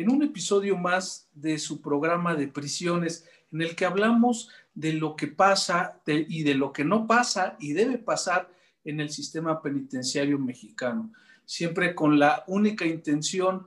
en 0.00 0.10
un 0.10 0.22
episodio 0.22 0.78
más 0.78 1.28
de 1.34 1.58
su 1.58 1.82
programa 1.82 2.34
de 2.34 2.48
prisiones 2.48 3.28
en 3.52 3.60
el 3.60 3.76
que 3.76 3.84
hablamos 3.84 4.48
de 4.72 4.94
lo 4.94 5.14
que 5.14 5.26
pasa 5.26 6.00
y 6.06 6.42
de 6.42 6.54
lo 6.54 6.72
que 6.72 6.86
no 6.86 7.06
pasa 7.06 7.56
y 7.60 7.74
debe 7.74 7.98
pasar 7.98 8.50
en 8.82 9.00
el 9.00 9.10
sistema 9.10 9.60
penitenciario 9.60 10.38
mexicano, 10.38 11.12
siempre 11.44 11.94
con 11.94 12.18
la 12.18 12.44
única 12.46 12.86
intención 12.86 13.66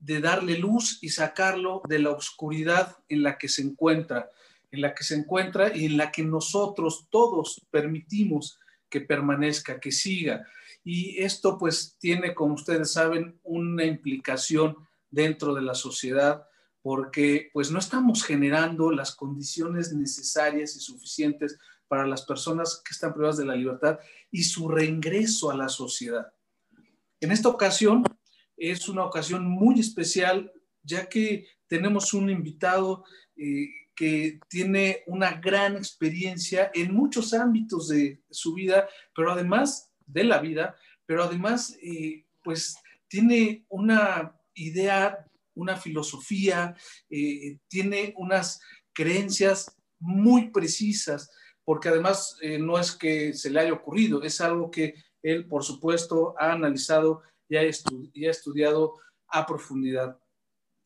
de 0.00 0.20
darle 0.20 0.58
luz 0.58 0.98
y 1.00 1.10
sacarlo 1.10 1.82
de 1.88 2.00
la 2.00 2.10
oscuridad 2.10 2.96
en 3.08 3.22
la 3.22 3.38
que 3.38 3.48
se 3.48 3.62
encuentra, 3.62 4.30
en 4.72 4.80
la 4.80 4.94
que 4.96 5.04
se 5.04 5.14
encuentra 5.14 5.76
y 5.76 5.86
en 5.86 5.96
la 5.96 6.10
que 6.10 6.24
nosotros 6.24 7.06
todos 7.08 7.64
permitimos 7.70 8.58
que 8.88 9.00
permanezca, 9.00 9.78
que 9.78 9.92
siga. 9.92 10.44
Y 10.82 11.22
esto 11.22 11.56
pues 11.56 11.96
tiene, 12.00 12.34
como 12.34 12.54
ustedes 12.54 12.90
saben, 12.92 13.38
una 13.44 13.84
implicación 13.84 14.87
dentro 15.10 15.54
de 15.54 15.62
la 15.62 15.74
sociedad 15.74 16.46
porque 16.82 17.50
pues 17.52 17.70
no 17.70 17.78
estamos 17.78 18.24
generando 18.24 18.90
las 18.90 19.14
condiciones 19.14 19.92
necesarias 19.92 20.76
y 20.76 20.80
suficientes 20.80 21.58
para 21.88 22.06
las 22.06 22.22
personas 22.22 22.82
que 22.84 22.92
están 22.92 23.12
privadas 23.12 23.38
de 23.38 23.46
la 23.46 23.56
libertad 23.56 23.98
y 24.30 24.44
su 24.44 24.68
reingreso 24.68 25.50
a 25.50 25.56
la 25.56 25.68
sociedad. 25.68 26.32
En 27.20 27.32
esta 27.32 27.48
ocasión 27.48 28.04
es 28.56 28.88
una 28.88 29.04
ocasión 29.04 29.46
muy 29.48 29.80
especial 29.80 30.52
ya 30.82 31.08
que 31.08 31.46
tenemos 31.66 32.14
un 32.14 32.30
invitado 32.30 33.04
eh, 33.36 33.68
que 33.94 34.38
tiene 34.48 35.02
una 35.06 35.32
gran 35.32 35.76
experiencia 35.76 36.70
en 36.72 36.94
muchos 36.94 37.34
ámbitos 37.34 37.88
de 37.88 38.22
su 38.30 38.54
vida, 38.54 38.88
pero 39.14 39.32
además 39.32 39.92
de 40.06 40.24
la 40.24 40.38
vida, 40.38 40.76
pero 41.04 41.24
además 41.24 41.76
eh, 41.82 42.24
pues 42.44 42.76
tiene 43.08 43.66
una 43.68 44.37
idea, 44.58 45.26
una 45.54 45.76
filosofía, 45.76 46.76
eh, 47.10 47.58
tiene 47.68 48.14
unas 48.16 48.60
creencias 48.92 49.76
muy 49.98 50.50
precisas, 50.50 51.30
porque 51.64 51.88
además 51.88 52.36
eh, 52.40 52.58
no 52.58 52.78
es 52.78 52.92
que 52.92 53.34
se 53.34 53.50
le 53.50 53.60
haya 53.60 53.72
ocurrido, 53.72 54.22
es 54.22 54.40
algo 54.40 54.70
que 54.70 54.94
él, 55.22 55.46
por 55.46 55.64
supuesto, 55.64 56.34
ha 56.38 56.52
analizado 56.52 57.22
y 57.48 57.56
ha, 57.56 58.30
estudiado 58.30 58.94
a 59.28 59.46
profundidad. 59.46 60.18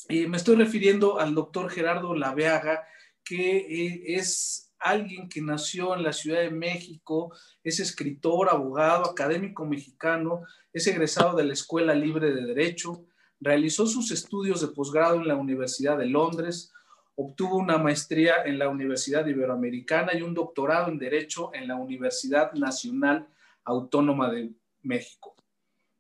Me 0.09 0.37
estoy 0.37 0.57
refiriendo 0.57 1.19
al 1.19 1.35
doctor 1.35 1.71
Gerardo 1.71 2.15
Laveaga, 2.15 2.85
que 3.25 3.59
eh, 3.59 4.03
es 4.17 4.73
alguien 4.79 5.29
que 5.29 5.41
nació 5.41 5.95
en 5.95 6.03
la 6.03 6.13
Ciudad 6.13 6.41
de 6.41 6.51
México, 6.51 7.35
es 7.63 7.79
escritor, 7.79 8.49
abogado, 8.51 9.09
académico 9.09 9.65
mexicano, 9.65 10.43
es 10.73 10.87
egresado 10.87 11.37
de 11.37 11.45
la 11.45 11.53
Escuela 11.53 11.95
Libre 11.95 12.33
de 12.33 12.47
Derecho, 12.47 13.07
Realizó 13.45 13.89
sus 13.89 14.13
estudios 14.13 14.61
de 14.61 14.69
posgrado 14.69 15.17
en 15.17 15.27
la 15.27 15.35
Universidad 15.35 15.99
de 15.99 16.07
Londres, 16.07 16.73
obtuvo 17.17 17.57
una 17.57 17.77
maestría 17.77 18.45
en 18.45 18.57
la 18.57 18.69
Universidad 18.69 19.27
Iberoamericana 19.27 20.15
y 20.15 20.23
un 20.23 20.33
doctorado 20.33 20.93
en 20.93 20.97
Derecho 20.97 21.51
en 21.53 21.67
la 21.67 21.75
Universidad 21.75 22.53
Nacional 22.53 23.27
Autónoma 23.65 24.31
de 24.31 24.53
México. 24.83 25.35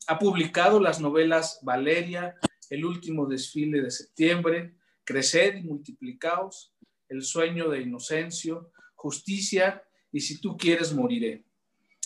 Ha 0.06 0.20
publicado 0.20 0.78
las 0.78 1.00
novelas 1.00 1.58
Valeria, 1.64 2.36
El 2.70 2.84
último 2.84 3.26
desfile 3.26 3.82
de 3.82 3.90
septiembre, 3.90 4.76
Crecer 5.02 5.56
y 5.56 5.64
Multiplicaos, 5.64 6.72
El 7.08 7.24
sueño 7.24 7.68
de 7.68 7.82
Inocencio, 7.82 8.70
Justicia 8.94 9.82
y 10.12 10.20
Si 10.20 10.40
tú 10.40 10.56
quieres 10.56 10.94
moriré. 10.94 11.44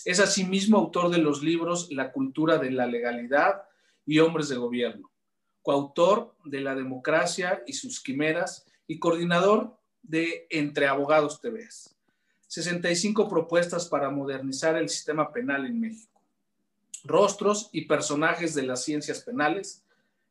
Es 0.02 0.18
asimismo 0.18 0.78
autor 0.78 1.10
de 1.10 1.18
los 1.18 1.42
libros 1.42 1.92
La 1.92 2.10
cultura 2.10 2.56
de 2.56 2.70
la 2.70 2.86
legalidad 2.86 3.64
y 4.06 4.18
Hombres 4.20 4.48
de 4.48 4.56
Gobierno 4.56 5.10
coautor 5.66 6.32
de 6.44 6.60
La 6.60 6.76
democracia 6.76 7.64
y 7.66 7.72
sus 7.72 8.00
quimeras 8.00 8.64
y 8.86 9.00
coordinador 9.00 9.76
de 10.00 10.46
Entre 10.48 10.86
Abogados 10.86 11.40
TV. 11.40 11.68
65 12.46 13.28
propuestas 13.28 13.88
para 13.88 14.08
modernizar 14.08 14.76
el 14.76 14.88
sistema 14.88 15.32
penal 15.32 15.66
en 15.66 15.80
México. 15.80 16.22
Rostros 17.02 17.68
y 17.72 17.86
personajes 17.86 18.54
de 18.54 18.62
las 18.62 18.84
ciencias 18.84 19.24
penales, 19.24 19.82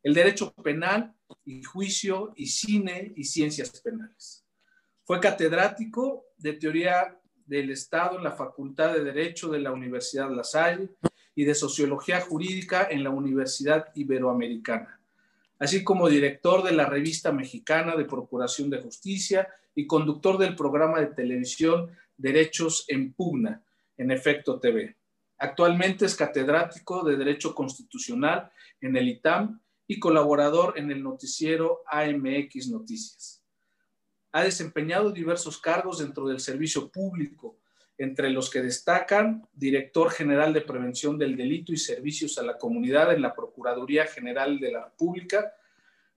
el 0.04 0.14
derecho 0.14 0.54
penal 0.54 1.14
y 1.44 1.62
juicio 1.64 2.32
y 2.38 2.46
cine 2.46 3.12
y 3.18 3.26
ciencias 3.26 3.82
penales. 3.82 4.46
Fue 5.04 5.20
catedrático 5.20 6.28
de 6.38 6.54
teoría 6.54 7.20
del 7.46 7.72
Estado 7.72 8.20
en 8.20 8.24
la 8.24 8.32
Facultad 8.32 8.94
de 8.94 9.04
Derecho 9.04 9.50
de 9.50 9.60
la 9.60 9.74
Universidad 9.74 10.32
La 10.32 10.46
Salle 10.46 10.92
y 11.36 11.44
de 11.44 11.56
Sociología 11.56 12.22
Jurídica 12.22 12.88
en 12.90 13.04
la 13.04 13.10
Universidad 13.10 13.92
Iberoamericana 13.96 15.02
así 15.60 15.84
como 15.84 16.10
director 16.10 16.64
de 16.64 16.74
la 16.74 16.86
revista 16.86 17.32
mexicana 17.32 17.96
de 17.96 18.06
Procuración 18.06 18.70
de 18.70 18.82
Justicia 18.82 19.48
y 19.74 19.88
conductor 19.88 20.38
del 20.38 20.56
programa 20.56 21.00
de 21.00 21.08
televisión 21.08 21.92
Derechos 22.18 22.86
en 22.88 23.14
Pugna, 23.14 23.64
en 23.98 24.12
Efecto 24.12 24.60
TV. 24.60 24.98
Actualmente 25.38 26.06
es 26.06 26.16
catedrático 26.16 27.04
de 27.04 27.18
Derecho 27.18 27.54
Constitucional 27.54 28.50
en 28.80 28.96
el 28.96 29.10
ITAM 29.10 29.60
y 29.88 30.00
colaborador 30.00 30.78
en 30.78 30.92
el 30.92 31.04
noticiero 31.04 31.82
AMX 31.88 32.70
Noticias. 32.70 33.44
Ha 34.32 34.44
desempeñado 34.44 35.12
diversos 35.12 35.60
cargos 35.60 36.00
dentro 36.00 36.28
del 36.28 36.40
servicio 36.40 36.90
público, 36.90 37.60
entre 37.98 38.30
los 38.30 38.50
que 38.50 38.62
destacan 38.62 39.48
director 39.54 40.12
general 40.12 40.54
de 40.54 40.62
prevención 40.62 41.18
del 41.18 41.38
delito 41.38 41.72
y 41.72 41.78
servicios 41.78 42.38
a 42.38 42.44
la 42.44 42.58
comunidad 42.58 43.14
en 43.14 43.22
la 43.22 43.34
Procuraduría 43.34 44.06
General 44.06 44.60
de 44.60 44.72
la 44.72 44.86
República, 44.86 45.54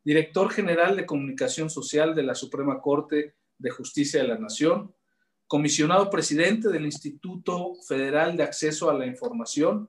director 0.03 0.51
general 0.51 0.97
de 0.97 1.07
comunicación 1.07 1.71
social 1.71 2.15
de 2.15 2.25
la 2.25 2.35
Suprema 2.35 2.81
Corte 2.81 3.35
de 3.59 3.71
Justicia 3.71 4.23
de 4.23 4.29
la 4.29 4.39
Nación, 4.39 4.95
comisionado 5.47 6.11
presidente 6.11 6.69
del 6.69 6.85
Instituto 6.85 7.75
Federal 7.87 8.37
de 8.37 8.43
Acceso 8.43 8.91
a 8.91 8.95
la 8.95 9.07
Información 9.07 9.89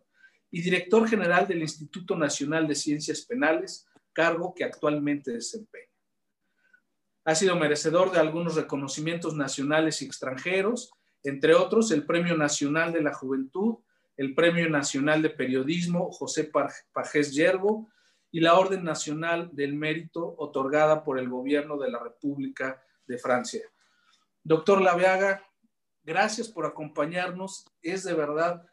y 0.51 0.61
director 0.61 1.07
general 1.07 1.47
del 1.47 1.61
Instituto 1.61 2.15
Nacional 2.15 2.67
de 2.67 2.75
Ciencias 2.75 3.21
Penales, 3.21 3.87
cargo 4.13 4.53
que 4.53 4.63
actualmente 4.63 5.31
desempeña. 5.31 5.85
Ha 7.25 7.35
sido 7.35 7.55
merecedor 7.55 8.11
de 8.11 8.19
algunos 8.19 8.55
reconocimientos 8.55 9.35
nacionales 9.35 10.01
y 10.01 10.05
extranjeros, 10.05 10.91
entre 11.23 11.55
otros 11.55 11.91
el 11.91 12.05
Premio 12.05 12.37
Nacional 12.37 12.93
de 12.93 13.01
la 13.01 13.13
Juventud, 13.13 13.77
el 14.17 14.35
Premio 14.35 14.69
Nacional 14.69 15.21
de 15.21 15.29
Periodismo 15.29 16.11
José 16.11 16.51
Pajés 16.91 17.33
Yerbo 17.33 17.89
y 18.31 18.41
la 18.41 18.55
Orden 18.55 18.83
Nacional 18.83 19.49
del 19.53 19.73
Mérito 19.73 20.35
otorgada 20.37 21.03
por 21.03 21.19
el 21.19 21.29
Gobierno 21.29 21.77
de 21.77 21.89
la 21.89 21.99
República 21.99 22.81
de 23.07 23.17
Francia. 23.17 23.61
Doctor 24.43 24.81
Laveaga, 24.81 25.43
gracias 26.03 26.47
por 26.47 26.65
acompañarnos. 26.65 27.65
Es 27.81 28.03
de 28.03 28.13
verdad, 28.13 28.65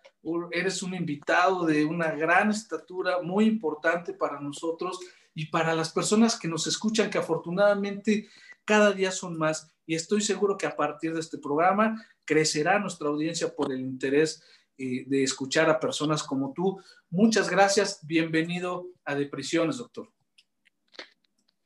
eres 0.51 0.83
un 0.83 0.95
invitado 0.95 1.65
de 1.65 1.85
una 1.85 2.13
gran 2.13 2.51
estatura, 2.51 3.23
muy 3.23 3.47
importante 3.47 4.13
para 4.13 4.41
nosotros 4.41 4.99
y 5.35 5.47
para 5.47 5.75
las 5.75 5.93
personas 5.93 6.39
que 6.39 6.49
nos 6.49 6.67
escuchan, 6.67 7.11
que 7.11 7.19
afortunadamente 7.19 8.29
cada 8.65 8.93
día 8.93 9.11
son 9.11 9.39
más. 9.39 9.71
Y 9.87 9.95
estoy 9.95 10.21
seguro 10.21 10.59
que 10.59 10.67
a 10.67 10.75
partir 10.75 11.15
de 11.15 11.21
este 11.21 11.39
programa 11.39 12.05
crecerá 12.25 12.79
nuestra 12.81 13.09
audiencia 13.09 13.55
por 13.55 13.73
el 13.73 13.81
interés 13.81 14.43
eh, 14.77 15.05
de 15.07 15.23
escuchar 15.23 15.71
a 15.71 15.79
personas 15.79 16.25
como 16.25 16.53
tú. 16.53 16.83
Muchas 17.09 17.49
gracias. 17.49 18.05
Bienvenido 18.05 18.89
a 19.05 19.15
Depresiones, 19.15 19.79
doctor. 19.79 20.11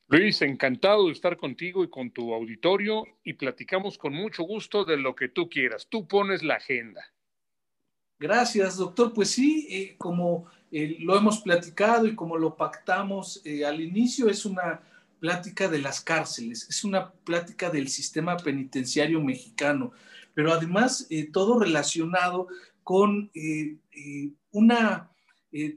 Luis, 0.07 0.41
encantado 0.43 1.07
de 1.07 1.13
estar 1.13 1.35
contigo 1.35 1.83
y 1.83 1.89
con 1.89 2.11
tu 2.11 2.33
auditorio 2.33 3.05
y 3.23 3.33
platicamos 3.33 3.97
con 3.97 4.13
mucho 4.13 4.43
gusto 4.43 4.85
de 4.85 4.97
lo 4.97 5.15
que 5.15 5.29
tú 5.29 5.49
quieras. 5.49 5.87
Tú 5.89 6.07
pones 6.07 6.43
la 6.43 6.55
agenda. 6.55 7.03
Gracias, 8.19 8.77
doctor. 8.77 9.13
Pues 9.13 9.31
sí, 9.31 9.67
eh, 9.71 9.95
como 9.97 10.45
eh, 10.69 10.97
lo 10.99 11.17
hemos 11.17 11.39
platicado 11.41 12.05
y 12.05 12.13
como 12.13 12.37
lo 12.37 12.55
pactamos 12.55 13.41
al 13.65 13.81
inicio, 13.81 14.29
es 14.29 14.45
una 14.45 14.81
plática 15.21 15.67
de 15.67 15.77
las 15.77 16.01
cárceles, 16.01 16.67
es 16.67 16.83
una 16.83 17.13
plática 17.13 17.69
del 17.69 17.89
sistema 17.89 18.35
penitenciario 18.37 19.21
mexicano, 19.21 19.91
pero 20.33 20.51
además 20.51 21.05
eh, 21.11 21.29
todo 21.31 21.59
relacionado 21.59 22.47
con 22.83 23.29
eh, 23.35 23.77
eh, 23.91 24.31
una 24.49 25.11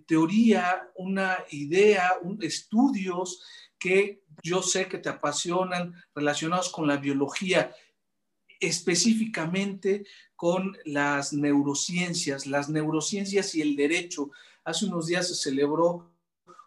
teoría, 0.07 0.89
una 0.95 1.37
idea, 1.51 2.13
un, 2.23 2.43
estudios 2.43 3.43
que 3.79 4.23
yo 4.43 4.63
sé 4.63 4.89
que 4.89 4.99
te 4.99 5.11
apasionan 5.11 5.95
relacionados 6.15 6.71
con 6.71 6.87
la 6.87 6.97
biología, 6.97 7.75
específicamente 8.61 10.07
con 10.37 10.75
las 10.87 11.35
neurociencias, 11.35 12.47
las 12.47 12.71
neurociencias 12.71 13.55
y 13.55 13.61
el 13.61 13.77
derecho. 13.77 14.31
Hace 14.65 14.87
unos 14.87 15.07
días 15.07 15.29
se 15.29 15.35
celebró 15.35 16.15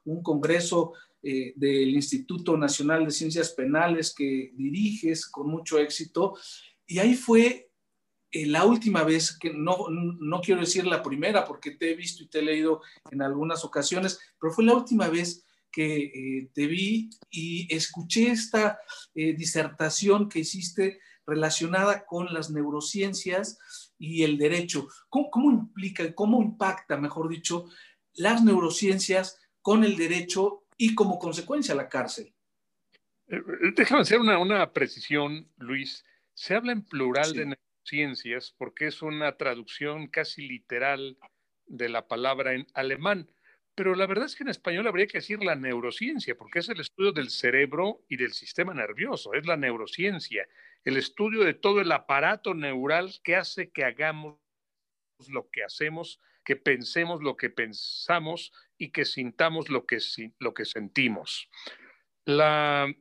un 0.06 0.21
congreso 0.21 0.94
eh, 1.23 1.53
del 1.55 1.89
Instituto 1.89 2.55
Nacional 2.55 3.03
de 3.05 3.11
Ciencias 3.11 3.51
Penales 3.51 4.13
que 4.15 4.51
diriges 4.55 5.25
con 5.25 5.49
mucho 5.49 5.79
éxito. 5.79 6.37
Y 6.85 6.99
ahí 6.99 7.15
fue 7.15 7.71
eh, 8.31 8.45
la 8.45 8.65
última 8.65 9.03
vez, 9.03 9.35
que 9.37 9.51
no, 9.51 9.87
no 9.89 10.41
quiero 10.41 10.61
decir 10.61 10.85
la 10.85 11.01
primera 11.01 11.43
porque 11.43 11.71
te 11.71 11.91
he 11.91 11.95
visto 11.95 12.23
y 12.23 12.27
te 12.27 12.39
he 12.39 12.43
leído 12.43 12.81
en 13.09 13.23
algunas 13.23 13.65
ocasiones, 13.65 14.19
pero 14.39 14.53
fue 14.53 14.63
la 14.63 14.75
última 14.75 15.09
vez 15.09 15.43
que 15.71 16.03
eh, 16.05 16.51
te 16.53 16.67
vi 16.67 17.09
y 17.31 17.73
escuché 17.73 18.31
esta 18.31 18.79
disertación 19.13 20.29
que 20.29 20.39
hiciste 20.39 20.99
relacionada 21.25 22.05
con 22.05 22.33
las 22.33 22.51
neurociencias 22.51 23.57
y 23.97 24.23
el 24.23 24.37
derecho. 24.37 24.87
¿Cómo, 25.09 25.29
¿Cómo, 25.31 25.51
implica, 25.51 26.13
cómo 26.13 26.41
impacta, 26.41 26.95
mejor 26.95 27.27
dicho, 27.27 27.65
las 28.13 28.43
neurociencias 28.43 29.39
con 29.61 29.83
el 29.83 29.97
derecho 29.97 30.66
y 30.77 30.95
como 30.95 31.19
consecuencia 31.19 31.75
la 31.75 31.89
cárcel. 31.89 32.33
Eh, 33.27 33.38
eh, 33.38 33.74
déjame 33.75 34.01
hacer 34.01 34.19
una, 34.19 34.38
una 34.38 34.71
precisión, 34.71 35.51
Luis. 35.57 36.06
Se 36.33 36.56
habla 36.56 36.71
en 36.71 36.85
plural 36.85 37.33
de 37.33 37.45
neurociencias 37.47 38.53
porque 38.57 38.88
es 38.88 39.01
una 39.01 39.35
traducción 39.38 40.07
casi 40.07 40.47
literal 40.47 41.18
de 41.65 41.89
la 41.89 42.07
palabra 42.07 42.53
en 42.53 42.68
alemán. 42.74 43.29
Pero 43.75 43.94
la 43.94 44.07
verdad 44.07 44.25
es 44.25 44.35
que 44.35 44.44
en 44.44 44.50
español 44.50 44.88
habría 44.88 45.06
que 45.06 45.19
decir 45.19 45.44
la 45.44 45.56
neurociencia, 45.56 46.35
porque 46.35 46.59
es 46.59 46.69
el 46.69 46.80
estudio 46.80 47.12
del 47.12 47.30
cerebro 47.30 48.03
y 48.09 48.18
del 48.18 48.33
sistema 48.33 48.73
nervioso, 48.73 49.33
es 49.33 49.45
la 49.45 49.56
neurociencia, 49.56 50.47
el 50.83 50.97
estudio 50.97 51.44
de 51.44 51.53
todo 51.53 51.80
el 51.80 51.91
aparato 51.91 52.56
neural 52.56 53.13
que 53.23 53.35
hace 53.35 53.69
que 53.69 53.83
hagamos 53.83 54.39
lo 55.30 55.50
que 55.51 55.63
hacemos, 55.63 56.19
que 56.44 56.56
pensemos 56.56 57.21
lo 57.21 57.38
que 57.38 57.51
pensamos 57.51 58.51
y 58.77 58.91
que 58.91 59.06
sintamos 59.06 59.69
lo 59.69 59.85
que, 59.85 59.97
lo 60.39 60.53
que 60.53 60.65
sentimos. 60.65 61.50
E, 62.25 62.94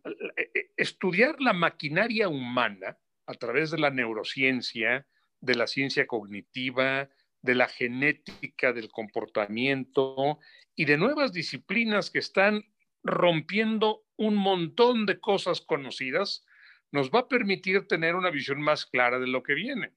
e, 0.55 0.70
estudiar 0.76 1.40
la 1.40 1.52
maquinaria 1.52 2.28
humana 2.28 2.99
a 3.26 3.34
través 3.34 3.70
de 3.70 3.78
la 3.78 3.90
neurociencia, 3.90 5.06
de 5.40 5.55
la 5.55 5.67
ciencia 5.67 6.06
cognitiva, 6.06 7.08
de 7.43 7.55
la 7.55 7.69
genética 7.69 8.73
del 8.73 8.88
comportamiento 8.88 10.38
y 10.75 10.84
de 10.84 10.96
nuevas 10.96 11.32
disciplinas 11.32 12.11
que 12.11 12.20
están 12.20 12.64
rompiendo 13.02 14.05
un 14.17 14.37
montón 14.37 15.06
de 15.06 15.20
cosas 15.20 15.61
conocidas, 15.61 16.44
nos 16.93 17.11
va 17.11 17.20
a 17.20 17.29
permitir 17.29 17.87
tener 17.87 18.14
una 18.14 18.31
visión 18.31 18.61
más 18.61 18.87
clara 18.87 19.19
de 19.19 19.26
lo 19.26 19.43
que 19.43 19.55
viene. 19.55 19.93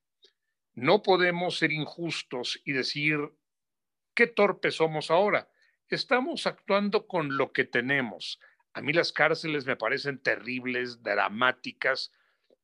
No 0.74 1.02
podemos 1.02 1.58
ser 1.58 1.72
injustos 1.72 2.62
y 2.66 2.74
decir, 2.74 3.20
qué 4.16 4.28
torpes 4.28 4.76
somos 4.76 5.12
ahora 5.12 5.50
estamos 5.96 6.48
actuando 6.48 7.08
con 7.08 7.38
lo 7.38 7.52
que 7.52 7.66
tenemos. 7.66 8.40
A 8.74 8.82
mí 8.82 8.94
las 8.94 9.12
cárceles 9.12 9.66
me 9.66 9.76
parecen 9.76 10.20
terribles, 10.20 11.02
dramáticas, 11.04 12.12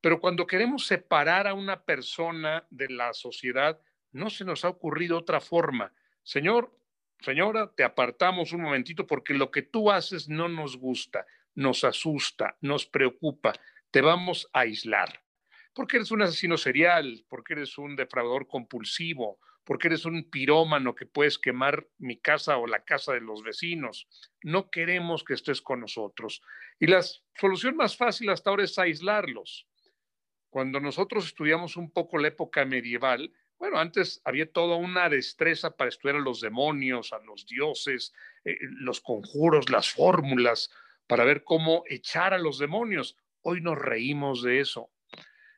pero 0.02 0.20
cuando 0.20 0.46
queremos 0.46 0.86
separar 0.86 1.48
a 1.48 1.54
una 1.54 1.84
persona 1.84 2.66
de 2.70 2.90
la 2.90 3.14
sociedad, 3.14 3.80
no 4.12 4.30
se 4.30 4.46
nos 4.46 4.64
ha 4.64 4.70
ocurrido 4.70 5.18
otra 5.18 5.42
forma. 5.42 5.92
Señor, 6.24 6.72
señora, 7.20 7.72
te 7.76 7.84
apartamos 7.84 8.54
un 8.54 8.62
momentito 8.62 9.08
porque 9.08 9.34
lo 9.34 9.50
que 9.50 9.64
tú 9.64 9.92
haces 9.92 10.30
no 10.30 10.48
nos 10.48 10.78
gusta, 10.78 11.26
nos 11.56 11.84
asusta, 11.84 12.56
nos 12.62 12.86
preocupa, 12.86 13.54
te 13.92 14.02
vamos 14.02 14.48
a 14.54 14.62
aislar. 14.62 15.24
Porque 15.74 15.98
eres 15.98 16.12
un 16.12 16.22
asesino 16.22 16.58
serial, 16.58 17.26
porque 17.28 17.54
eres 17.54 17.78
un 17.78 17.96
defraudador 17.96 18.48
compulsivo, 18.48 19.40
porque 19.66 19.88
eres 19.88 20.06
un 20.06 20.30
pirómano 20.30 20.96
que 20.96 21.08
puedes 21.08 21.40
quemar 21.40 21.88
mi 21.98 22.18
casa 22.18 22.58
o 22.58 22.68
la 22.68 22.86
casa 22.86 23.14
de 23.14 23.22
los 23.22 23.44
vecinos. 23.44 24.08
No 24.44 24.70
queremos 24.70 25.24
que 25.24 25.34
estés 25.34 25.62
con 25.62 25.82
nosotros. 25.82 26.42
Y 26.80 26.88
la 26.88 27.04
solución 27.34 27.76
más 27.76 27.98
fácil 27.98 28.30
hasta 28.30 28.52
ahora 28.52 28.64
es 28.64 28.78
aislarlos. 28.78 29.68
Cuando 30.50 30.80
nosotros 30.80 31.26
estudiamos 31.26 31.76
un 31.78 31.92
poco 31.92 32.18
la 32.20 32.30
época 32.30 32.64
medieval, 32.64 33.34
bueno, 33.58 33.80
antes 33.80 34.22
había 34.24 34.52
toda 34.52 34.76
una 34.76 35.10
destreza 35.10 35.76
para 35.76 35.90
estudiar 35.90 36.18
a 36.18 36.24
los 36.24 36.42
demonios, 36.42 37.12
a 37.12 37.20
los 37.20 37.46
dioses, 37.48 38.14
eh, 38.44 38.56
los 38.62 39.02
conjuros, 39.02 39.70
las 39.70 39.90
fórmulas, 39.90 40.70
para 41.08 41.26
ver 41.26 41.44
cómo 41.44 41.84
echar 41.88 42.34
a 42.34 42.38
los 42.38 42.60
demonios. 42.60 43.18
Hoy 43.42 43.62
nos 43.62 43.78
reímos 43.78 44.44
de 44.44 44.60
eso. 44.60 44.92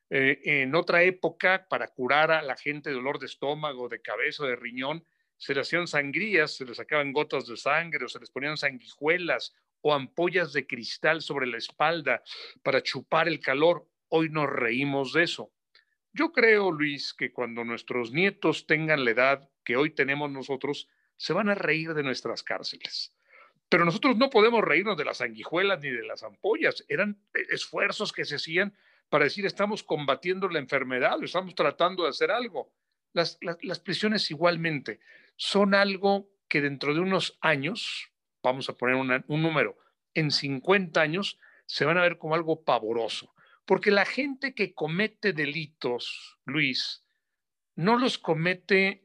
Eh, 0.10 0.40
en 0.62 0.74
otra 0.76 1.04
época, 1.04 1.68
para 1.70 1.90
curar 1.90 2.32
a 2.32 2.42
la 2.42 2.56
gente 2.56 2.90
de 2.90 2.96
dolor 2.96 3.20
de 3.20 3.26
estómago, 3.26 3.90
de 3.90 4.02
cabeza, 4.02 4.46
de 4.46 4.56
riñón, 4.56 5.06
se 5.38 5.54
le 5.54 5.62
hacían 5.62 5.88
sangrías, 5.88 6.56
se 6.56 6.66
les 6.66 6.78
sacaban 6.78 7.14
gotas 7.14 7.46
de 7.48 7.58
sangre 7.58 8.06
o 8.06 8.10
se 8.10 8.20
les 8.20 8.32
ponían 8.32 8.58
sanguijuelas 8.58 9.54
o 9.82 9.94
ampollas 9.94 10.54
de 10.54 10.66
cristal 10.66 11.22
sobre 11.22 11.48
la 11.48 11.58
espalda 11.58 12.24
para 12.64 12.82
chupar 12.82 13.28
el 13.28 13.40
calor. 13.40 13.88
Hoy 14.10 14.30
nos 14.30 14.50
reímos 14.50 15.14
de 15.14 15.24
eso. 15.24 15.52
Yo 16.14 16.32
creo, 16.32 16.72
Luis, 16.72 17.14
que 17.14 17.32
cuando 17.32 17.64
nuestros 17.64 18.12
nietos 18.12 18.66
tengan 18.66 19.06
la 19.06 19.12
edad 19.12 19.50
que 19.64 19.76
hoy 19.76 19.92
tenemos 19.92 20.32
nosotros, 20.32 20.88
se 21.16 21.34
van 21.34 21.50
a 21.50 21.56
reír 21.56 21.94
de 21.94 22.04
nuestras 22.04 22.42
cárceles. 22.42 23.14
Pero 23.70 23.86
nosotros 23.86 24.18
no 24.18 24.30
podemos 24.30 24.64
reírnos 24.64 24.98
de 24.98 25.06
las 25.06 25.18
sanguijuelas 25.18 25.82
ni 25.82 25.90
de 25.90 26.06
las 26.06 26.24
ampollas. 26.24 26.86
Eran 26.88 27.22
esfuerzos 27.52 28.14
que 28.14 28.26
se 28.26 28.36
hacían 28.36 28.76
para 29.10 29.26
decir 29.26 29.46
estamos 29.46 29.84
combatiendo 29.84 30.50
la 30.50 30.60
enfermedad 30.60 31.22
estamos 31.24 31.56
tratando 31.56 32.04
de 32.04 32.10
hacer 32.10 32.32
algo. 32.32 32.74
Las, 33.14 33.38
prisiones 33.80 34.30
igualmente 34.30 35.00
son 35.36 35.74
algo 35.74 36.30
que 36.48 36.62
dentro 36.62 36.94
de 36.94 37.00
unos 37.00 37.38
años, 37.42 38.12
vamos 38.44 38.70
a 38.70 38.74
poner 38.74 39.24
un 39.28 39.42
número, 39.42 39.78
en 40.14 40.32
50 40.32 41.02
años 41.02 41.40
se 41.66 41.86
van 41.86 41.98
a 41.98 42.02
ver 42.02 42.18
como 42.18 42.36
algo 42.36 42.64
pavoroso. 42.64 43.34
Porque 43.66 43.92
la 43.92 44.06
gente 44.06 44.54
que 44.54 44.74
comete 44.74 45.34
delitos, 45.34 46.38
Luis, 46.46 47.04
no 47.76 47.98
los 47.98 48.18
comete 48.18 49.04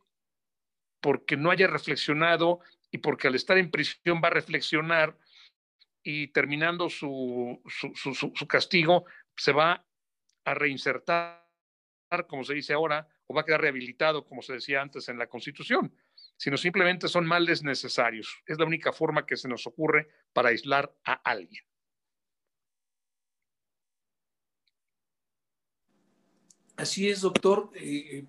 porque 1.00 1.36
no 1.36 1.50
haya 1.50 1.66
reflexionado 1.66 2.60
y 2.90 2.98
porque 2.98 3.28
al 3.28 3.34
estar 3.34 3.58
en 3.58 3.70
prisión 3.70 4.20
va 4.22 4.28
a 4.28 4.32
reflexionar 4.32 5.18
y 6.04 6.28
terminando 6.28 6.88
su, 6.90 7.60
su 7.66 8.46
castigo 8.46 9.04
se 9.36 9.52
va 9.52 9.84
a 10.44 10.54
reinsertar, 10.54 11.40
como 12.28 12.44
se 12.44 12.54
dice 12.54 12.72
ahora, 12.72 13.08
o 13.26 13.34
va 13.34 13.42
a 13.42 13.44
quedar 13.44 13.60
rehabilitado, 13.60 14.24
como 14.26 14.42
se 14.42 14.54
decía 14.54 14.82
antes 14.82 15.08
en 15.08 15.18
la 15.18 15.28
Constitución, 15.28 15.94
sino 16.36 16.56
simplemente 16.56 17.08
son 17.08 17.26
males 17.26 17.62
necesarios. 17.62 18.42
Es 18.46 18.58
la 18.58 18.66
única 18.66 18.92
forma 18.92 19.26
que 19.26 19.36
se 19.36 19.48
nos 19.48 19.66
ocurre 19.66 20.08
para 20.32 20.50
aislar 20.50 20.94
a 21.04 21.14
alguien. 21.14 21.64
Así 26.76 27.08
es, 27.08 27.20
doctor. 27.20 27.70
Eh, 27.74 28.24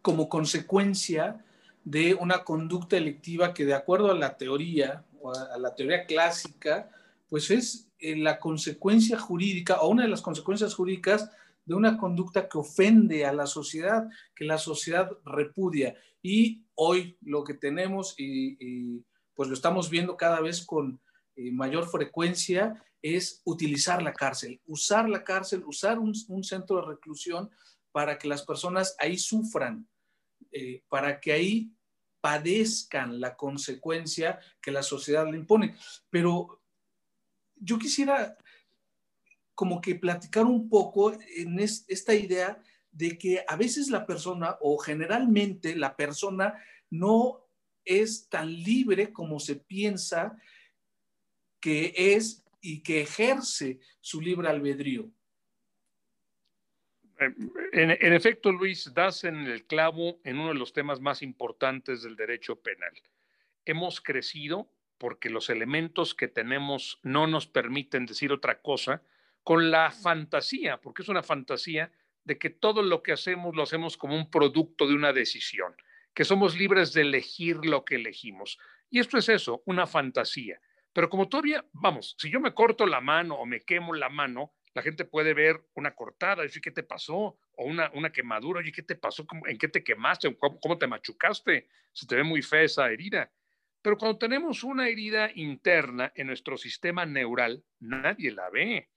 como 0.00 0.28
consecuencia 0.28 1.44
de 1.82 2.14
una 2.14 2.44
conducta 2.44 2.96
electiva 2.96 3.54
que 3.54 3.64
de 3.64 3.74
acuerdo 3.74 4.10
a 4.10 4.14
la 4.14 4.36
teoría 4.36 5.04
o 5.20 5.32
a 5.32 5.56
la 5.58 5.74
teoría 5.74 6.04
clásica, 6.04 6.90
pues 7.28 7.50
es 7.50 7.90
la 8.16 8.38
consecuencia 8.38 9.18
jurídica 9.18 9.80
o 9.80 9.88
una 9.88 10.02
de 10.02 10.08
las 10.08 10.22
consecuencias 10.22 10.74
jurídicas 10.74 11.30
de 11.64 11.74
una 11.74 11.96
conducta 11.96 12.48
que 12.48 12.58
ofende 12.58 13.24
a 13.24 13.32
la 13.32 13.46
sociedad, 13.46 14.08
que 14.34 14.44
la 14.44 14.58
sociedad 14.58 15.10
repudia. 15.24 15.96
Y 16.22 16.64
hoy 16.74 17.16
lo 17.22 17.44
que 17.44 17.54
tenemos, 17.54 18.14
y, 18.18 19.02
pues 19.34 19.48
lo 19.48 19.54
estamos 19.54 19.90
viendo 19.90 20.16
cada 20.16 20.40
vez 20.40 20.64
con 20.64 21.00
eh, 21.36 21.50
mayor 21.50 21.88
frecuencia, 21.88 22.84
es 23.02 23.42
utilizar 23.44 24.02
la 24.02 24.14
cárcel, 24.14 24.60
usar 24.66 25.08
la 25.08 25.24
cárcel, 25.24 25.62
usar 25.66 25.98
un, 25.98 26.14
centro 26.44 26.76
de 26.76 26.88
reclusión 26.88 27.50
para 27.92 28.18
que 28.18 28.28
las 28.28 28.42
personas 28.42 28.96
ahí 28.98 29.18
sufran, 29.18 29.86
eh, 30.52 30.82
para 30.88 31.20
que 31.20 31.32
ahí 31.32 31.70
padezcan 32.20 33.20
la 33.20 33.36
consecuencia 33.36 34.40
que 34.62 34.70
la 34.70 34.82
sociedad 34.82 35.30
le 35.30 35.36
impone. 35.36 35.76
Pero 36.08 36.62
yo 37.64 37.78
quisiera 37.78 38.36
como 39.54 39.80
que 39.80 39.94
platicar 39.94 40.44
un 40.44 40.68
poco 40.68 41.12
en 41.36 41.58
esta 41.58 42.14
idea 42.14 42.60
de 42.90 43.16
que 43.18 43.44
a 43.46 43.56
veces 43.56 43.88
la 43.88 44.06
persona 44.06 44.56
o 44.60 44.78
generalmente 44.78 45.74
la 45.74 45.96
persona 45.96 46.54
no 46.90 47.44
es 47.84 48.28
tan 48.28 48.52
libre 48.52 49.12
como 49.12 49.40
se 49.40 49.56
piensa 49.56 50.36
que 51.60 51.92
es 51.96 52.44
y 52.60 52.82
que 52.82 53.02
ejerce 53.02 53.80
su 54.00 54.20
libre 54.20 54.48
albedrío. 54.48 55.10
En, 57.18 57.90
en, 57.90 58.12
efecto, 58.12 58.50
Luis, 58.50 58.92
das 58.92 59.24
en 59.24 59.36
el 59.36 59.64
clavo 59.66 60.20
en 60.24 60.38
uno 60.38 60.48
de 60.48 60.54
los 60.58 60.72
temas 60.72 61.00
más 61.00 61.22
importantes 61.22 62.02
del 62.02 62.16
derecho 62.16 62.56
penal. 62.60 62.92
Hemos 63.64 64.00
crecido 64.00 64.68
porque 65.04 65.28
los 65.28 65.50
elementos 65.50 66.14
que 66.14 66.28
tenemos 66.28 66.98
no 67.02 67.26
nos 67.26 67.46
permiten 67.46 68.06
decir 68.06 68.32
otra 68.32 68.62
cosa, 68.62 69.02
con 69.42 69.70
la 69.70 69.90
fantasía, 69.90 70.80
porque 70.80 71.02
es 71.02 71.10
una 71.10 71.22
fantasía 71.22 71.92
de 72.24 72.38
que 72.38 72.48
todo 72.48 72.80
lo 72.80 73.02
que 73.02 73.12
hacemos 73.12 73.54
lo 73.54 73.64
hacemos 73.64 73.98
como 73.98 74.16
un 74.16 74.30
producto 74.30 74.86
de 74.86 74.94
una 74.94 75.12
decisión, 75.12 75.76
que 76.14 76.24
somos 76.24 76.56
libres 76.56 76.94
de 76.94 77.02
elegir 77.02 77.66
lo 77.66 77.84
que 77.84 77.96
elegimos. 77.96 78.58
Y 78.88 78.98
esto 78.98 79.18
es 79.18 79.28
eso, 79.28 79.62
una 79.66 79.86
fantasía. 79.86 80.58
Pero 80.94 81.10
como 81.10 81.28
todavía, 81.28 81.62
vamos, 81.72 82.16
si 82.18 82.30
yo 82.30 82.40
me 82.40 82.54
corto 82.54 82.86
la 82.86 83.02
mano 83.02 83.34
o 83.34 83.44
me 83.44 83.60
quemo 83.60 83.92
la 83.92 84.08
mano, 84.08 84.54
la 84.72 84.80
gente 84.80 85.04
puede 85.04 85.34
ver 85.34 85.66
una 85.74 85.94
cortada, 85.94 86.44
decir, 86.44 86.62
¿qué 86.62 86.70
te 86.70 86.82
pasó? 86.82 87.38
O 87.58 87.64
una, 87.66 87.90
una 87.92 88.10
quemadura, 88.10 88.60
oye, 88.60 88.72
¿qué 88.72 88.82
te 88.82 88.96
pasó? 88.96 89.26
¿En 89.48 89.58
qué 89.58 89.68
te 89.68 89.84
quemaste? 89.84 90.34
¿Cómo, 90.34 90.58
¿Cómo, 90.58 90.78
te 90.78 90.86
machucaste? 90.86 91.68
Se 91.92 92.06
te 92.06 92.16
ve 92.16 92.24
muy 92.24 92.40
fea 92.40 92.62
esa 92.62 92.90
herida. 92.90 93.30
Pero 93.84 93.98
cuando 93.98 94.16
tenemos 94.16 94.64
una 94.64 94.88
herida 94.88 95.30
interna 95.34 96.10
en 96.14 96.28
nuestro 96.28 96.56
sistema 96.56 97.04
neural, 97.04 97.62
nadie 97.80 98.32
la 98.32 98.48
ve. 98.48 98.88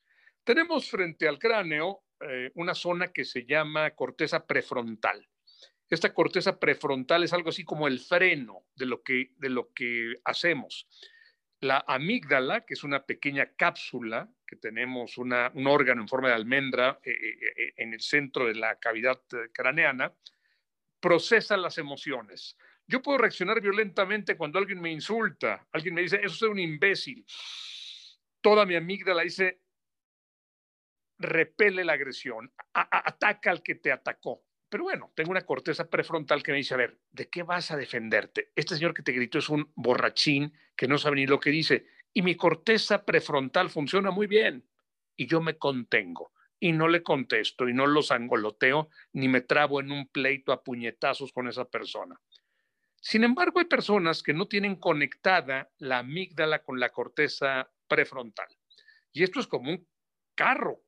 Tenemos 0.45 0.89
frente 0.89 1.27
al 1.27 1.37
cráneo 1.37 2.05
eh, 2.21 2.51
una 2.55 2.73
zona 2.73 3.09
que 3.09 3.25
se 3.25 3.45
llama 3.45 3.91
corteza 3.91 4.47
prefrontal. 4.47 5.27
Esta 5.89 6.13
corteza 6.13 6.57
prefrontal 6.57 7.25
es 7.25 7.33
algo 7.33 7.49
así 7.49 7.65
como 7.65 7.85
el 7.85 7.99
freno 7.99 8.63
de 8.75 8.85
lo 8.85 9.03
que, 9.03 9.33
de 9.35 9.49
lo 9.49 9.73
que 9.73 10.13
hacemos. 10.23 10.87
La 11.59 11.83
amígdala, 11.85 12.65
que 12.65 12.75
es 12.75 12.85
una 12.85 13.05
pequeña 13.05 13.51
cápsula, 13.57 14.29
que 14.47 14.55
tenemos 14.55 15.17
un 15.17 15.33
órgano 15.67 16.01
en 16.01 16.07
forma 16.07 16.29
de 16.29 16.35
almendra 16.35 16.97
eh, 17.03 17.11
eh, 17.11 17.73
en 17.75 17.93
el 17.93 17.99
centro 17.99 18.45
de 18.45 18.55
la 18.55 18.77
cavidad 18.79 19.19
craneana, 19.51 20.13
procesa 21.01 21.57
las 21.57 21.77
emociones. 21.77 22.55
Yo 22.87 23.01
puedo 23.01 23.17
reaccionar 23.17 23.59
violentamente 23.59 24.37
cuando 24.37 24.59
alguien 24.59 24.79
me 24.79 24.91
insulta, 24.91 25.67
alguien 25.73 25.93
me 25.93 26.01
dice, 26.01 26.21
eso 26.23 26.45
es 26.45 26.51
un 26.51 26.59
imbécil. 26.59 27.25
Toda 28.39 28.65
mi 28.65 28.75
amígdala 28.75 29.23
dice, 29.23 29.61
repele 31.17 31.83
la 31.83 31.93
agresión, 31.93 32.53
ataca 32.73 33.51
al 33.51 33.61
que 33.61 33.75
te 33.75 33.91
atacó. 33.91 34.43
Pero 34.69 34.83
bueno, 34.83 35.11
tengo 35.15 35.31
una 35.31 35.45
corteza 35.45 35.89
prefrontal 35.89 36.43
que 36.43 36.51
me 36.51 36.57
dice, 36.57 36.73
a 36.73 36.77
ver, 36.77 36.99
¿de 37.11 37.29
qué 37.29 37.43
vas 37.43 37.71
a 37.71 37.77
defenderte? 37.77 38.51
Este 38.55 38.75
señor 38.75 38.93
que 38.93 39.03
te 39.03 39.13
gritó 39.13 39.39
es 39.39 39.49
un 39.49 39.71
borrachín 39.75 40.53
que 40.75 40.87
no 40.87 40.97
sabe 40.97 41.17
ni 41.17 41.27
lo 41.27 41.39
que 41.39 41.51
dice. 41.51 41.87
Y 42.13 42.21
mi 42.21 42.35
corteza 42.35 43.05
prefrontal 43.05 43.69
funciona 43.69 44.11
muy 44.11 44.27
bien. 44.27 44.65
Y 45.15 45.27
yo 45.27 45.41
me 45.41 45.57
contengo 45.57 46.31
y 46.59 46.71
no 46.71 46.87
le 46.87 47.03
contesto 47.03 47.69
y 47.69 47.73
no 47.73 47.85
los 47.85 48.11
angoloteo 48.11 48.89
ni 49.13 49.27
me 49.27 49.41
trabo 49.41 49.79
en 49.79 49.91
un 49.91 50.07
pleito 50.07 50.51
a 50.51 50.63
puñetazos 50.63 51.31
con 51.31 51.47
esa 51.47 51.65
persona. 51.65 52.19
Sin 52.99 53.23
embargo, 53.23 53.59
hay 53.59 53.65
personas 53.65 54.23
que 54.23 54.33
no 54.33 54.47
tienen 54.47 54.75
conectada 54.75 55.69
la 55.77 55.99
amígdala 55.99 56.63
con 56.63 56.79
la 56.79 56.89
corteza 56.89 57.69
prefrontal. 57.87 58.47
Y 59.13 59.23
esto 59.23 59.39
es 59.39 59.47
como 59.47 59.71
un 59.71 59.87
carro 60.35 60.83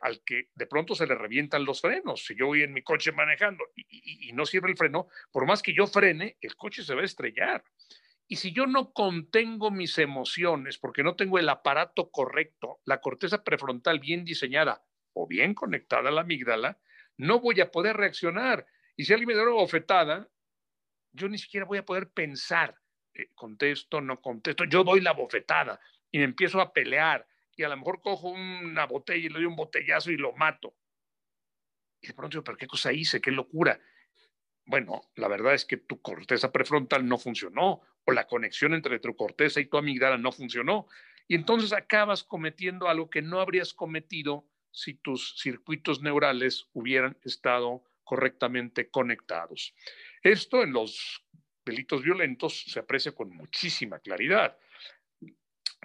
al 0.00 0.22
que 0.24 0.50
de 0.54 0.66
pronto 0.66 0.94
se 0.94 1.06
le 1.06 1.14
revientan 1.14 1.64
los 1.64 1.80
frenos. 1.80 2.24
Si 2.24 2.34
yo 2.36 2.46
voy 2.46 2.62
en 2.62 2.72
mi 2.72 2.82
coche 2.82 3.12
manejando 3.12 3.64
y, 3.76 4.32
no 4.32 4.46
sirve 4.46 4.70
el 4.70 4.76
freno, 4.76 5.08
por 5.30 5.46
más 5.46 5.62
que 5.62 5.74
yo 5.74 5.86
frene, 5.86 6.36
el 6.40 6.56
coche 6.56 6.82
se 6.82 6.94
va 6.94 7.02
a 7.02 7.04
estrellar. 7.04 7.64
Y 8.26 8.36
si 8.36 8.52
yo 8.52 8.66
no 8.66 8.92
contengo 8.92 9.70
mis 9.70 9.98
emociones 9.98 10.78
porque 10.78 11.02
no 11.02 11.14
tengo 11.14 11.38
el 11.38 11.48
aparato 11.48 12.10
correcto, 12.10 12.80
la 12.84 13.00
corteza 13.00 13.44
prefrontal 13.44 14.00
bien 14.00 14.24
diseñada 14.24 14.82
o 15.12 15.26
bien 15.26 15.54
conectada 15.54 16.08
a 16.08 16.12
la 16.12 16.22
amígdala, 16.22 16.78
no 17.16 17.40
voy 17.40 17.60
a 17.60 17.70
poder 17.70 17.96
reaccionar. 17.96 18.66
Y 18.96 19.04
si 19.04 19.12
alguien 19.12 19.28
me 19.28 19.34
da 19.34 19.42
una 19.42 19.52
bofetada, 19.52 20.28
yo 21.14 21.28
ni 21.28 21.38
siquiera 21.38 21.64
voy 21.64 21.78
a 21.78 21.84
poder 21.84 22.10
pensar, 22.10 22.76
eh, 23.14 23.30
contesto, 23.34 24.00
no 24.00 24.20
contesto, 24.20 24.64
yo 24.64 24.84
doy 24.84 25.00
la 25.00 25.12
bofetada 25.12 25.80
y 26.10 26.18
me 26.18 26.24
empiezo 26.24 26.60
a 26.60 26.72
pelear 26.72 27.26
y 27.56 27.62
a 27.62 27.68
lo 27.68 27.76
mejor 27.76 28.00
cojo 28.02 28.30
una 28.30 28.84
botella 28.86 29.26
y 29.26 29.28
le 29.28 29.34
doy 29.34 29.44
un 29.46 29.56
botellazo 29.56 30.10
y 30.10 30.16
lo 30.16 30.32
mato. 30.32 30.74
Y 32.00 32.08
de 32.08 32.14
pronto 32.14 32.42
pero 32.42 32.58
qué 32.58 32.66
cosa 32.66 32.92
hice, 32.92 33.20
qué 33.20 33.30
locura. 33.30 33.80
Bueno, 34.66 35.02
la 35.14 35.28
verdad 35.28 35.54
es 35.54 35.64
que 35.64 35.76
tu 35.76 36.00
corteza 36.02 36.50
prefrontal 36.50 37.06
no 37.06 37.18
funcionó 37.18 37.82
o 38.04 38.12
la 38.12 38.26
conexión 38.26 38.74
entre 38.74 38.98
tu 38.98 39.14
corteza 39.14 39.60
y 39.60 39.66
tu 39.66 39.78
amígdala 39.78 40.18
no 40.18 40.32
funcionó. 40.32 40.88
Y 41.28 41.36
entonces 41.36 41.72
acabas 41.72 42.24
cometiendo 42.24 42.88
algo 42.88 43.08
que 43.08 43.22
no 43.22 43.40
habrías 43.40 43.72
cometido 43.72 44.46
si 44.70 44.94
tus 44.94 45.38
circuitos 45.38 46.02
neurales 46.02 46.68
hubieran 46.72 47.16
estado 47.22 47.84
correctamente 48.04 48.90
conectados. 48.90 49.74
Esto 50.22 50.62
en 50.62 50.72
los 50.72 51.24
delitos 51.64 52.02
violentos 52.02 52.64
se 52.66 52.78
aprecia 52.78 53.12
con 53.12 53.30
muchísima 53.30 53.98
claridad. 53.98 54.56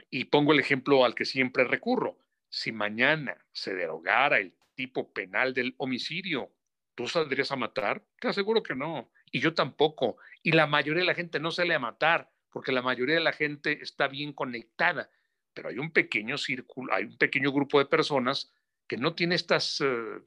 Y 0.10 0.26
pongo 0.26 0.54
el 0.54 0.60
ejemplo 0.60 1.06
al 1.06 1.16
que 1.16 1.26
siempre 1.26 1.64
recurro. 1.64 2.18
Si 2.50 2.72
mañana 2.72 3.38
se 3.52 3.74
derogara 3.74 4.40
el 4.40 4.54
tipo 4.76 5.12
penal 5.12 5.54
del 5.54 5.76
homicidio, 5.78 6.52
¿tú 6.96 7.08
saldrías 7.08 7.52
a 7.52 7.56
matar? 7.56 8.04
Te 8.20 8.28
aseguro 8.28 8.64
que 8.64 8.76
no. 8.76 9.12
Y 9.32 9.40
yo 9.40 9.54
tampoco. 9.54 10.18
Y 10.42 10.52
la 10.52 10.68
mayoría 10.68 11.02
de 11.02 11.08
la 11.08 11.16
gente 11.16 11.40
no 11.40 11.52
sale 11.52 11.76
a 11.76 11.80
matar, 11.80 12.32
porque 12.50 12.72
la 12.72 12.82
mayoría 12.82 13.16
de 13.16 13.22
la 13.22 13.34
gente 13.34 13.82
está 13.82 14.08
bien 14.08 14.34
conectada. 14.34 15.10
Pero 15.54 15.70
hay 15.70 15.78
un 15.78 15.92
pequeño 15.92 16.38
círculo, 16.38 16.94
hay 16.94 17.06
un 17.06 17.18
pequeño 17.18 17.52
grupo 17.52 17.80
de 17.80 17.86
personas 17.86 18.52
que 18.88 18.98
no 18.98 19.14
tiene 19.14 19.36
estas 19.36 19.82
eh, 19.82 20.22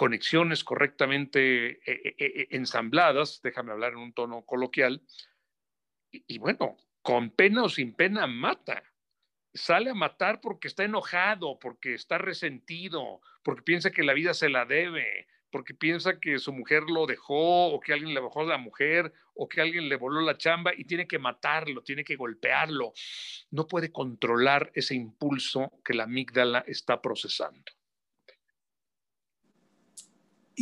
conexiones 0.00 0.64
correctamente 0.64 1.72
eh, 1.72 2.14
eh, 2.16 2.46
ensambladas, 2.52 3.42
déjame 3.42 3.72
hablar 3.72 3.92
en 3.92 3.98
un 3.98 4.14
tono 4.14 4.46
coloquial, 4.46 5.02
y 6.10 6.38
bueno, 6.38 6.78
con 7.02 7.28
pena 7.28 7.64
o 7.64 7.68
sin 7.68 7.92
pena 7.94 8.26
mata 8.26 8.82
sale 9.52 9.90
a 9.90 9.94
matar 9.94 10.40
porque 10.40 10.68
está 10.68 10.84
enojado, 10.84 11.58
porque 11.58 11.92
está 11.92 12.16
resentido, 12.16 13.20
porque 13.42 13.60
piensa 13.60 13.90
que 13.90 14.02
la 14.02 14.14
vida 14.14 14.32
se 14.32 14.48
la 14.48 14.64
debe, 14.64 15.26
porque 15.50 15.74
piensa 15.74 16.18
que 16.18 16.38
su 16.38 16.54
mujer 16.54 16.84
lo 16.84 17.04
dejó 17.04 17.66
o 17.66 17.78
que 17.78 17.92
alguien 17.92 18.14
le 18.14 18.20
bajó 18.20 18.40
a 18.40 18.44
la 18.44 18.56
mujer 18.56 19.12
o 19.34 19.50
que 19.50 19.60
alguien 19.60 19.90
le 19.90 19.96
voló 19.96 20.22
la 20.22 20.38
chamba 20.38 20.72
y 20.74 20.84
tiene 20.84 21.06
que 21.06 21.18
matarlo, 21.18 21.82
tiene 21.82 22.04
que 22.04 22.16
golpearlo. 22.16 22.94
No 23.50 23.66
puede 23.66 23.92
controlar 23.92 24.72
ese 24.74 24.94
impulso 24.94 25.70
que 25.84 25.92
la 25.92 26.04
amígdala 26.04 26.64
está 26.66 27.02
procesando. 27.02 27.70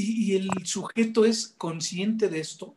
¿Y, 0.01 0.37
el 0.37 0.49
sujeto 0.65 1.25
es 1.25 1.57
consciente 1.59 2.29
de 2.29 2.39
esto? 2.39 2.77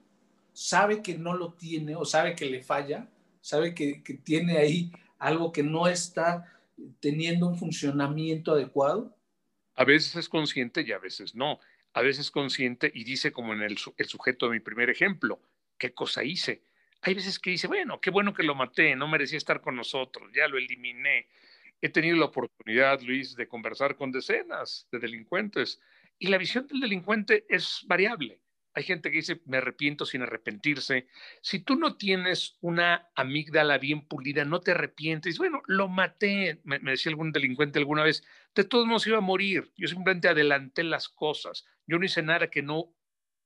¿Sabe 0.54 1.04
que 1.04 1.20
no 1.20 1.36
lo 1.36 1.54
tiene 1.54 1.96
o 1.96 2.04
sabe 2.04 2.36
que 2.36 2.48
le 2.48 2.64
falla? 2.64 3.08
¿Sabe 3.42 3.76
que, 3.76 4.02
tiene 4.24 4.58
ahí 4.58 4.92
algo 5.20 5.52
que 5.52 5.62
no 5.62 5.88
está 5.88 6.52
teniendo 7.00 7.46
un 7.46 7.60
funcionamiento 7.60 8.54
adecuado? 8.54 9.16
A 9.76 9.84
veces 9.84 10.16
es 10.16 10.30
consciente 10.30 10.82
y 10.82 10.94
a 10.94 10.98
veces 10.98 11.36
no. 11.36 11.60
A 11.94 12.02
veces 12.02 12.26
es 12.26 12.32
consciente 12.32 12.92
y 12.92 13.04
dice 13.04 13.32
como 13.32 13.54
en 13.54 13.62
el 13.62 13.78
sujeto 13.78 14.48
de 14.48 14.54
mi 14.54 14.60
primer 14.60 14.90
ejemplo, 14.90 15.40
¿qué 15.78 15.94
cosa 15.94 16.24
hice? 16.24 16.64
Hay 17.04 17.14
veces 17.14 17.38
que 17.38 17.52
dice, 17.52 17.68
bueno, 17.68 18.02
qué 18.02 18.10
bueno 18.10 18.34
que 18.34 18.42
lo 18.42 18.56
maté, 18.56 18.96
no 18.96 19.08
merecía 19.08 19.38
estar 19.38 19.62
con 19.62 19.76
nosotros, 19.76 20.32
ya 20.34 20.48
lo 20.48 20.58
eliminé. 20.58 21.28
He 21.82 21.90
tenido 21.90 22.18
la 22.18 22.26
oportunidad, 22.26 23.00
Luis, 23.02 23.36
de 23.36 23.48
conversar 23.48 23.96
con 23.96 24.12
decenas 24.12 24.88
de 24.92 24.98
delincuentes 24.98 25.80
y 26.22 26.28
la 26.28 26.38
visión 26.38 26.68
del 26.68 26.82
delincuente 26.82 27.48
es 27.50 27.82
variable. 27.88 28.40
Hay 28.76 28.84
gente 28.84 29.10
que 29.10 29.18
dice, 29.18 29.42
me 29.46 29.58
arrepiento 29.58 30.06
sin 30.06 30.22
arrepentirse. 30.22 31.08
Si 31.42 31.62
tú 31.62 31.76
no 31.76 31.98
tienes 31.98 32.60
una 32.62 33.10
amígdala 33.16 33.80
bien 33.80 34.08
pulida, 34.08 34.46
no 34.46 34.62
te 34.62 34.70
arrepientes. 34.70 35.40
Bueno, 35.40 35.64
lo 35.66 35.88
maté, 35.88 36.62
me, 36.64 36.78
decía 36.78 37.10
algún 37.10 37.32
delincuente 37.32 37.80
alguna 37.80 38.04
vez, 38.04 38.24
de 38.54 38.64
todos 38.64 38.86
modos 38.86 39.08
iba 39.08 39.18
a 39.18 39.22
morir. 39.22 39.74
Yo 39.76 39.88
simplemente 39.88 40.28
adelanté 40.28 40.84
las 40.84 41.10
cosas. 41.10 41.66
Yo 41.88 41.98
no 41.98 42.06
hice 42.06 42.22
nada 42.22 42.52
que 42.52 42.62
no 42.62 42.94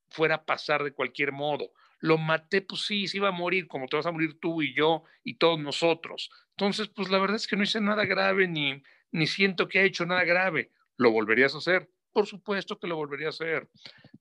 fuera 0.09 0.35
a 0.35 0.45
pasar 0.45 0.83
de 0.83 0.91
cualquier 0.91 1.31
modo. 1.31 1.71
Lo 1.99 2.17
maté, 2.17 2.61
pues 2.61 2.81
sí, 2.81 3.07
se 3.07 3.17
iba 3.17 3.29
a 3.29 3.31
morir, 3.31 3.67
como 3.67 3.87
te 3.87 3.95
vas 3.95 4.05
a 4.05 4.11
morir 4.11 4.37
tú 4.41 4.61
y 4.61 4.75
yo 4.75 5.05
y 5.23 5.35
todos 5.35 5.61
nosotros. 5.61 6.29
Entonces, 6.49 6.89
pues 6.89 7.07
la 7.07 7.19
verdad 7.19 7.37
es 7.37 7.47
que 7.47 7.55
no 7.55 7.63
hice 7.63 7.79
nada 7.79 8.03
grave, 8.03 8.49
ni, 8.49 8.83
ni 9.11 9.27
siento 9.27 9.69
que 9.69 9.79
ha 9.79 9.83
hecho 9.83 10.05
nada 10.05 10.25
grave. 10.25 10.73
¿Lo 10.97 11.11
volverías 11.11 11.55
a 11.55 11.59
hacer? 11.59 11.89
Por 12.15 12.27
supuesto 12.27 12.79
que 12.79 12.87
lo 12.87 12.95
volvería 12.95 13.27
a 13.27 13.31
hacer. 13.31 13.69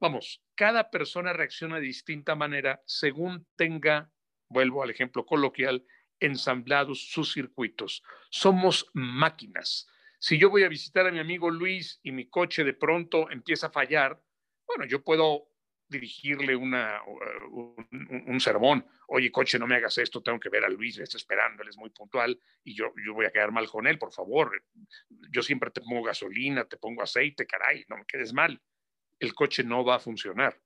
Vamos, 0.01 0.43
cada 0.57 0.91
persona 0.91 1.33
reacciona 1.33 1.77
de 1.77 1.87
distinta 1.87 2.35
manera 2.35 2.83
según 2.87 3.47
tenga, 3.55 4.11
vuelvo 4.49 4.83
al 4.83 4.91
ejemplo 4.91 5.25
coloquial, 5.25 5.87
ensamblados 6.19 7.13
sus 7.13 7.33
circuitos. 7.33 8.03
Somos 8.31 8.91
máquinas. 8.95 9.87
Si 10.19 10.39
yo 10.39 10.51
voy 10.51 10.65
a 10.65 10.69
visitar 10.69 11.07
a 11.07 11.13
mi 11.13 11.21
amigo 11.21 11.51
Luis 11.51 12.01
y 12.03 12.11
mi 12.11 12.29
coche 12.29 12.65
de 12.65 12.75
pronto 12.75 13.31
empieza 13.31 13.69
a 13.69 13.71
fallar, 13.71 14.21
bueno, 14.67 14.87
yo 14.87 15.05
puedo 15.05 15.54
dirigirle 15.89 16.57
una, 16.57 17.01
un, 17.07 18.41
sermón. 18.41 18.87
Oye, 19.09 19.31
coche, 19.31 19.59
no 19.59 19.67
me 19.67 19.77
hagas 19.77 19.99
esto, 19.99 20.23
tengo 20.23 20.41
que 20.41 20.49
ver 20.49 20.65
a 20.65 20.69
Luis, 20.69 20.99
me 20.99 21.05
está 21.05 21.17
esperando, 21.17 21.63
él 21.63 21.69
es 21.69 21.77
muy 21.77 21.91
puntual 21.91 22.41
y 22.65 22.75
yo, 22.75 22.93
yo 23.05 23.15
voy 23.15 23.27
a 23.27 23.31
quedar 23.31 23.53
mal 23.53 23.69
con 23.69 23.87
él, 23.87 23.99
por 23.99 24.13
favor. 24.13 24.65
Yo 25.31 25.43
siempre 25.43 25.71
te 25.71 25.81
pongo 25.81 26.03
gasolina, 26.03 26.65
te 26.65 26.77
pongo 26.77 27.03
aceite, 27.03 27.47
caray, 27.47 27.85
no 27.89 27.99
me 27.99 28.07
quedes 28.07 28.33
mal. 28.33 28.61
El 29.19 29.35
coche 29.35 29.63
no 29.63 29.85
va 29.85 29.97
a 29.97 30.01
funcionar. 30.01 30.61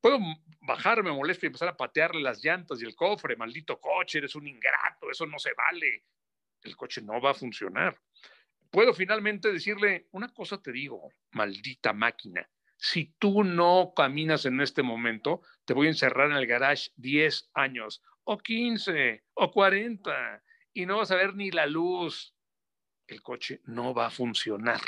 Puedo 0.00 0.18
bajarme 0.60 1.12
molesto 1.12 1.46
y 1.46 1.48
empezar 1.48 1.68
a 1.68 1.76
patearle 1.76 2.20
las 2.20 2.44
llantas 2.44 2.80
y 2.82 2.84
el 2.84 2.94
cofre, 2.94 3.36
maldito 3.36 3.80
coche, 3.80 4.18
eres 4.18 4.34
un 4.34 4.46
ingrato, 4.46 5.10
eso 5.10 5.26
no 5.26 5.38
se 5.38 5.52
vale. 5.54 6.04
El 6.62 6.76
coche 6.76 7.00
no 7.02 7.20
va 7.20 7.30
a 7.30 7.34
funcionar. 7.34 7.98
Puedo 8.70 8.92
finalmente 8.92 9.52
decirle, 9.52 10.08
una 10.10 10.28
cosa 10.28 10.60
te 10.60 10.72
digo, 10.72 11.12
maldita 11.30 11.92
máquina, 11.92 12.46
si 12.84 13.14
tú 13.18 13.44
no 13.44 13.94
caminas 13.96 14.44
en 14.44 14.60
este 14.60 14.82
momento, 14.82 15.40
te 15.64 15.72
voy 15.72 15.86
a 15.86 15.90
encerrar 15.90 16.30
en 16.30 16.36
el 16.36 16.46
garage 16.46 16.90
10 16.96 17.50
años, 17.54 18.02
o 18.24 18.36
15, 18.36 19.24
o 19.32 19.50
40, 19.50 20.42
y 20.74 20.84
no 20.84 20.98
vas 20.98 21.10
a 21.10 21.16
ver 21.16 21.34
ni 21.34 21.50
la 21.50 21.64
luz. 21.64 22.34
El 23.06 23.22
coche 23.22 23.62
no 23.64 23.94
va 23.94 24.08
a 24.08 24.10
funcionar. 24.10 24.82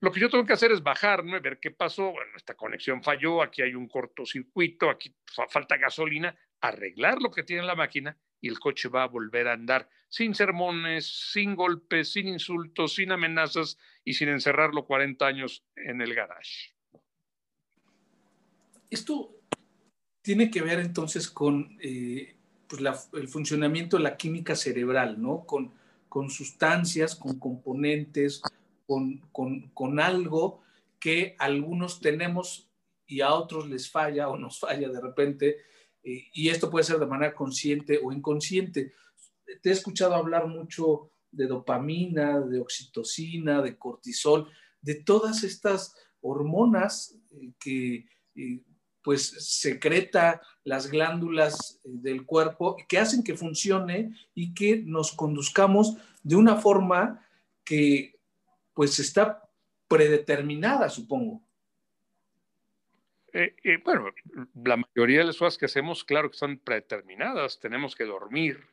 Lo 0.00 0.10
que 0.10 0.18
yo 0.18 0.28
tengo 0.28 0.44
que 0.44 0.52
hacer 0.52 0.72
es 0.72 0.82
bajarme, 0.82 1.38
ver 1.38 1.60
qué 1.60 1.70
pasó. 1.70 2.10
Bueno, 2.10 2.32
esta 2.34 2.56
conexión 2.56 3.04
falló, 3.04 3.40
aquí 3.40 3.62
hay 3.62 3.76
un 3.76 3.86
cortocircuito, 3.86 4.90
aquí 4.90 5.14
falta 5.48 5.76
gasolina, 5.76 6.36
arreglar 6.60 7.22
lo 7.22 7.30
que 7.30 7.44
tiene 7.44 7.62
la 7.62 7.76
máquina 7.76 8.18
y 8.40 8.48
el 8.48 8.58
coche 8.58 8.88
va 8.88 9.04
a 9.04 9.08
volver 9.08 9.46
a 9.46 9.52
andar 9.52 9.88
sin 10.08 10.34
sermones, 10.34 11.30
sin 11.30 11.54
golpes, 11.54 12.10
sin 12.10 12.26
insultos, 12.26 12.96
sin 12.96 13.12
amenazas 13.12 13.78
y 14.02 14.14
sin 14.14 14.28
encerrarlo 14.28 14.86
40 14.86 15.24
años 15.24 15.64
en 15.76 16.00
el 16.00 16.16
garage. 16.16 16.79
Esto 18.90 19.36
tiene 20.22 20.50
que 20.50 20.62
ver 20.62 20.80
entonces 20.80 21.28
con 21.28 21.78
eh, 21.80 22.36
pues 22.66 22.82
el 23.14 23.28
funcionamiento 23.28 23.96
de 23.96 24.02
la 24.02 24.16
química 24.16 24.54
cerebral, 24.54 25.20
¿no? 25.20 25.46
Con, 25.46 25.72
sustancias, 26.28 27.14
con 27.14 27.38
componentes, 27.38 28.42
con, 28.86 29.18
con, 29.32 29.70
con 29.70 30.00
algo 30.00 30.60
que 30.98 31.36
algunos 31.38 32.00
tenemos 32.00 32.68
y 33.06 33.20
a 33.20 33.32
otros 33.32 33.68
les 33.68 33.88
falla 33.88 34.28
o 34.28 34.36
nos 34.36 34.58
falla 34.58 34.88
de 34.88 35.00
repente 35.00 35.56
eh, 36.02 36.28
y 36.32 36.48
esto 36.48 36.70
puede 36.70 36.84
ser 36.84 36.98
de 36.98 37.06
manera 37.06 37.34
consciente 37.34 38.00
o 38.02 38.12
inconsciente. 38.12 38.92
Te 39.62 39.68
he 39.68 39.72
escuchado 39.72 40.14
hablar 40.14 40.46
mucho 40.46 41.10
de 41.30 41.46
dopamina, 41.46 42.40
de 42.40 42.60
oxitocina, 42.60 43.62
de 43.62 43.76
cortisol, 43.76 44.48
de 44.80 44.96
todas 44.96 45.44
estas 45.44 45.94
hormonas 46.20 47.16
eh, 47.30 47.52
que 47.58 48.06
pues 49.02 49.28
secreta 49.60 50.40
las 50.64 50.90
glándulas 50.90 51.80
del 51.84 52.26
cuerpo 52.26 52.76
que 52.88 52.98
hacen 52.98 53.22
que 53.22 53.36
funcione 53.36 54.14
y 54.34 54.54
que 54.54 54.82
nos 54.84 55.12
conduzcamos 55.12 55.96
de 56.22 56.36
una 56.36 56.56
forma 56.56 57.26
que 57.64 58.18
pues 58.74 58.98
está 58.98 59.48
predeterminada, 59.88 60.88
supongo. 60.88 61.42
Eh, 63.32 63.54
eh, 63.62 63.78
bueno, 63.84 64.10
la 64.64 64.76
mayoría 64.76 65.20
de 65.20 65.26
las 65.26 65.36
cosas 65.36 65.56
que 65.56 65.66
hacemos, 65.66 66.04
claro 66.04 66.30
que 66.30 66.34
están 66.34 66.58
predeterminadas. 66.58 67.60
Tenemos 67.60 67.94
que 67.94 68.04
dormir, 68.04 68.66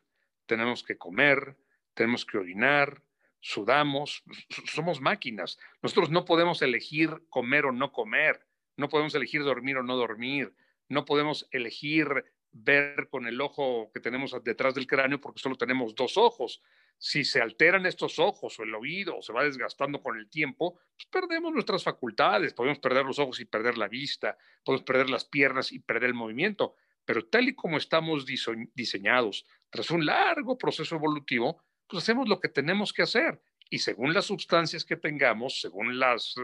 tenemos 0.46 0.82
que 0.82 0.96
comer, 0.96 1.56
tenemos 1.94 2.24
que 2.24 2.38
orinar, 2.38 3.02
sudamos, 3.40 4.24
somos 4.72 5.00
máquinas. 5.00 5.58
Nosotros 5.82 6.10
no 6.10 6.24
podemos 6.24 6.62
elegir 6.62 7.22
comer 7.28 7.66
o 7.66 7.72
no 7.72 7.92
comer, 7.92 8.47
no 8.78 8.88
podemos 8.88 9.14
elegir 9.14 9.42
dormir 9.42 9.76
o 9.76 9.82
no 9.82 9.96
dormir, 9.96 10.54
no 10.88 11.04
podemos 11.04 11.46
elegir 11.50 12.24
ver 12.52 13.08
con 13.10 13.26
el 13.26 13.40
ojo 13.40 13.90
que 13.92 14.00
tenemos 14.00 14.34
detrás 14.42 14.74
del 14.74 14.86
cráneo 14.86 15.20
porque 15.20 15.40
solo 15.40 15.56
tenemos 15.56 15.94
dos 15.94 16.16
ojos. 16.16 16.62
Si 16.96 17.24
se 17.24 17.40
alteran 17.40 17.86
estos 17.86 18.18
ojos 18.18 18.58
o 18.58 18.62
el 18.62 18.74
oído 18.74 19.18
o 19.18 19.22
se 19.22 19.32
va 19.32 19.44
desgastando 19.44 20.00
con 20.00 20.16
el 20.16 20.30
tiempo, 20.30 20.80
pues 20.94 21.06
perdemos 21.10 21.52
nuestras 21.52 21.82
facultades, 21.82 22.54
podemos 22.54 22.78
perder 22.78 23.04
los 23.04 23.18
ojos 23.18 23.40
y 23.40 23.44
perder 23.44 23.76
la 23.76 23.88
vista, 23.88 24.38
podemos 24.64 24.84
perder 24.84 25.10
las 25.10 25.24
piernas 25.24 25.72
y 25.72 25.80
perder 25.80 26.10
el 26.10 26.14
movimiento, 26.14 26.74
pero 27.04 27.26
tal 27.26 27.48
y 27.48 27.54
como 27.54 27.78
estamos 27.78 28.26
diseñados, 28.26 29.44
tras 29.70 29.90
un 29.90 30.06
largo 30.06 30.56
proceso 30.56 30.94
evolutivo, 30.94 31.62
pues 31.88 32.04
hacemos 32.04 32.28
lo 32.28 32.38
que 32.38 32.48
tenemos 32.48 32.92
que 32.92 33.02
hacer. 33.02 33.40
Y 33.70 33.80
según 33.80 34.14
las 34.14 34.26
sustancias 34.26 34.84
que 34.84 34.96
tengamos, 34.96 35.60
según 35.60 35.98
las, 35.98 36.34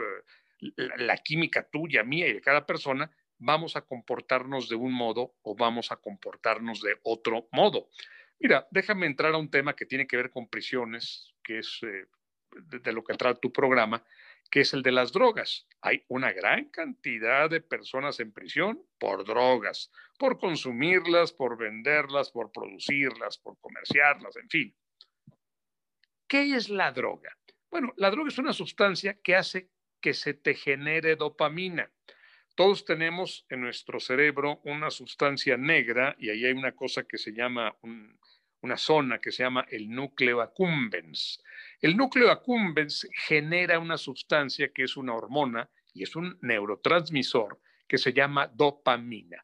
la 0.58 1.16
química 1.18 1.68
tuya, 1.68 2.02
mía 2.02 2.28
y 2.28 2.34
de 2.34 2.40
cada 2.40 2.66
persona, 2.66 3.10
vamos 3.38 3.76
a 3.76 3.82
comportarnos 3.82 4.68
de 4.68 4.76
un 4.76 4.92
modo 4.92 5.34
o 5.42 5.54
vamos 5.54 5.92
a 5.92 5.96
comportarnos 5.96 6.80
de 6.80 6.98
otro 7.02 7.48
modo. 7.52 7.88
Mira, 8.38 8.66
déjame 8.70 9.06
entrar 9.06 9.34
a 9.34 9.38
un 9.38 9.50
tema 9.50 9.74
que 9.74 9.86
tiene 9.86 10.06
que 10.06 10.16
ver 10.16 10.30
con 10.30 10.48
prisiones, 10.48 11.34
que 11.42 11.58
es 11.58 11.80
eh, 11.82 12.06
de, 12.82 12.92
lo 12.92 13.04
que 13.04 13.14
trata 13.14 13.40
tu 13.40 13.52
programa, 13.52 14.04
que 14.50 14.60
es 14.60 14.72
el 14.74 14.82
de 14.82 14.92
las 14.92 15.12
drogas. 15.12 15.66
Hay 15.80 16.04
una 16.08 16.32
gran 16.32 16.66
cantidad 16.70 17.48
de 17.48 17.60
personas 17.60 18.20
en 18.20 18.32
prisión 18.32 18.82
por 18.98 19.24
drogas, 19.24 19.90
por 20.18 20.38
consumirlas, 20.38 21.32
por 21.32 21.56
venderlas, 21.56 22.30
por 22.30 22.52
producirlas, 22.52 23.38
por 23.38 23.58
comerciarlas, 23.58 24.36
en 24.36 24.48
fin. 24.48 24.76
¿Qué 26.26 26.54
es 26.54 26.68
la 26.68 26.92
droga? 26.92 27.36
Bueno, 27.70 27.92
la 27.96 28.10
droga 28.10 28.28
es 28.28 28.38
una 28.38 28.52
sustancia 28.52 29.18
que 29.22 29.34
hace 29.34 29.70
que 30.04 30.12
se 30.12 30.34
te 30.34 30.52
genere 30.52 31.16
dopamina. 31.16 31.90
Todos 32.54 32.84
tenemos 32.84 33.46
en 33.48 33.62
nuestro 33.62 33.98
cerebro 34.00 34.60
una 34.64 34.90
sustancia 34.90 35.56
negra 35.56 36.14
y 36.18 36.28
ahí 36.28 36.44
hay 36.44 36.52
una 36.52 36.72
cosa 36.72 37.04
que 37.04 37.16
se 37.16 37.32
llama 37.32 37.74
una 38.60 38.76
zona 38.76 39.18
que 39.18 39.32
se 39.32 39.44
llama 39.44 39.64
el 39.70 39.88
núcleo 39.88 40.42
accumbens. 40.42 41.42
El 41.80 41.96
núcleo 41.96 42.30
accumbens 42.30 43.08
genera 43.26 43.78
una 43.78 43.96
sustancia 43.96 44.70
que 44.74 44.82
es 44.82 44.94
una 44.98 45.14
hormona 45.14 45.70
y 45.94 46.02
es 46.02 46.14
un 46.16 46.36
neurotransmisor 46.42 47.58
que 47.88 47.96
se 47.96 48.12
llama 48.12 48.46
dopamina. 48.48 49.42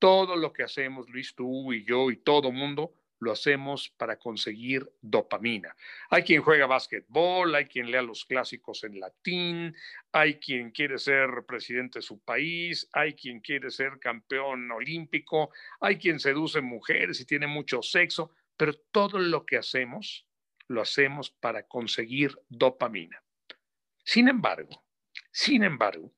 Todo 0.00 0.34
lo 0.34 0.52
que 0.52 0.64
hacemos, 0.64 1.08
Luis, 1.10 1.32
tú 1.36 1.72
y 1.72 1.84
yo 1.84 2.10
y 2.10 2.16
todo 2.16 2.50
mundo, 2.50 2.96
lo 3.22 3.30
hacemos 3.30 3.88
para 3.96 4.18
conseguir 4.18 4.90
dopamina. 5.00 5.76
Hay 6.10 6.24
quien 6.24 6.42
juega 6.42 6.66
básquetbol, 6.66 7.54
hay 7.54 7.66
quien 7.66 7.88
lea 7.88 8.02
los 8.02 8.24
clásicos 8.24 8.82
en 8.82 8.98
latín, 8.98 9.76
hay 10.10 10.40
quien 10.40 10.72
quiere 10.72 10.98
ser 10.98 11.44
presidente 11.46 12.00
de 12.00 12.02
su 12.02 12.18
país, 12.18 12.88
hay 12.92 13.14
quien 13.14 13.38
quiere 13.38 13.70
ser 13.70 14.00
campeón 14.00 14.68
olímpico, 14.72 15.50
hay 15.80 15.98
quien 15.98 16.18
seduce 16.18 16.60
mujeres 16.60 17.20
y 17.20 17.24
tiene 17.24 17.46
mucho 17.46 17.80
sexo, 17.80 18.32
pero 18.56 18.74
todo 18.90 19.20
lo 19.20 19.46
que 19.46 19.56
hacemos 19.56 20.26
lo 20.66 20.82
hacemos 20.82 21.30
para 21.30 21.62
conseguir 21.68 22.36
dopamina. 22.48 23.22
Sin 24.04 24.26
embargo, 24.26 24.82
sin 25.34 25.64
embargo, 25.64 26.12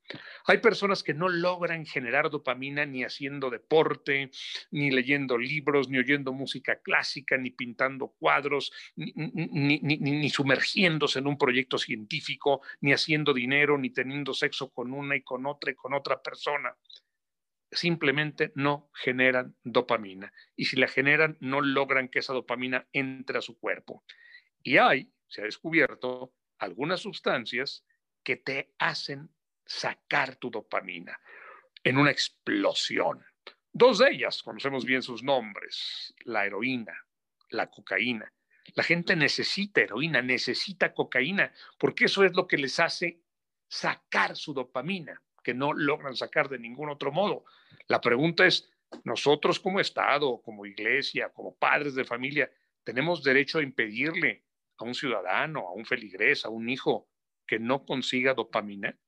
hay 0.45 0.59
personas 0.59 1.05
que 1.05 1.15
no 1.15 1.29
logran 1.29 1.87
generar 1.87 2.31
dopamina 2.31 2.85
ni 2.85 3.05
haciendo 3.05 3.49
deporte, 3.49 4.33
ni 4.73 4.91
leyendo 4.91 5.39
libros, 5.39 5.89
ni 5.89 5.99
oyendo 5.99 6.33
música 6.33 6.81
clásica, 6.83 7.37
ni 7.37 7.51
pintando 7.51 8.09
cuadros, 8.19 8.73
ni, 8.97 10.29
sumergiéndose 10.31 11.21
en 11.21 11.29
un 11.29 11.39
proyecto 11.39 11.79
científico, 11.79 12.63
ni 12.81 12.93
haciendo 12.93 13.33
dinero, 13.33 13.79
ni 13.79 13.91
teniendo 13.91 14.35
sexo 14.35 14.73
con 14.73 14.93
una 14.93 15.15
y 15.15 15.23
con 15.23 15.47
otra 15.47 15.71
y 15.71 15.77
con 15.77 15.95
otra 15.95 16.21
persona. 16.21 16.77
Simplemente 17.71 18.51
no 18.57 18.91
generan 18.95 19.55
dopamina. 19.63 20.33
Y 20.57 20.65
si 20.65 20.77
la 20.77 20.89
generan, 20.89 21.37
no 21.39 21.61
logran 21.61 22.09
que 22.09 22.19
esa 22.19 22.33
dopamina 22.33 22.89
entre 22.93 23.39
a 23.39 23.43
su 23.43 23.61
cuerpo. 23.61 24.03
Y 24.61 24.79
hay, 24.79 25.13
se 25.29 25.43
ha 25.43 25.45
descubierto, 25.45 26.35
algunas 26.59 27.01
sustancias 27.01 27.85
que 28.25 28.37
te 28.37 28.75
hacen 28.79 29.31
sacar 29.65 30.37
tu 30.37 30.51
dopamina 30.51 31.21
en 31.85 31.99
una 31.99 32.11
explosión. 32.11 33.25
Dos 33.73 33.99
de 33.99 34.11
ellas, 34.11 34.43
conocemos 34.43 34.85
bien 34.85 35.03
sus 35.03 35.23
nombres, 35.23 36.15
la 36.25 36.47
heroína, 36.47 36.95
la 37.51 37.71
cocaína. 37.71 38.33
La 38.75 38.83
gente 38.83 39.15
necesita 39.15 39.83
heroína, 39.83 40.23
necesita 40.23 40.95
cocaína, 40.95 41.53
porque 41.79 42.07
eso 42.07 42.25
es 42.25 42.35
lo 42.35 42.47
que 42.47 42.57
les 42.57 42.81
hace 42.81 43.21
sacar 43.69 44.37
su 44.37 44.55
dopamina, 44.55 45.21
que 45.43 45.55
no 45.55 45.73
logran 45.73 46.17
sacar 46.17 46.49
de 46.49 46.59
ningún 46.59 46.89
otro 46.89 47.13
modo. 47.13 47.45
La 47.89 48.01
pregunta 48.01 48.47
es, 48.47 48.71
nosotros 49.03 49.61
como 49.61 49.81
Estado, 49.81 50.41
como 50.43 50.67
iglesia, 50.67 51.31
como 51.31 51.57
padres 51.57 51.95
de 51.95 52.05
familia, 52.05 52.51
tenemos 52.85 53.23
derecho 53.23 53.59
a 53.59 53.63
impedirle 53.63 54.45
a 54.79 54.85
un 54.85 54.95
ciudadano, 54.95 55.69
a 55.69 55.73
un 55.73 55.85
feligrés, 55.85 56.45
a 56.45 56.49
un 56.49 56.69
hijo, 56.69 57.09
que 57.47 57.59
no 57.59 57.85
consiga 57.85 58.35
dopamina 58.35 58.99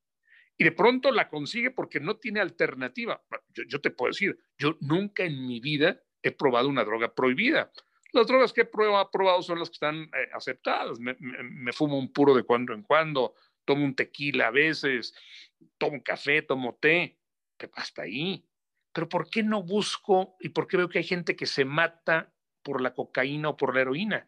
y 0.59 0.65
de 0.65 0.73
pronto 0.73 1.11
la 1.11 1.29
consigue 1.29 1.71
porque 1.71 2.01
no 2.01 2.17
tiene 2.17 2.41
alternativa. 2.41 3.23
Yo, 3.69 3.81
te 3.81 3.91
puedo 3.91 4.11
decir, 4.11 4.39
yo 4.59 4.77
nunca 4.81 5.25
en 5.25 5.47
mi 5.47 5.61
vida 5.61 6.01
he 6.23 6.33
probado 6.33 6.69
una 6.69 6.85
droga 6.85 7.15
prohibida. 7.15 7.71
Las 8.13 8.27
drogas 8.27 8.53
que 8.53 8.63
he 8.63 8.65
probado, 8.65 9.43
son 9.43 9.59
las 9.59 9.69
que 9.69 9.75
están 9.75 10.03
eh, 10.05 10.31
aceptadas. 10.33 10.99
Me, 10.99 11.15
me, 11.19 11.73
fumo 11.73 11.99
un 11.99 12.13
puro 12.13 12.35
de 12.35 12.45
cuando 12.45 12.73
en 12.73 12.83
cuando, 12.83 13.35
tomo 13.67 13.85
un 13.85 13.95
tequila 13.95 14.47
a 14.47 14.51
veces, 14.51 15.15
tomo 15.77 16.03
café, 16.03 16.43
tomo 16.43 16.79
té, 16.81 17.19
hasta 17.75 18.03
ahí. 18.03 18.49
Pero 18.93 19.09
¿por 19.11 19.29
qué 19.29 19.43
no 19.43 19.63
busco 19.63 20.37
y 20.41 20.49
por 20.49 20.67
qué 20.67 20.79
veo 20.79 20.89
que 20.89 20.99
hay 20.99 21.05
gente 21.05 21.37
que 21.37 21.47
se 21.47 21.67
mata 21.67 22.33
por 22.63 22.81
la 22.81 22.95
cocaína 22.95 23.51
o 23.51 23.57
por 23.59 23.75
la 23.75 23.83
heroína? 23.83 24.27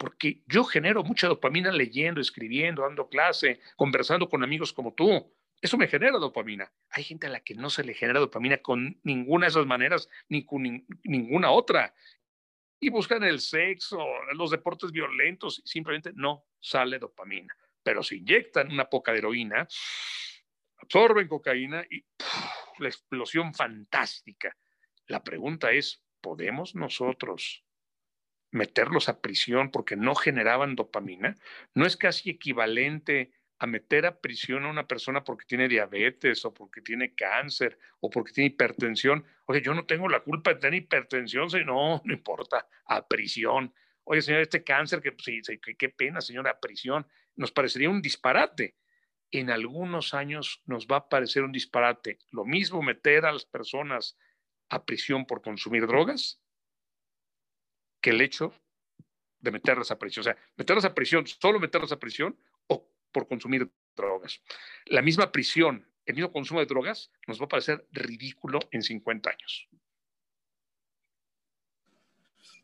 Porque 0.00 0.42
yo 0.46 0.64
genero 0.64 1.04
mucha 1.04 1.28
dopamina 1.28 1.70
leyendo, 1.70 2.22
escribiendo, 2.22 2.80
dando 2.80 3.10
clase, 3.10 3.60
conversando 3.76 4.30
con 4.30 4.42
amigos 4.42 4.72
como 4.72 4.94
tú. 4.94 5.30
Eso 5.60 5.76
me 5.76 5.88
genera 5.88 6.16
dopamina. 6.16 6.72
Hay 6.88 7.04
gente 7.04 7.26
a 7.26 7.30
la 7.30 7.40
que 7.40 7.54
no 7.54 7.68
se 7.68 7.84
le 7.84 7.92
genera 7.92 8.18
dopamina 8.18 8.56
con 8.62 8.98
ninguna 9.02 9.44
de 9.44 9.50
esas 9.50 9.66
maneras, 9.66 10.08
ni 10.30 10.46
con 10.46 10.62
ninguna 11.04 11.50
otra. 11.50 11.94
Y 12.80 12.88
buscan 12.88 13.24
el 13.24 13.40
sexo, 13.40 14.02
los 14.32 14.50
deportes 14.50 14.90
violentos, 14.90 15.60
y 15.62 15.68
simplemente 15.68 16.12
no 16.14 16.46
sale 16.58 16.98
dopamina. 16.98 17.54
Pero 17.82 18.02
se 18.02 18.16
inyectan 18.16 18.72
una 18.72 18.86
poca 18.86 19.12
de 19.12 19.18
heroína, 19.18 19.68
absorben 20.78 21.28
cocaína 21.28 21.84
y 21.90 22.02
la 22.78 22.88
explosión 22.88 23.52
fantástica. 23.52 24.56
La 25.08 25.22
pregunta 25.22 25.72
es, 25.72 26.02
¿podemos 26.22 26.74
nosotros 26.74 27.66
meterlos 28.50 29.08
a 29.08 29.20
prisión 29.20 29.70
porque 29.70 29.96
no 29.96 30.14
generaban 30.14 30.76
dopamina? 30.76 31.36
¿No 31.74 31.86
es 31.86 31.96
casi 31.96 32.30
equivalente 32.30 33.32
a 33.60 33.66
meter 33.66 34.06
a 34.06 34.18
prisión 34.18 34.64
a 34.64 34.70
una 34.70 34.88
persona 34.88 35.22
porque 35.22 35.44
tiene 35.44 35.68
diabetes 35.68 36.44
o 36.46 36.52
porque 36.52 36.80
tiene 36.80 37.14
cáncer 37.14 37.78
o 38.00 38.08
porque 38.08 38.32
tiene 38.32 38.48
hipertensión. 38.48 39.22
Oye, 39.44 39.60
yo 39.60 39.74
no 39.74 39.84
tengo 39.84 40.08
la 40.08 40.20
culpa 40.20 40.54
de 40.54 40.60
tener 40.60 40.82
hipertensión, 40.82 41.48
no, 41.66 42.00
no 42.02 42.12
importa, 42.12 42.66
a 42.86 43.06
prisión. 43.06 43.72
Oye, 44.04 44.22
señor, 44.22 44.40
este 44.40 44.64
cáncer, 44.64 45.02
que, 45.02 45.14
sí, 45.18 45.42
qué 45.78 45.88
pena, 45.90 46.22
señora, 46.22 46.52
a 46.52 46.58
prisión. 46.58 47.06
Nos 47.36 47.52
parecería 47.52 47.90
un 47.90 48.00
disparate. 48.00 48.76
En 49.30 49.50
algunos 49.50 50.14
años 50.14 50.62
nos 50.64 50.86
va 50.86 50.96
a 50.96 51.08
parecer 51.10 51.42
un 51.42 51.52
disparate. 51.52 52.18
Lo 52.30 52.46
mismo 52.46 52.82
meter 52.82 53.26
a 53.26 53.32
las 53.32 53.44
personas 53.44 54.16
a 54.70 54.86
prisión 54.86 55.26
por 55.26 55.42
consumir 55.42 55.86
drogas 55.86 56.40
que 58.00 58.10
el 58.10 58.20
hecho 58.20 58.52
de 59.40 59.50
meterlas 59.50 59.90
a 59.90 59.98
prisión. 59.98 60.22
O 60.22 60.24
sea, 60.24 60.36
meterlas 60.56 60.84
a 60.84 60.94
prisión, 60.94 61.26
solo 61.26 61.58
meterlas 61.58 61.92
a 61.92 61.98
prisión 61.98 62.36
por 63.12 63.26
consumir 63.26 63.68
drogas. 63.96 64.40
La 64.86 65.02
misma 65.02 65.32
prisión, 65.32 65.86
el 66.06 66.14
mismo 66.14 66.32
consumo 66.32 66.60
de 66.60 66.66
drogas, 66.66 67.10
nos 67.26 67.40
va 67.40 67.46
a 67.46 67.48
parecer 67.48 67.86
ridículo 67.90 68.60
en 68.70 68.82
50 68.82 69.30
años. 69.30 69.68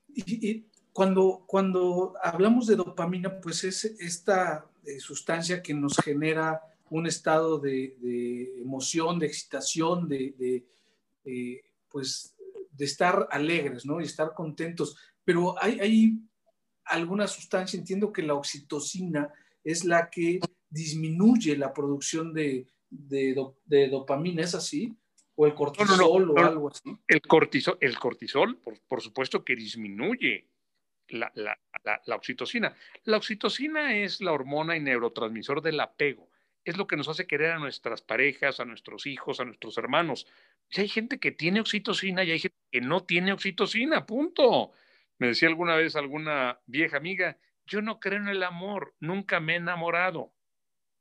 Y, 0.09 0.67
cuando, 0.93 1.45
cuando 1.47 2.15
hablamos 2.23 2.67
de 2.67 2.77
dopamina, 2.77 3.41
pues 3.41 3.65
es 3.65 3.85
esta 3.85 4.67
eh, 4.85 4.99
sustancia 4.99 5.63
que 5.63 5.75
nos 5.75 5.97
genera 5.97 6.63
un 6.89 7.07
estado 7.07 7.59
de, 7.59 7.97
emoción, 8.61 9.19
de 9.19 9.27
excitación, 9.27 10.09
de, 10.09 10.65
pues, 11.91 12.35
de 12.71 12.85
estar 12.85 13.29
alegres, 13.31 13.85
¿no? 13.85 14.01
Y 14.01 14.05
estar 14.05 14.33
contentos. 14.33 14.97
Pero 15.27 15.63
hay, 15.63 15.79
hay 15.81 16.19
alguna 16.87 17.27
sustancia, 17.27 17.79
entiendo 17.79 18.11
que 18.11 18.23
la 18.23 18.33
oxitocina, 18.35 19.31
es 19.67 19.85
la 19.85 20.09
que 20.09 20.39
disminuye 20.71 21.57
la 21.57 21.75
producción 21.75 22.33
de, 22.33 22.67
dopamina, 23.91 24.43
¿es 24.43 24.55
así? 24.55 24.95
¿O 25.35 25.45
el 25.45 25.55
cortisol 25.55 26.31
o 26.31 26.39
algo 26.39 26.69
así? 26.69 26.97
El 27.09 27.21
cortisol, 27.21 27.77
el 27.81 27.99
cortisol 27.99 28.59
por, 28.89 29.03
supuesto 29.03 29.45
que 29.45 29.57
disminuye 29.57 30.49
la, 31.09 31.33
oxitocina. 32.15 32.75
La 33.05 33.17
oxitocina 33.17 33.97
es 33.97 34.21
la 34.21 34.33
hormona 34.33 34.77
y 34.77 34.81
neurotransmisor 34.81 35.61
del 35.63 35.81
apego. 35.81 36.31
Es 36.65 36.77
lo 36.77 36.87
que 36.87 36.97
nos 36.97 37.09
hace 37.09 37.27
querer 37.27 37.53
a 37.53 37.59
nuestras 37.59 38.03
parejas, 38.03 38.61
a 38.61 38.65
nuestros 38.65 39.07
hijos, 39.07 39.41
a 39.41 39.45
nuestros 39.45 39.77
hermanos. 39.79 40.29
Y 40.71 40.81
hay 40.81 40.89
gente 40.89 41.19
que 41.19 41.33
tiene 41.33 41.61
oxitocina 41.61 42.23
y 42.23 42.31
hay 42.31 42.39
gente 42.39 42.57
que 42.71 42.81
no 42.81 43.03
tiene 43.03 43.33
oxitocina, 43.33 44.07
punto. 44.07 44.73
Me 45.19 45.29
decía 45.29 45.49
alguna 45.49 45.77
vez 45.77 45.97
alguna 45.97 46.61
vieja 46.67 46.99
amiga, 46.99 47.39
yo 47.67 47.83
no 47.83 47.99
creo 48.01 48.19
en 48.19 48.29
el 48.29 48.43
amor, 48.43 48.95
nunca 49.01 49.41
me 49.41 49.55
he 49.55 49.57
enamorado. 49.57 50.35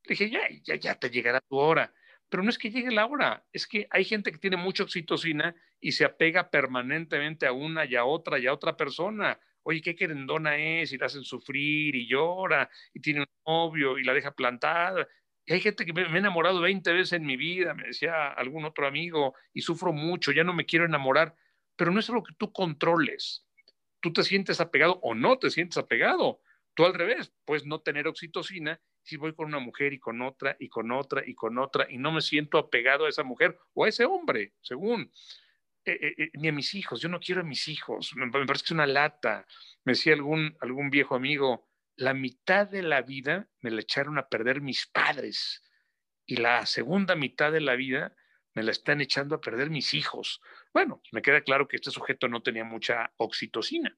Le 0.03 0.11
dije, 0.11 0.29
ya, 0.29 0.41
ya, 0.63 0.75
ya 0.75 0.95
te 0.95 1.09
llegará 1.09 1.41
tu 1.41 1.57
hora. 1.57 1.93
Pero 2.29 2.43
no 2.43 2.49
es 2.49 2.57
que 2.57 2.71
llegue 2.71 2.91
la 2.91 3.05
hora, 3.05 3.45
es 3.53 3.67
que 3.67 3.87
hay 3.91 4.03
gente 4.03 4.31
que 4.31 4.39
tiene 4.39 4.57
mucha 4.57 4.83
oxitocina 4.83 5.55
y 5.79 5.91
se 5.91 6.05
apega 6.05 6.49
permanentemente 6.49 7.45
a 7.45 7.51
una 7.51 7.85
y 7.85 7.95
a 7.95 8.05
otra 8.05 8.39
y 8.39 8.47
a 8.47 8.53
otra 8.53 8.75
persona. 8.75 9.39
Oye, 9.63 9.81
qué 9.81 9.95
querendona 9.95 10.57
es 10.57 10.91
y 10.91 10.97
la 10.97 11.05
hacen 11.07 11.23
sufrir 11.23 11.95
y 11.95 12.07
llora 12.07 12.69
y 12.93 12.99
tiene 13.01 13.21
un 13.21 13.27
novio 13.45 13.97
y 13.97 14.03
la 14.03 14.13
deja 14.13 14.31
plantada. 14.33 15.07
Y 15.45 15.53
hay 15.53 15.61
gente 15.61 15.85
que 15.85 15.93
me, 15.93 16.07
me 16.09 16.15
he 16.15 16.19
enamorado 16.19 16.61
20 16.61 16.91
veces 16.93 17.13
en 17.13 17.25
mi 17.25 17.37
vida, 17.37 17.73
me 17.75 17.87
decía 17.87 18.29
algún 18.29 18.65
otro 18.65 18.87
amigo, 18.87 19.35
y 19.53 19.61
sufro 19.61 19.93
mucho, 19.93 20.31
ya 20.31 20.43
no 20.43 20.53
me 20.53 20.65
quiero 20.65 20.85
enamorar. 20.85 21.35
Pero 21.75 21.91
no 21.91 21.99
es 21.99 22.09
algo 22.09 22.23
que 22.23 22.33
tú 22.37 22.51
controles. 22.51 23.45
Tú 24.05 24.13
te 24.13 24.21
sientes 24.21 24.61
apegado 24.61 24.99
o 25.01 25.15
no 25.15 25.39
te 25.39 25.49
sientes 25.49 25.79
apegado. 25.79 26.39
Tú 26.75 26.85
al 26.85 26.93
revés, 26.93 27.33
puedes 27.43 27.65
no 27.65 27.81
tener 27.81 28.07
oxitocina 28.07 28.79
si 29.01 29.17
voy 29.17 29.33
con 29.33 29.47
una 29.47 29.57
mujer 29.57 29.93
y 29.93 29.99
con 29.99 30.21
otra 30.21 30.55
y 30.59 30.69
con 30.69 30.91
otra 30.91 31.23
y 31.25 31.33
con 31.33 31.57
otra 31.57 31.87
y 31.89 31.97
no 31.97 32.11
me 32.11 32.21
siento 32.21 32.59
apegado 32.59 33.07
a 33.07 33.09
esa 33.09 33.23
mujer 33.23 33.57
o 33.73 33.83
a 33.83 33.89
ese 33.89 34.05
hombre, 34.05 34.53
según. 34.61 35.11
Eh, 35.85 35.97
eh, 35.99 36.13
eh, 36.19 36.29
ni 36.33 36.49
a 36.49 36.51
mis 36.51 36.75
hijos, 36.75 37.01
yo 37.01 37.09
no 37.09 37.19
quiero 37.19 37.41
a 37.41 37.45
mis 37.45 37.67
hijos, 37.67 38.15
me, 38.15 38.29
parece 38.29 38.61
que 38.61 38.67
es 38.67 38.71
una 38.73 38.85
lata. 38.85 39.47
Me 39.85 39.93
decía 39.93 40.13
algún, 40.13 40.55
algún 40.61 40.91
viejo 40.91 41.15
amigo, 41.15 41.67
la 41.95 42.13
mitad 42.13 42.67
de 42.67 42.83
la 42.83 43.01
vida 43.01 43.49
me 43.61 43.71
la 43.71 43.81
echaron 43.81 44.19
a 44.19 44.29
perder 44.29 44.61
mis 44.61 44.85
padres 44.85 45.63
y 46.27 46.35
la 46.35 46.67
segunda 46.67 47.15
mitad 47.15 47.51
de 47.51 47.61
la 47.61 47.73
vida 47.73 48.15
me 48.55 48.63
la 48.63 48.71
están 48.71 49.01
echando 49.01 49.35
a 49.35 49.41
perder 49.41 49.69
mis 49.69 49.93
hijos. 49.93 50.41
Bueno, 50.73 51.01
me 51.11 51.21
queda 51.21 51.41
claro 51.41 51.67
que 51.67 51.75
este 51.75 51.91
sujeto 51.91 52.27
no 52.27 52.41
tenía 52.41 52.63
mucha 52.63 53.11
oxitocina. 53.17 53.95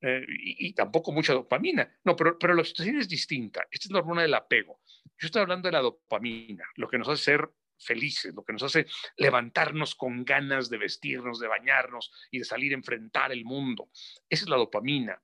Eh, 0.00 0.24
y, 0.28 0.72
tampoco 0.74 1.12
mucha 1.12 1.34
dopamina. 1.34 1.92
No, 2.04 2.14
pero, 2.14 2.38
pero 2.38 2.54
la 2.54 2.62
oxitocina 2.62 3.00
es 3.00 3.08
distinta. 3.08 3.66
Esta 3.70 3.88
es 3.88 3.92
la 3.92 3.98
hormona 3.98 4.22
del 4.22 4.34
apego. 4.34 4.80
Yo 5.18 5.26
estoy 5.26 5.42
hablando 5.42 5.66
de 5.68 5.72
la 5.72 5.80
dopamina, 5.80 6.64
lo 6.76 6.88
que 6.88 6.98
nos 6.98 7.08
hace 7.08 7.24
ser 7.24 7.50
felices, 7.76 8.34
lo 8.34 8.44
que 8.44 8.52
nos 8.52 8.62
hace 8.62 8.86
levantarnos 9.16 9.94
con 9.94 10.24
ganas 10.24 10.70
de 10.70 10.78
vestirnos, 10.78 11.40
de 11.40 11.48
bañarnos 11.48 12.12
y 12.30 12.38
de 12.38 12.44
salir 12.44 12.72
a 12.72 12.76
enfrentar 12.76 13.32
el 13.32 13.44
mundo. 13.44 13.90
Esa 14.28 14.44
es 14.44 14.48
la 14.48 14.56
dopamina. 14.56 15.20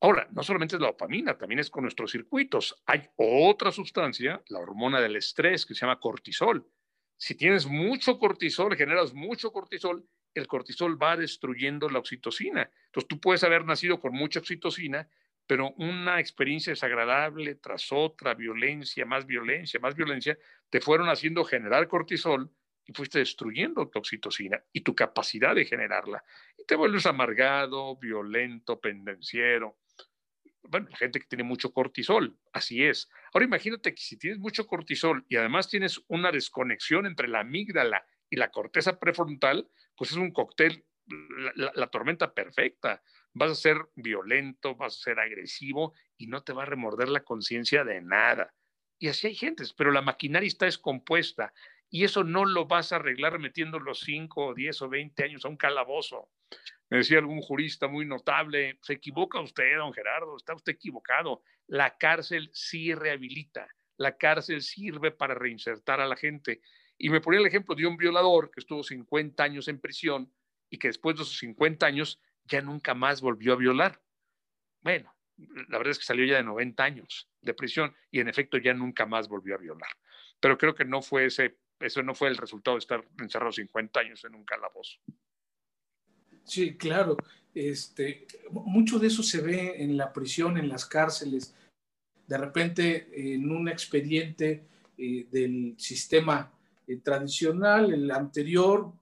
Ahora, 0.00 0.26
no 0.32 0.42
solamente 0.42 0.74
es 0.74 0.80
la 0.80 0.88
dopamina, 0.88 1.38
también 1.38 1.60
es 1.60 1.70
con 1.70 1.82
nuestros 1.82 2.10
circuitos. 2.10 2.82
Hay 2.86 3.08
otra 3.14 3.70
sustancia, 3.70 4.42
la 4.48 4.58
hormona 4.58 5.00
del 5.00 5.14
estrés, 5.14 5.64
que 5.64 5.74
se 5.74 5.82
llama 5.82 6.00
cortisol. 6.00 6.68
Si 7.22 7.36
tienes 7.36 7.66
mucho 7.66 8.18
cortisol, 8.18 8.74
generas 8.74 9.14
mucho 9.14 9.52
cortisol, 9.52 10.04
el 10.34 10.48
cortisol 10.48 11.00
va 11.00 11.16
destruyendo 11.16 11.88
la 11.88 12.00
oxitocina. 12.00 12.68
Entonces 12.86 13.06
tú 13.06 13.20
puedes 13.20 13.44
haber 13.44 13.64
nacido 13.64 14.00
con 14.00 14.12
mucha 14.12 14.40
oxitocina, 14.40 15.08
pero 15.46 15.70
una 15.76 16.18
experiencia 16.18 16.72
desagradable 16.72 17.54
tras 17.54 17.92
otra, 17.92 18.34
violencia, 18.34 19.06
más 19.06 19.24
violencia, 19.24 19.78
más 19.78 19.94
violencia, 19.94 20.36
te 20.68 20.80
fueron 20.80 21.08
haciendo 21.10 21.44
generar 21.44 21.86
cortisol 21.86 22.50
y 22.84 22.92
fuiste 22.92 23.20
destruyendo 23.20 23.88
tu 23.88 24.00
oxitocina 24.00 24.60
y 24.72 24.80
tu 24.80 24.96
capacidad 24.96 25.54
de 25.54 25.64
generarla. 25.64 26.24
Y 26.58 26.64
te 26.64 26.74
vuelves 26.74 27.06
amargado, 27.06 27.96
violento, 27.98 28.80
pendenciero. 28.80 29.78
Bueno, 30.64 30.88
gente 30.94 31.18
que 31.18 31.26
tiene 31.26 31.44
mucho 31.44 31.72
cortisol, 31.72 32.38
así 32.52 32.84
es. 32.84 33.10
Ahora 33.32 33.44
imagínate 33.44 33.94
que 33.94 34.00
si 34.00 34.16
tienes 34.16 34.38
mucho 34.38 34.66
cortisol 34.66 35.24
y 35.28 35.36
además 35.36 35.68
tienes 35.68 36.00
una 36.08 36.30
desconexión 36.30 37.06
entre 37.06 37.28
la 37.28 37.40
amígdala 37.40 38.06
y 38.30 38.36
la 38.36 38.50
corteza 38.50 38.98
prefrontal, 38.98 39.68
pues 39.96 40.12
es 40.12 40.16
un 40.16 40.32
cóctel, 40.32 40.84
la, 41.56 41.86
tormenta 41.88 42.32
perfecta. 42.32 43.02
Vas 43.34 43.50
a 43.50 43.54
ser 43.54 43.76
violento, 43.96 44.76
vas 44.76 44.96
a 44.96 45.02
ser 45.02 45.18
agresivo 45.18 45.94
y 46.16 46.28
no 46.28 46.42
te 46.42 46.52
va 46.52 46.62
a 46.62 46.66
remorder 46.66 47.08
la 47.08 47.24
conciencia 47.24 47.84
de 47.84 48.00
nada. 48.00 48.54
Y 48.98 49.08
así 49.08 49.26
hay 49.26 49.34
gentes, 49.34 49.72
pero 49.72 49.90
la 49.90 50.02
maquinaria 50.02 50.46
está 50.46 50.66
descompuesta 50.66 51.52
y 51.90 52.04
eso 52.04 52.24
no 52.24 52.44
lo 52.44 52.66
vas 52.66 52.92
a 52.92 52.96
arreglar 52.96 53.38
metiendo 53.38 53.78
los 53.78 54.00
5, 54.00 54.54
10 54.54 54.82
o 54.82 54.88
20 54.88 55.24
años 55.24 55.44
a 55.44 55.48
un 55.48 55.56
calabozo. 55.56 56.30
Me 56.92 56.98
decía 56.98 57.20
algún 57.20 57.40
jurista 57.40 57.88
muy 57.88 58.04
notable, 58.04 58.78
se 58.82 58.92
equivoca 58.92 59.40
usted, 59.40 59.78
don 59.78 59.94
Gerardo, 59.94 60.36
está 60.36 60.54
usted 60.54 60.72
equivocado. 60.72 61.42
La 61.66 61.96
cárcel 61.96 62.50
sí 62.52 62.94
rehabilita, 62.94 63.66
la 63.96 64.18
cárcel 64.18 64.60
sirve 64.60 65.10
para 65.10 65.32
reinsertar 65.32 66.02
a 66.02 66.06
la 66.06 66.16
gente. 66.16 66.60
Y 66.98 67.08
me 67.08 67.22
ponía 67.22 67.40
el 67.40 67.46
ejemplo 67.46 67.74
de 67.74 67.86
un 67.86 67.96
violador 67.96 68.50
que 68.50 68.60
estuvo 68.60 68.82
50 68.82 69.42
años 69.42 69.68
en 69.68 69.80
prisión 69.80 70.30
y 70.68 70.76
que 70.76 70.88
después 70.88 71.16
de 71.16 71.22
esos 71.22 71.38
50 71.38 71.86
años 71.86 72.20
ya 72.44 72.60
nunca 72.60 72.92
más 72.92 73.22
volvió 73.22 73.54
a 73.54 73.56
violar. 73.56 74.02
Bueno, 74.82 75.16
la 75.38 75.78
verdad 75.78 75.92
es 75.92 75.98
que 75.98 76.04
salió 76.04 76.26
ya 76.26 76.36
de 76.36 76.44
90 76.44 76.84
años 76.84 77.26
de 77.40 77.54
prisión 77.54 77.96
y 78.10 78.20
en 78.20 78.28
efecto 78.28 78.58
ya 78.58 78.74
nunca 78.74 79.06
más 79.06 79.28
volvió 79.28 79.54
a 79.54 79.58
violar. 79.58 79.96
Pero 80.40 80.58
creo 80.58 80.74
que 80.74 80.84
no 80.84 81.00
fue 81.00 81.24
ese, 81.24 81.56
eso 81.80 82.02
no 82.02 82.14
fue 82.14 82.28
el 82.28 82.36
resultado 82.36 82.76
de 82.76 82.80
estar 82.80 83.02
encerrado 83.18 83.50
50 83.50 83.98
años 83.98 84.22
en 84.26 84.34
un 84.34 84.44
calabozo. 84.44 85.00
Sí, 86.44 86.76
claro. 86.76 87.16
Este, 87.54 88.26
mucho 88.50 88.98
de 88.98 89.08
eso 89.08 89.22
se 89.22 89.40
ve 89.40 89.82
en 89.82 89.96
la 89.96 90.12
prisión, 90.12 90.56
en 90.56 90.68
las 90.68 90.86
cárceles. 90.86 91.54
De 92.26 92.38
repente, 92.38 93.34
en 93.34 93.50
un 93.50 93.68
expediente 93.68 94.64
eh, 94.96 95.26
del 95.30 95.74
sistema 95.78 96.52
eh, 96.86 96.96
tradicional, 96.98 97.92
el 97.92 98.10
anterior, 98.10 98.92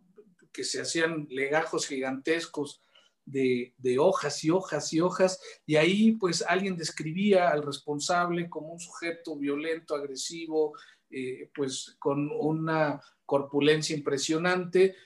que 0.53 0.65
se 0.65 0.81
hacían 0.81 1.27
legajos 1.31 1.87
gigantescos 1.87 2.83
de, 3.25 3.75
hojas 3.99 4.43
y 4.45 4.51
hojas 4.51 4.93
y 4.93 5.01
hojas, 5.01 5.41
y 5.67 5.77
ahí 5.77 6.13
pues 6.13 6.43
alguien 6.43 6.77
describía 6.77 7.51
al 7.51 7.63
responsable 7.63 8.49
como 8.49 8.73
un 8.73 8.81
sujeto 8.81 9.37
violento, 9.37 9.95
agresivo, 9.95 10.77
eh, 11.11 11.51
pues 11.55 11.97
con 11.99 12.31
una 12.33 13.01
corpulencia 13.25 13.97
impresionante, 13.97 14.97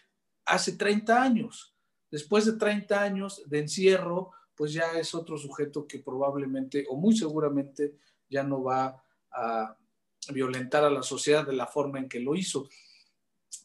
hace 0.46 0.72
30 0.76 1.22
años. 1.22 1.73
Después 2.14 2.44
de 2.44 2.52
30 2.52 3.02
años 3.02 3.42
de 3.44 3.58
encierro, 3.58 4.30
pues 4.54 4.72
ya 4.72 4.92
es 4.92 5.16
otro 5.16 5.36
sujeto 5.36 5.84
que 5.84 5.98
probablemente 5.98 6.86
o 6.88 6.94
muy 6.94 7.16
seguramente 7.16 7.96
ya 8.30 8.44
no 8.44 8.62
va 8.62 9.02
a 9.32 9.76
violentar 10.32 10.84
a 10.84 10.90
la 10.90 11.02
sociedad 11.02 11.44
de 11.44 11.54
la 11.54 11.66
forma 11.66 11.98
en 11.98 12.08
que 12.08 12.20
lo 12.20 12.36
hizo. 12.36 12.68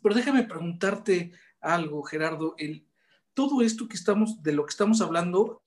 Pero 0.02 0.16
déjame 0.16 0.46
preguntarte 0.46 1.32
algo, 1.62 2.02
Gerardo. 2.02 2.56
El, 2.58 2.88
todo 3.36 3.62
esto 3.62 3.88
que 3.88 3.98
estamos, 3.98 4.42
de 4.42 4.54
lo 4.54 4.66
que 4.66 4.72
estamos 4.72 5.00
hablando, 5.02 5.62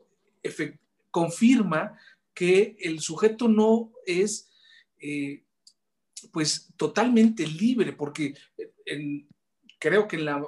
confirma 1.12 1.96
que 2.34 2.76
el 2.80 2.98
sujeto 2.98 3.46
no 3.46 3.92
es, 4.06 4.50
eh, 4.98 5.44
pues, 6.32 6.74
totalmente 6.76 7.46
libre, 7.46 7.92
porque 7.92 8.34
creo 9.78 10.08
que 10.08 10.16
en 10.16 10.24
la 10.24 10.42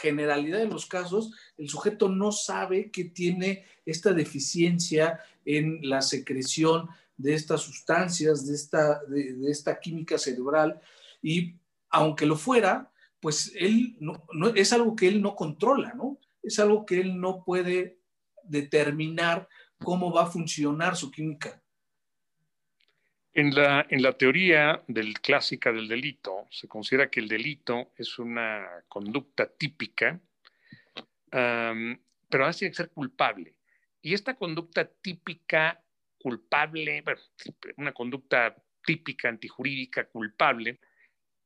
generalidad 0.00 0.58
de 0.58 0.68
los 0.68 0.86
casos, 0.86 1.32
el 1.56 1.68
sujeto 1.68 2.08
no 2.08 2.32
sabe 2.32 2.90
que 2.90 3.04
tiene 3.04 3.64
esta 3.86 4.12
deficiencia 4.12 5.20
en 5.44 5.80
la 5.82 6.02
secreción 6.02 6.88
de 7.16 7.34
estas 7.34 7.62
sustancias, 7.62 8.46
de 8.46 8.54
esta, 8.54 9.04
de, 9.04 9.50
esta 9.50 9.78
química 9.78 10.18
cerebral, 10.18 10.80
y 11.22 11.54
aunque 11.90 12.26
lo 12.26 12.36
fuera, 12.36 12.90
pues 13.20 13.52
él 13.54 13.96
no, 14.00 14.26
es 14.54 14.72
algo 14.72 14.94
que 14.96 15.08
él 15.08 15.22
no 15.22 15.34
controla, 15.34 15.94
¿no? 15.94 16.18
Es 16.42 16.58
algo 16.58 16.84
que 16.84 17.00
él 17.00 17.20
no 17.20 17.42
puede 17.44 17.98
determinar 18.42 19.48
cómo 19.78 20.12
va 20.12 20.24
a 20.24 20.30
funcionar 20.30 20.96
su 20.96 21.10
química. 21.10 21.62
En 23.36 23.52
la, 23.52 24.12
teoría 24.12 24.84
clásica 25.20 25.72
del 25.72 25.88
delito, 25.88 26.46
se 26.52 26.68
considera 26.68 27.10
que 27.10 27.18
el 27.18 27.26
delito 27.26 27.90
es 27.96 28.20
una 28.20 28.64
conducta 28.88 29.50
típica, 29.50 30.20
pero 31.30 31.98
además 32.30 32.58
tiene 32.58 32.70
que 32.70 32.76
ser 32.76 32.90
culpable. 32.90 33.56
Y 34.00 34.14
esta 34.14 34.34
conducta 34.34 34.84
típica 34.84 35.82
culpable, 36.16 37.02
una 37.76 37.92
conducta 37.92 38.54
típica 38.84 39.30
antijurídica 39.30 40.04
culpable, 40.06 40.78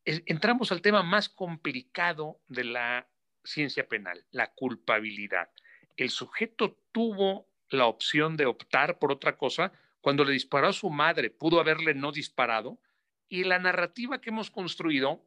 entramos 0.05 0.71
al 0.73 0.83
tema 0.83 1.03
más 1.03 1.31
complicado 1.31 2.43
de 2.49 2.65
la 2.65 3.09
ciencia 3.43 3.89
penal, 3.89 4.27
la 4.31 4.53
culpabilidad. 4.53 5.49
El 5.97 6.11
sujeto 6.11 6.83
tuvo 6.93 7.49
la 7.71 7.87
opción 7.87 8.37
de 8.37 8.45
optar 8.45 8.99
por 8.99 9.11
otra 9.11 9.39
cosa 9.39 9.73
cuando 10.01 10.25
le 10.25 10.33
disparó 10.33 10.69
a 10.69 10.73
su 10.73 10.91
madre, 10.91 11.31
pudo 11.31 11.61
haberle 11.61 11.95
no 11.95 12.13
disparado, 12.13 12.81
y 13.29 13.45
la 13.45 13.59
narrativa 13.59 14.21
que 14.21 14.31
hemos 14.31 14.51
construido, 14.51 15.27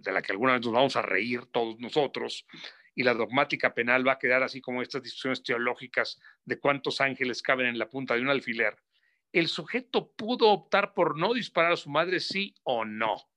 de 0.00 0.12
la 0.12 0.22
que 0.22 0.32
alguna 0.32 0.54
vez 0.54 0.62
nos 0.62 0.72
vamos 0.72 0.96
a 0.96 1.02
reír 1.02 1.46
todos 1.46 1.78
nosotros, 1.78 2.46
y 2.94 3.02
la 3.02 3.14
dogmática 3.14 3.74
penal 3.74 4.06
va 4.06 4.12
a 4.12 4.18
quedar 4.18 4.42
así 4.42 4.60
como 4.60 4.82
estas 4.82 5.02
discusiones 5.02 5.42
teológicas 5.42 6.20
de 6.44 6.58
cuántos 6.58 7.00
ángeles 7.00 7.42
caben 7.42 7.66
en 7.66 7.78
la 7.78 7.88
punta 7.88 8.14
de 8.14 8.20
un 8.20 8.28
alfiler. 8.28 8.76
El 9.32 9.48
sujeto 9.48 10.12
pudo 10.12 10.50
optar 10.50 10.92
por 10.92 11.18
no 11.18 11.32
disparar 11.32 11.72
a 11.72 11.76
su 11.76 11.88
madre, 11.88 12.20
sí 12.20 12.54
o 12.64 12.84
no. 12.84 13.31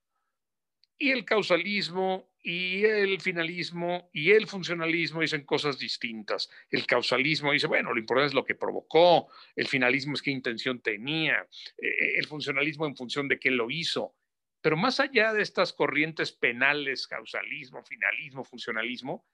Y 0.98 1.12
el 1.12 1.26
causalismo 1.26 2.30
y 2.46 2.86
el 2.86 3.20
finalismo 3.20 4.10
y 4.14 4.30
el 4.32 4.46
funcionalismo 4.46 5.22
dicen 5.22 5.46
cosas 5.46 5.80
distintas. 5.80 6.50
El 6.70 6.86
causalismo 6.86 7.52
dice, 7.52 7.66
bueno, 7.66 7.92
lo 7.92 8.00
importante 8.00 8.28
es 8.28 8.34
lo 8.36 8.46
que 8.46 8.54
provocó, 8.54 9.30
el 9.56 9.68
finalismo 9.68 10.14
es 10.14 10.22
qué 10.22 10.30
intención 10.30 10.80
tenía, 10.80 11.48
eh, 11.78 12.18
el 12.18 12.28
funcionalismo 12.28 12.86
en 12.86 12.96
función 12.96 13.28
de 13.28 13.40
qué 13.40 13.50
lo 13.50 13.72
hizo. 13.72 14.16
Pero 14.62 14.78
más 14.78 15.00
allá 15.00 15.34
de 15.34 15.42
estas 15.42 15.74
corrientes 15.74 16.32
penales, 16.32 17.08
causalismo, 17.08 17.84
finalismo, 17.84 18.44
funcionalismo, 18.44 19.26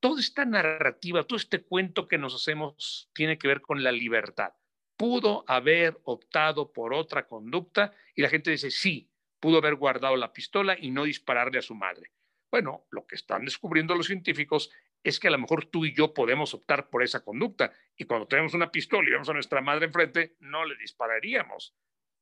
toda 0.00 0.20
esta 0.20 0.44
narrativa, 0.44 1.24
todo 1.24 1.36
este 1.36 1.62
cuento 1.62 2.08
que 2.08 2.18
nos 2.18 2.34
hacemos 2.34 3.10
tiene 3.14 3.38
que 3.38 3.48
ver 3.48 3.60
con 3.60 3.82
la 3.82 3.92
libertad. 3.92 4.54
Pudo 4.96 5.44
haber 5.48 5.98
optado 6.04 6.72
por 6.72 6.94
otra 6.94 7.26
conducta 7.26 7.92
y 8.14 8.22
la 8.22 8.28
gente 8.30 8.50
dice, 8.50 8.70
sí, 8.70 9.10
pudo 9.44 9.58
haber 9.58 9.74
guardado 9.74 10.16
la 10.16 10.32
pistola 10.32 10.74
y 10.78 10.90
no 10.90 11.04
dispararle 11.04 11.58
a 11.58 11.62
su 11.62 11.74
madre. 11.74 12.12
Bueno, 12.50 12.86
lo 12.90 13.06
que 13.06 13.16
están 13.16 13.44
descubriendo 13.44 13.94
los 13.94 14.06
científicos 14.06 14.70
es 15.02 15.20
que 15.20 15.28
a 15.28 15.30
lo 15.30 15.38
mejor 15.38 15.66
tú 15.66 15.84
y 15.84 15.92
yo 15.92 16.14
podemos 16.14 16.54
optar 16.54 16.88
por 16.88 17.02
esa 17.02 17.22
conducta 17.22 17.70
y 17.94 18.04
cuando 18.04 18.26
tenemos 18.26 18.54
una 18.54 18.72
pistola 18.72 19.06
y 19.06 19.12
vemos 19.12 19.28
a 19.28 19.34
nuestra 19.34 19.60
madre 19.60 19.84
enfrente, 19.84 20.36
no 20.40 20.64
le 20.64 20.76
dispararíamos. 20.76 21.74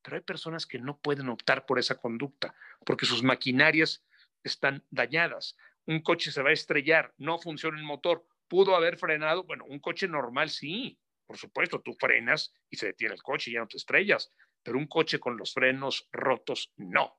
Pero 0.02 0.16
hay 0.16 0.22
personas 0.22 0.66
que 0.66 0.80
no 0.80 0.98
pueden 0.98 1.28
optar 1.28 1.64
por 1.64 1.78
esa 1.78 2.00
conducta 2.00 2.56
porque 2.84 3.06
sus 3.06 3.22
maquinarias 3.22 4.04
están 4.42 4.84
dañadas 4.90 5.56
un 5.86 6.00
coche 6.00 6.30
se 6.30 6.42
va 6.42 6.50
a 6.50 6.52
estrellar, 6.52 7.14
no 7.18 7.38
funciona 7.38 7.78
el 7.78 7.84
motor, 7.84 8.26
pudo 8.48 8.76
haber 8.76 8.96
frenado, 8.96 9.44
bueno, 9.44 9.64
un 9.64 9.80
coche 9.80 10.08
normal 10.08 10.50
sí, 10.50 10.98
por 11.26 11.38
supuesto, 11.38 11.80
tú 11.80 11.94
frenas 11.94 12.52
y 12.70 12.76
se 12.76 12.86
detiene 12.86 13.14
el 13.14 13.22
coche 13.22 13.50
y 13.50 13.54
ya 13.54 13.60
no 13.60 13.68
te 13.68 13.76
estrellas, 13.76 14.30
pero 14.62 14.78
un 14.78 14.86
coche 14.86 15.18
con 15.18 15.36
los 15.36 15.54
frenos 15.54 16.08
rotos, 16.12 16.72
no. 16.76 17.18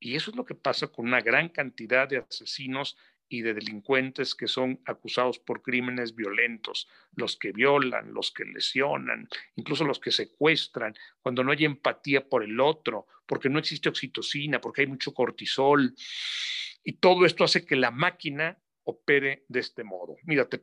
Y 0.00 0.16
eso 0.16 0.30
es 0.30 0.36
lo 0.36 0.44
que 0.44 0.54
pasa 0.54 0.88
con 0.88 1.06
una 1.06 1.20
gran 1.20 1.48
cantidad 1.48 2.08
de 2.08 2.18
asesinos 2.18 2.96
y 3.28 3.42
de 3.42 3.54
delincuentes 3.54 4.34
que 4.34 4.46
son 4.46 4.80
acusados 4.84 5.38
por 5.38 5.62
crímenes 5.62 6.14
violentos, 6.14 6.88
los 7.16 7.36
que 7.36 7.52
violan, 7.52 8.12
los 8.12 8.30
que 8.30 8.44
lesionan, 8.44 9.28
incluso 9.56 9.84
los 9.84 9.98
que 9.98 10.10
secuestran, 10.10 10.94
cuando 11.20 11.42
no 11.42 11.52
hay 11.52 11.64
empatía 11.64 12.28
por 12.28 12.44
el 12.44 12.60
otro, 12.60 13.06
porque 13.26 13.48
no 13.48 13.58
existe 13.58 13.88
oxitocina, 13.88 14.60
porque 14.60 14.82
hay 14.82 14.88
mucho 14.88 15.14
cortisol. 15.14 15.94
Y 16.84 16.94
todo 16.94 17.24
esto 17.24 17.44
hace 17.44 17.64
que 17.64 17.76
la 17.76 17.90
máquina 17.90 18.58
opere 18.84 19.44
de 19.48 19.60
este 19.60 19.84
modo. 19.84 20.16
Mira, 20.24 20.48
te, 20.48 20.60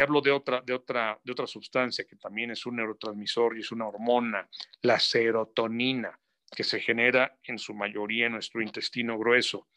hablo 0.00 0.20
de 0.20 0.30
otra, 0.30 0.60
de, 0.60 0.72
otra, 0.72 1.20
de 1.22 1.32
otra 1.32 1.46
sustancia 1.46 2.04
que 2.04 2.16
también 2.16 2.50
es 2.50 2.66
un 2.66 2.76
neurotransmisor 2.76 3.56
y 3.56 3.60
es 3.60 3.72
una 3.72 3.86
hormona, 3.86 4.48
la 4.82 4.98
serotonina, 4.98 6.18
que 6.54 6.64
se 6.64 6.80
genera 6.80 7.38
en 7.42 7.58
su 7.58 7.74
mayoría 7.74 8.26
en 8.26 8.32
nuestro 8.32 8.62
intestino 8.62 9.18
grueso. 9.18 9.68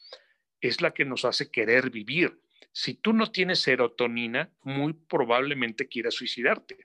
Es 0.62 0.82
la 0.82 0.94
que 0.94 1.06
nos 1.06 1.26
hace 1.26 1.52
querer 1.52 1.90
vivir. 1.90 2.40
Si 2.72 2.96
tú 2.96 3.14
no 3.14 3.32
tienes 3.32 3.60
serotonina, 3.60 4.52
muy 4.62 4.94
probablemente 4.94 5.88
quieras 5.88 6.14
suicidarte. 6.14 6.78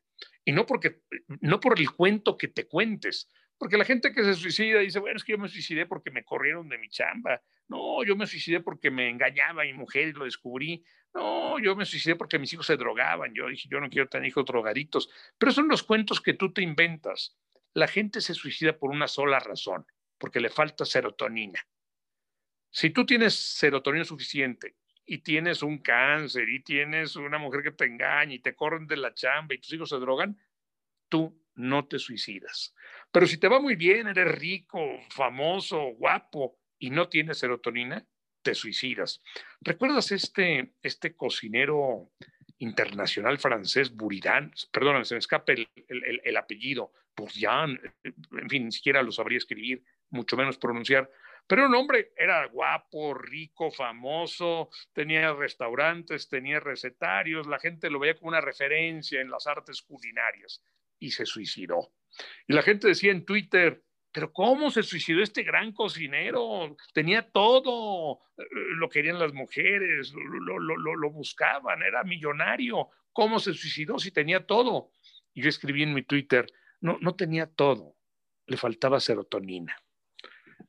Y 0.45 0.53
no, 0.53 0.67
porque, 0.67 1.03
no 1.41 1.61
por 1.61 1.79
el 1.79 1.91
cuento 1.91 2.37
que 2.37 2.49
te 2.49 2.67
cuentes, 2.67 3.29
porque 3.63 3.77
la 3.77 3.85
gente 3.85 4.13
que 4.13 4.25
se 4.25 4.35
suicida 4.35 4.81
dice, 4.81 4.99
bueno, 4.99 5.17
es 5.17 5.23
que 5.23 5.33
yo 5.33 5.39
me 5.39 5.49
suicidé 5.49 5.87
porque 5.87 6.11
me 6.11 6.25
corrieron 6.25 6.69
de 6.69 6.79
mi 6.79 6.89
chamba. 6.89 7.41
No, 7.69 8.03
yo 8.03 8.17
me 8.17 8.27
suicidé 8.27 8.59
porque 8.59 8.91
me 8.91 9.09
engañaba 9.09 9.63
mi 9.63 9.73
mujer 9.73 10.09
y 10.09 10.13
lo 10.13 10.25
descubrí. 10.25 10.85
No, 11.15 11.59
yo 11.59 11.77
me 11.77 11.85
suicidé 11.85 12.17
porque 12.17 12.39
mis 12.39 12.53
hijos 12.53 12.67
se 12.67 12.77
drogaban. 12.77 13.35
Yo 13.35 13.49
dije, 13.49 13.69
yo 13.71 13.81
no 13.81 13.91
quiero 13.91 14.09
tener 14.09 14.29
hijos 14.29 14.45
drogaditos. 14.45 15.11
Pero 15.39 15.53
son 15.53 15.69
los 15.69 15.83
cuentos 15.83 16.21
que 16.21 16.35
tú 16.35 16.53
te 16.53 16.63
inventas. 16.63 17.37
La 17.75 17.87
gente 17.87 18.21
se 18.21 18.35
suicida 18.35 18.79
por 18.79 18.91
una 18.91 19.09
sola 19.09 19.39
razón, 19.39 19.87
porque 20.19 20.41
le 20.41 20.51
falta 20.51 20.85
serotonina. 20.85 21.67
Si 22.71 22.91
tú 22.91 23.05
tienes 23.05 23.35
serotonina 23.35 24.05
suficiente 24.05 24.77
y 25.05 25.19
tienes 25.19 25.63
un 25.63 25.79
cáncer 25.79 26.49
y 26.49 26.63
tienes 26.63 27.17
una 27.17 27.39
mujer 27.39 27.63
que 27.63 27.73
te 27.73 27.85
engaña 27.85 28.35
y 28.35 28.39
te 28.39 28.55
corren 28.55 28.87
de 28.87 28.97
la 28.97 29.13
chamba 29.13 29.55
y 29.55 29.59
tus 29.59 29.73
hijos 29.73 29.91
se 29.91 29.97
drogan, 29.97 30.39
tú 31.09 31.39
no 31.55 31.87
te 31.87 31.99
suicidas. 31.99 32.75
Pero 33.11 33.27
si 33.27 33.37
te 33.37 33.49
va 33.49 33.61
muy 33.61 33.77
bien, 33.77 34.07
eres 34.07 34.39
rico, 34.39 34.81
famoso, 35.11 35.79
guapo 35.99 36.59
y 36.79 36.91
no 36.91 37.09
tienes 37.09 37.39
serotonina, 37.39 38.07
te 38.43 38.55
suicidas. 38.55 39.23
¿Recuerdas 39.61 40.13
este, 40.13 40.75
este 40.83 41.17
cocinero 41.17 42.11
internacional 42.59 43.39
francés, 43.39 43.95
Buridan? 43.95 44.53
Perdón, 44.71 45.05
se 45.05 45.15
me 45.15 45.19
escapa 45.21 45.53
el, 45.53 45.69
el, 45.89 46.37
apellido, 46.37 46.93
Bourdian, 47.17 47.79
en 48.05 48.49
fin, 48.49 48.65
ni 48.67 48.73
siquiera 48.73 49.03
lo 49.03 49.13
sabría 49.13 49.39
escribir, 49.39 49.83
mucho 50.11 50.37
menos 50.37 50.59
pronunciar. 50.59 51.11
Pero 51.47 51.67
un 51.67 51.75
hombre 51.75 52.13
era 52.17 52.47
guapo, 52.47 53.15
rico, 53.15 53.71
famoso, 53.71 54.71
tenía 54.93 55.33
restaurantes, 55.33 56.29
tenía 56.29 56.61
recetarios, 56.61 57.47
la 57.47 57.59
gente 57.59 57.91
lo 57.91 57.99
veía 57.99 58.15
como 58.15 58.29
una 58.29 58.41
referencia 58.41 59.21
en 59.21 59.31
las 59.31 59.47
artes 59.47 59.83
culinarias 59.83 60.63
y 60.99 61.11
se 61.11 61.27
suicidó. 61.27 61.93
Y 62.47 62.53
la 62.53 62.63
gente 62.63 62.89
decía 62.89 63.11
en 63.11 63.25
Twitter, 63.25 63.83
pero 64.13 64.33
¿cómo 64.33 64.71
se 64.71 64.83
suicidó 64.83 65.23
este 65.23 65.43
gran 65.43 65.73
cocinero? 65.73 66.77
Tenía 66.93 67.23
todo, 67.23 68.21
eh, 68.37 68.45
lo 68.77 68.89
querían 68.89 69.19
las 69.19 69.33
mujeres, 69.33 70.13
lo, 70.13 70.59
lo, 70.59 71.11
buscaban, 71.11 71.83
era 71.83 72.05
millonario. 72.05 72.91
¿Cómo 73.13 73.41
se 73.41 73.55
suicidó 73.55 73.99
si 73.99 74.11
tenía 74.11 74.47
todo? 74.47 74.91
Y 75.33 75.43
yo 75.43 75.49
escribí 75.49 75.83
en 75.83 75.95
mi 75.95 76.03
Twitter, 76.03 76.47
no, 76.81 76.99
no 77.01 77.15
tenía 77.15 77.47
todo, 77.47 77.97
le 78.47 78.57
faltaba 78.57 79.01
serotonina. 79.01 79.77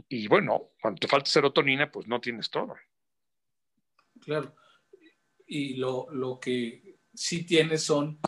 Y 0.08 0.28
bueno, 0.28 0.72
cuando 0.82 1.00
te 1.00 1.08
falta 1.08 1.30
serotonina, 1.30 1.92
pues 1.92 2.08
no 2.08 2.22
tienes 2.22 2.50
todo. 2.50 2.76
Claro. 4.22 4.56
Y 5.46 5.76
lo, 5.76 6.08
lo 6.12 6.40
que 6.40 6.98
sí 7.14 7.46
tienes 7.46 7.84
son 7.84 8.20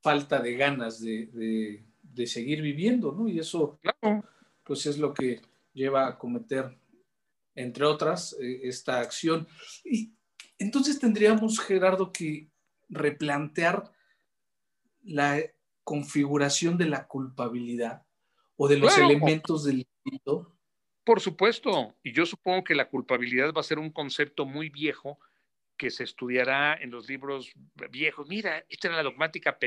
falta 0.00 0.40
de 0.40 0.56
ganas 0.56 1.00
de, 1.00 1.84
seguir 2.26 2.62
viviendo, 2.62 3.12
¿no? 3.12 3.28
Y 3.28 3.38
eso, 3.38 3.78
pues 4.64 4.86
es 4.86 4.98
lo 4.98 5.12
que 5.12 5.40
lleva 5.72 6.06
a 6.06 6.18
cometer, 6.18 6.76
entre 7.54 7.84
otras, 7.84 8.36
eh, 8.40 8.60
esta 8.64 9.00
acción. 9.00 9.46
Y 9.84 10.12
entonces 10.58 10.98
tendríamos, 10.98 11.58
Gerardo, 11.60 12.12
que 12.12 12.48
replantear 12.88 13.92
la 15.02 15.40
configuración 15.84 16.78
de 16.78 16.86
la 16.86 17.06
culpabilidad 17.06 18.04
o 18.56 18.68
de 18.68 18.78
los 18.78 18.96
elementos 18.96 19.64
del 19.64 19.86
delito. 20.04 20.54
Por 21.04 21.20
supuesto, 21.20 21.96
y 22.02 22.12
yo 22.12 22.24
supongo 22.26 22.62
que 22.62 22.76
la 22.76 22.88
culpabilidad 22.88 23.52
va 23.52 23.60
a 23.60 23.64
ser 23.64 23.78
un 23.78 23.90
concepto 23.90 24.46
muy 24.46 24.68
viejo 24.68 25.18
que 25.76 25.90
se 25.90 26.04
estudiará 26.04 26.74
en 26.74 26.92
los 26.92 27.08
libros 27.08 27.52
viejos. 27.90 28.28
Mira, 28.28 28.64
esta 28.68 28.86
era 28.86 28.98
la 28.98 29.02
dogmática, 29.02 29.58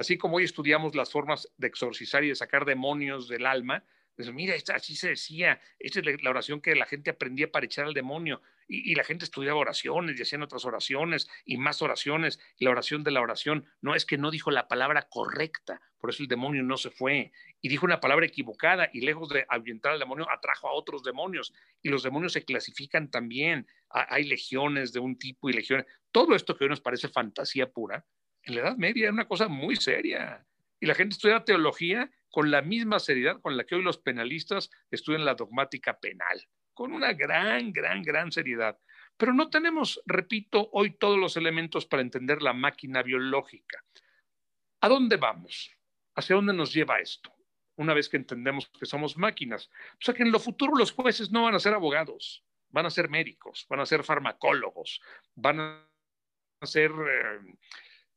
así 0.00 0.16
como 0.16 0.38
hoy 0.38 0.44
estudiamos 0.44 0.94
las 0.94 1.12
formas 1.12 1.46
de 1.58 1.66
exorcizar 1.66 2.24
y 2.24 2.28
de 2.28 2.34
sacar 2.34 2.64
demonios 2.64 3.28
del 3.28 3.44
alma, 3.44 3.84
mira, 4.32 4.54
así 4.74 4.96
se 4.96 5.10
decía, 5.10 5.60
esta 5.78 6.00
es 6.00 6.22
la 6.22 6.30
oración 6.30 6.60
que 6.60 6.74
la 6.74 6.86
gente 6.86 7.10
aprendía 7.10 7.50
para 7.50 7.66
echar 7.66 7.86
al 7.86 7.94
demonio. 7.94 8.40
Y, 8.66 8.94
la 8.94 9.02
gente 9.02 9.24
estudiaba 9.24 9.58
oraciones 9.58 10.18
y 10.18 10.22
hacían 10.22 10.42
otras 10.42 10.64
oraciones 10.64 11.28
y 11.44 11.56
más 11.56 11.82
oraciones. 11.82 12.38
Y 12.56 12.64
la 12.64 12.70
oración 12.70 13.02
de 13.02 13.10
la 13.10 13.20
oración 13.20 13.66
no 13.80 13.94
es 13.94 14.06
que 14.06 14.16
no 14.16 14.30
dijo 14.30 14.50
la 14.50 14.68
palabra 14.68 15.08
correcta, 15.10 15.80
por 15.98 16.10
eso 16.10 16.22
el 16.22 16.28
demonio 16.28 16.62
no 16.62 16.76
se 16.76 16.90
fue. 16.90 17.32
Y 17.60 17.68
dijo 17.68 17.84
una 17.84 18.00
palabra 18.00 18.26
equivocada 18.26 18.88
y 18.92 19.00
lejos 19.00 19.28
de 19.28 19.44
ahuyentar 19.48 19.92
al 19.92 19.98
demonio, 19.98 20.30
atrajo 20.30 20.68
a 20.68 20.72
otros 20.72 21.02
demonios. 21.02 21.52
Y 21.82 21.88
los 21.88 22.02
demonios 22.02 22.32
se 22.32 22.44
clasifican 22.44 23.10
también. 23.10 23.66
Hay 23.88 24.24
legiones 24.24 24.92
de 24.92 25.00
un 25.00 25.18
tipo 25.18 25.50
y 25.50 25.52
legiones. 25.52 25.86
Todo 26.12 26.34
esto 26.34 26.56
que 26.56 26.64
hoy 26.64 26.70
nos 26.70 26.80
parece 26.80 27.08
fantasía 27.08 27.70
pura, 27.70 28.06
en 28.42 28.54
la 28.54 28.60
Edad 28.62 28.76
Media 28.76 29.04
era 29.04 29.12
una 29.12 29.28
cosa 29.28 29.48
muy 29.48 29.76
seria. 29.76 30.44
Y 30.80 30.86
la 30.86 30.94
gente 30.94 31.14
estudia 31.14 31.44
teología 31.44 32.10
con 32.30 32.50
la 32.50 32.62
misma 32.62 32.98
seriedad 32.98 33.40
con 33.40 33.56
la 33.56 33.64
que 33.64 33.74
hoy 33.74 33.82
los 33.82 33.98
penalistas 33.98 34.70
estudian 34.90 35.24
la 35.24 35.34
dogmática 35.34 35.98
penal, 35.98 36.48
con 36.72 36.92
una 36.92 37.12
gran, 37.12 37.72
gran, 37.72 38.02
gran 38.02 38.32
seriedad. 38.32 38.78
Pero 39.16 39.34
no 39.34 39.50
tenemos, 39.50 40.00
repito, 40.06 40.70
hoy 40.72 40.92
todos 40.92 41.18
los 41.18 41.36
elementos 41.36 41.84
para 41.84 42.02
entender 42.02 42.40
la 42.40 42.54
máquina 42.54 43.02
biológica. 43.02 43.84
¿A 44.80 44.88
dónde 44.88 45.16
vamos? 45.16 45.76
¿Hacia 46.14 46.36
dónde 46.36 46.54
nos 46.54 46.72
lleva 46.72 47.00
esto? 47.00 47.30
Una 47.76 47.92
vez 47.92 48.08
que 48.08 48.16
entendemos 48.16 48.68
que 48.68 48.86
somos 48.86 49.16
máquinas. 49.18 49.70
O 49.94 50.00
sea 50.00 50.14
que 50.14 50.22
en 50.22 50.32
lo 50.32 50.38
futuro 50.38 50.74
los 50.76 50.92
jueces 50.92 51.30
no 51.30 51.42
van 51.42 51.54
a 51.54 51.60
ser 51.60 51.74
abogados, 51.74 52.44
van 52.70 52.86
a 52.86 52.90
ser 52.90 53.10
médicos, 53.10 53.66
van 53.68 53.80
a 53.80 53.86
ser 53.86 54.04
farmacólogos, 54.04 55.02
van 55.34 55.60
a 55.60 55.86
ser 56.62 56.90
eh, 56.90 57.40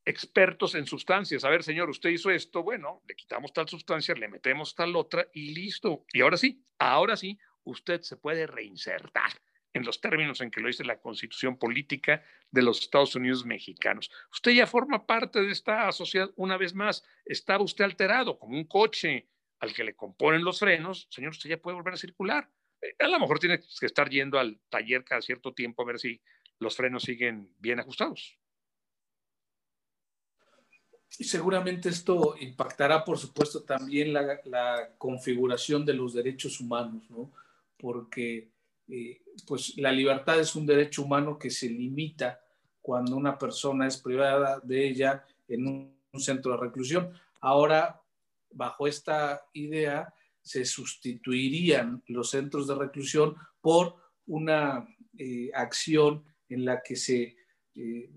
expertos 0.05 0.75
en 0.75 0.85
sustancias. 0.85 1.43
A 1.43 1.49
ver, 1.49 1.63
señor, 1.63 1.89
usted 1.89 2.09
hizo 2.09 2.29
esto, 2.29 2.63
bueno, 2.63 3.01
le 3.07 3.15
quitamos 3.15 3.53
tal 3.53 3.67
sustancia, 3.67 4.13
le 4.15 4.27
metemos 4.27 4.75
tal 4.75 4.95
otra 4.95 5.27
y 5.33 5.53
listo. 5.53 6.05
Y 6.11 6.21
ahora 6.21 6.37
sí, 6.37 6.63
ahora 6.77 7.15
sí, 7.15 7.39
usted 7.63 8.01
se 8.01 8.17
puede 8.17 8.47
reinsertar 8.47 9.31
en 9.73 9.83
los 9.83 9.99
términos 9.99 10.39
en 10.41 10.51
que 10.51 10.61
lo 10.61 10.67
dice 10.67 10.83
la 10.83 10.99
constitución 10.99 11.57
política 11.57 12.23
de 12.51 12.61
los 12.61 12.81
Estados 12.81 13.15
Unidos 13.15 13.45
mexicanos. 13.45 14.11
Usted 14.31 14.51
ya 14.51 14.67
forma 14.67 15.05
parte 15.05 15.41
de 15.41 15.51
esta 15.51 15.91
sociedad 15.91 16.29
una 16.35 16.57
vez 16.57 16.75
más. 16.75 17.03
Estaba 17.25 17.63
usted 17.63 17.83
alterado 17.83 18.37
como 18.37 18.55
un 18.55 18.65
coche 18.65 19.27
al 19.59 19.73
que 19.73 19.83
le 19.83 19.95
componen 19.95 20.43
los 20.43 20.59
frenos, 20.59 21.07
señor, 21.09 21.31
usted 21.31 21.49
ya 21.49 21.57
puede 21.57 21.75
volver 21.75 21.93
a 21.93 21.97
circular. 21.97 22.49
Eh, 22.81 22.95
a 22.99 23.07
lo 23.07 23.19
mejor 23.19 23.39
tiene 23.39 23.59
que 23.59 23.85
estar 23.85 24.09
yendo 24.09 24.37
al 24.37 24.59
taller 24.69 25.05
cada 25.05 25.21
cierto 25.21 25.53
tiempo 25.53 25.81
a 25.81 25.85
ver 25.85 25.99
si 25.99 26.21
los 26.59 26.75
frenos 26.75 27.03
siguen 27.03 27.55
bien 27.59 27.79
ajustados. 27.79 28.37
Y 31.19 31.25
seguramente 31.25 31.89
esto 31.89 32.35
impactará, 32.39 33.03
por 33.05 33.17
supuesto, 33.17 33.63
también 33.63 34.13
la, 34.13 34.95
configuración 34.97 35.85
de 35.85 35.93
los 35.93 36.13
derechos 36.13 36.59
humanos, 36.59 37.03
¿no? 37.09 37.31
Porque 37.77 38.49
eh, 38.87 39.21
pues 39.47 39.77
la 39.77 39.91
libertad 39.91 40.39
es 40.39 40.55
un 40.55 40.65
derecho 40.65 41.03
humano 41.03 41.37
que 41.37 41.49
se 41.49 41.69
limita 41.69 42.41
cuando 42.81 43.15
una 43.15 43.37
persona 43.37 43.87
es 43.87 43.97
privada 43.97 44.59
de 44.63 44.87
ella 44.87 45.25
en 45.47 45.67
un, 45.67 45.93
centro 46.15 46.51
de 46.51 46.57
reclusión. 46.57 47.11
Ahora, 47.41 47.99
bajo 48.51 48.85
esta 48.85 49.47
idea, 49.53 50.13
se 50.43 50.63
sustituirían 50.63 52.03
los 52.05 52.29
centros 52.29 52.67
de 52.67 52.75
reclusión 52.75 53.35
por 53.61 53.95
una 54.27 54.87
eh, 55.17 55.49
acción 55.55 56.23
en 56.49 56.65
la 56.65 56.83
que 56.83 56.95
se 56.95 57.35
eh, 57.73 58.11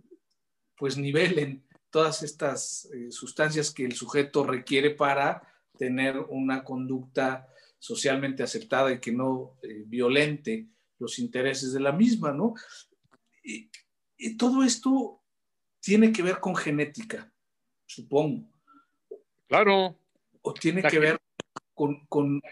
pues 0.77 0.99
nivelen 0.99 1.66
todas 1.97 2.23
estas 2.23 2.91
eh, 2.93 3.11
sustancias 3.11 3.73
que 3.73 3.83
el 3.83 3.95
sujeto 3.95 4.45
requiere 4.45 4.91
para 4.91 5.43
tener 5.79 6.19
una 6.29 6.63
conducta 6.63 7.49
socialmente 7.79 8.43
aceptada 8.43 8.93
y 8.93 9.01
que 9.01 9.13
no 9.13 9.57
eh, 9.63 9.83
violente 9.87 10.69
los 10.99 11.19
intereses 11.19 11.73
de 11.73 11.81
la 11.81 11.93
misma, 11.93 12.33
¿no? 12.33 12.53
Y, 13.43 13.71
todo 14.37 14.63
esto 14.63 15.23
tiene 15.81 16.13
que 16.13 16.23
ver 16.23 16.39
con 16.39 16.55
genética, 16.55 17.33
supongo. 17.87 18.47
Claro. 19.49 19.99
O 20.43 20.53
tiene 20.53 20.83
que 20.83 20.99
ver 20.99 21.19
con, 21.73 22.05
con... 22.09 22.43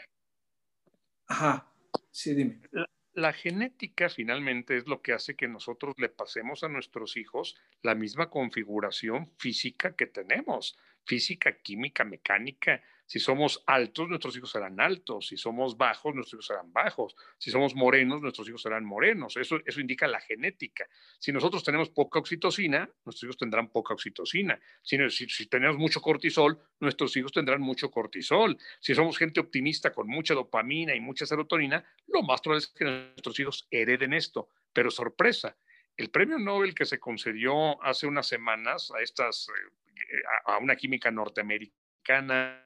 Ajá, 1.26 1.70
sí, 2.11 2.33
dime 2.33 2.62
la 2.72 2.93
genética 3.33 4.09
finalmente 4.09 4.77
es 4.77 4.87
lo 4.87 5.00
que 5.00 5.12
hace 5.12 5.37
que 5.37 5.46
nosotros 5.46 5.94
le 5.98 6.09
pasemos 6.09 6.64
a 6.64 6.68
nuestros 6.68 7.16
hijos 7.16 7.57
la 7.83 7.94
misma 7.94 8.29
configuración 8.29 9.31
física 9.38 9.94
que 9.94 10.07
tenemos, 10.07 10.77
física, 11.05 11.59
química, 11.59 12.05
mecánica, 12.05 12.83
si 13.06 13.18
somos 13.20 13.62
altos, 13.66 14.08
nuestros 14.08 14.36
hijos 14.36 14.50
serán 14.50 14.80
altos. 14.80 15.28
Si 15.28 15.36
somos 15.36 15.76
bajos, 15.76 16.14
nuestros 16.14 16.34
hijos 16.34 16.46
serán 16.46 16.72
bajos. 16.72 17.14
Si 17.36 17.50
somos 17.50 17.74
morenos, 17.74 18.22
nuestros 18.22 18.48
hijos 18.48 18.62
serán 18.62 18.84
morenos. 18.84 19.36
Eso, 19.36 19.58
eso 19.64 19.80
indica 19.80 20.08
la 20.08 20.20
genética. 20.20 20.88
Si 21.18 21.30
nosotros 21.30 21.62
tenemos 21.62 21.90
poca 21.90 22.18
oxitocina, 22.18 22.88
nuestros 23.04 23.24
hijos 23.24 23.36
tendrán 23.36 23.68
poca 23.68 23.92
oxitocina. 23.92 24.58
Si, 24.82 24.96
si, 25.10 25.46
tenemos 25.46 25.76
mucho 25.76 26.00
cortisol, 26.00 26.58
nuestros 26.80 27.14
hijos 27.16 27.32
tendrán 27.32 27.60
mucho 27.60 27.90
cortisol. 27.90 28.56
Si 28.80 28.94
somos 28.94 29.18
gente 29.18 29.40
optimista 29.40 29.92
con 29.92 30.08
mucha 30.08 30.32
dopamina 30.32 30.94
y 30.94 31.00
mucha 31.00 31.26
serotonina, 31.26 31.84
lo 32.06 32.22
más 32.22 32.40
probable 32.40 32.64
es 32.64 32.68
que 32.68 32.84
nuestros 32.84 33.38
hijos 33.38 33.68
hereden 33.70 34.14
esto. 34.14 34.48
Pero 34.72 34.90
sorpresa, 34.90 35.56
el 35.98 36.10
premio 36.10 36.38
Nobel 36.38 36.74
que 36.74 36.86
se 36.86 36.98
concedió 36.98 37.82
hace 37.82 38.06
unas 38.06 38.26
semanas 38.26 38.90
a 38.96 39.02
estas 39.02 39.48
eh, 39.48 40.22
a 40.46 40.58
una 40.58 40.74
química 40.74 41.10
norteamericana 41.10 42.64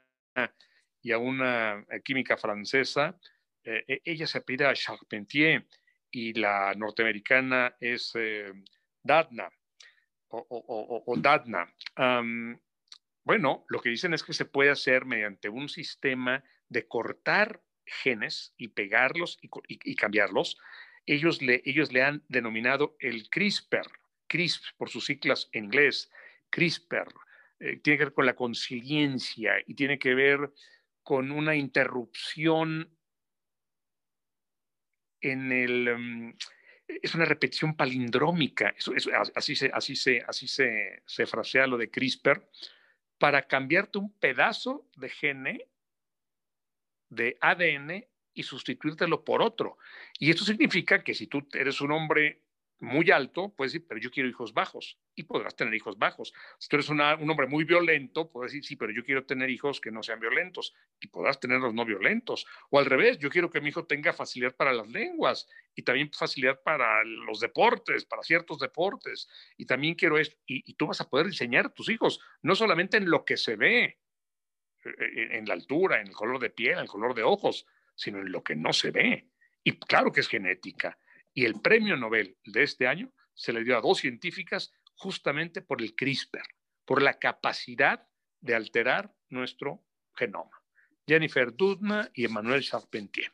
y 1.02 1.12
a 1.12 1.18
una 1.18 1.84
eh, 1.90 2.00
química 2.02 2.36
francesa. 2.36 3.18
Eh, 3.64 3.84
e, 3.86 4.00
ella 4.04 4.26
se 4.26 4.38
a 4.38 4.74
Charpentier 4.74 5.66
y 6.10 6.32
la 6.34 6.74
norteamericana 6.74 7.76
es 7.80 8.12
eh, 8.14 8.52
Dadna 9.02 9.50
o, 10.30 11.14
Dadna. 11.16 11.66
bueno, 13.24 13.64
lo 13.68 13.80
que 13.80 13.88
dicen 13.88 14.12
es 14.12 14.22
que 14.22 14.34
se 14.34 14.44
puede 14.44 14.70
hacer 14.70 15.06
mediante 15.06 15.48
un 15.48 15.70
sistema 15.70 16.44
de 16.68 16.86
cortar 16.86 17.62
genes 17.86 18.52
y 18.58 18.68
pegarlos 18.68 19.38
y, 19.40 19.94
cambiarlos. 19.96 20.58
Ellos 21.06 21.40
le, 21.40 21.62
ellos 21.64 21.92
le 21.92 22.02
han 22.02 22.22
denominado 22.28 22.94
el 22.98 23.30
CRISPR, 23.30 23.90
CRISP 24.26 24.62
por 24.76 24.90
sus 24.90 25.06
siglas 25.06 25.48
en 25.52 25.64
inglés, 25.64 26.10
CRISPR, 26.50 27.08
eh, 27.60 27.76
tiene 27.78 27.98
que 27.98 28.04
ver 28.04 28.14
con 28.14 28.26
la 28.26 28.36
consiliencia 28.36 29.54
y 29.66 29.74
tiene 29.74 29.98
que 29.98 30.14
ver 30.14 30.52
con 31.02 31.30
una 31.30 31.56
interrupción 31.56 32.96
en 35.20 35.52
el... 35.52 35.98
Mm, 35.98 36.34
es 36.86 37.14
una 37.14 37.26
repetición 37.26 37.76
palindrómica, 37.76 38.74
así, 39.34 39.54
se, 39.54 39.70
así, 39.74 39.94
se, 39.94 40.22
así 40.26 40.48
se, 40.48 41.02
se 41.04 41.26
frasea 41.26 41.66
lo 41.66 41.76
de 41.76 41.90
CRISPR, 41.90 42.48
para 43.18 43.42
cambiarte 43.42 43.98
un 43.98 44.12
pedazo 44.14 44.88
de 44.96 45.10
gene 45.10 45.68
de 47.10 47.36
ADN 47.40 48.06
y 48.32 48.42
sustituírtelo 48.42 49.24
por 49.24 49.42
otro. 49.42 49.76
Y 50.18 50.30
esto 50.30 50.44
significa 50.44 51.02
que 51.02 51.14
si 51.14 51.26
tú 51.26 51.46
eres 51.52 51.80
un 51.80 51.92
hombre 51.92 52.42
muy 52.80 53.10
alto, 53.10 53.52
puedes 53.56 53.72
decir, 53.72 53.86
pero 53.88 54.00
yo 54.00 54.10
quiero 54.10 54.28
hijos 54.28 54.54
bajos 54.54 54.98
y 55.14 55.24
podrás 55.24 55.56
tener 55.56 55.74
hijos 55.74 55.98
bajos. 55.98 56.32
Si 56.58 56.68
tú 56.68 56.76
eres 56.76 56.88
un 56.88 57.00
hombre 57.00 57.46
muy 57.48 57.64
violento, 57.64 58.30
puedes 58.30 58.52
decir, 58.52 58.64
sí, 58.64 58.76
pero 58.76 58.92
yo 58.92 59.04
quiero 59.04 59.24
tener 59.24 59.50
hijos 59.50 59.80
que 59.80 59.90
no 59.90 60.02
sean 60.02 60.20
violentos 60.20 60.74
y 61.00 61.08
podrás 61.08 61.40
tenerlos 61.40 61.74
no 61.74 61.84
violentos. 61.84 62.46
O 62.70 62.78
al 62.78 62.86
revés, 62.86 63.18
yo 63.18 63.30
quiero 63.30 63.50
que 63.50 63.60
mi 63.60 63.70
hijo 63.70 63.86
tenga 63.86 64.12
facilidad 64.12 64.54
para 64.54 64.72
las 64.72 64.88
lenguas 64.88 65.48
y 65.74 65.82
también 65.82 66.10
facilidad 66.12 66.60
para 66.62 67.02
los 67.04 67.40
deportes, 67.40 68.04
para 68.04 68.22
ciertos 68.22 68.60
deportes. 68.60 69.28
Y 69.56 69.66
también 69.66 69.94
quiero 69.96 70.16
esto. 70.18 70.36
Y, 70.46 70.74
tú 70.74 70.86
vas 70.86 71.00
a 71.00 71.08
poder 71.08 71.26
diseñar 71.26 71.66
a 71.66 71.74
tus 71.74 71.88
hijos, 71.88 72.20
no 72.42 72.54
solamente 72.54 72.96
en 72.96 73.10
lo 73.10 73.24
que 73.24 73.36
se 73.36 73.56
ve, 73.56 73.98
e, 74.84 74.88
e, 74.88 75.38
en 75.38 75.46
la 75.46 75.54
altura, 75.54 76.00
en 76.00 76.08
el 76.08 76.14
color 76.14 76.38
de 76.38 76.50
piel, 76.50 76.74
en 76.74 76.80
el 76.80 76.88
color 76.88 77.14
de 77.14 77.24
ojos, 77.24 77.66
sino 77.96 78.18
en 78.18 78.30
lo 78.30 78.44
que 78.44 78.54
no 78.54 78.72
se 78.72 78.92
ve. 78.92 79.28
Y 79.64 79.78
claro 79.80 80.12
que 80.12 80.20
es 80.20 80.28
genética 80.28 80.96
y 81.38 81.44
el 81.44 81.60
premio 81.60 81.96
Nobel 81.96 82.36
de 82.46 82.64
este 82.64 82.88
año 82.88 83.12
se 83.32 83.52
le 83.52 83.62
dio 83.62 83.78
a 83.78 83.80
dos 83.80 83.98
científicas 83.98 84.72
justamente 84.96 85.62
por 85.62 85.80
el 85.80 85.94
CRISPR, 85.94 86.42
por 86.84 87.00
la 87.00 87.20
capacidad 87.20 88.04
de 88.40 88.56
alterar 88.56 89.14
nuestro 89.28 89.84
genoma. 90.16 90.60
Jennifer 91.06 91.54
Doudna 91.54 92.10
y 92.12 92.24
Emmanuel 92.24 92.64
Charpentier. 92.64 93.30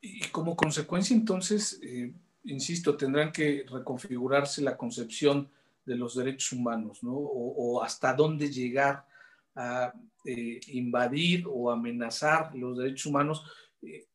Y 0.00 0.26
como 0.30 0.56
consecuencia, 0.56 1.14
entonces, 1.14 1.78
eh, 1.80 2.12
insisto, 2.42 2.96
tendrán 2.96 3.30
que 3.30 3.64
reconfigurarse 3.70 4.62
la 4.62 4.76
concepción 4.76 5.48
de 5.84 5.94
los 5.94 6.16
derechos 6.16 6.50
humanos, 6.50 7.04
¿no? 7.04 7.12
O, 7.14 7.80
hasta 7.80 8.12
dónde 8.12 8.50
llegar 8.50 9.06
a 9.54 9.94
eh, 10.24 10.58
invadir 10.66 11.44
o 11.48 11.70
amenazar 11.70 12.52
los 12.56 12.76
derechos 12.76 13.06
humanos 13.06 13.44
eh, 13.82 14.08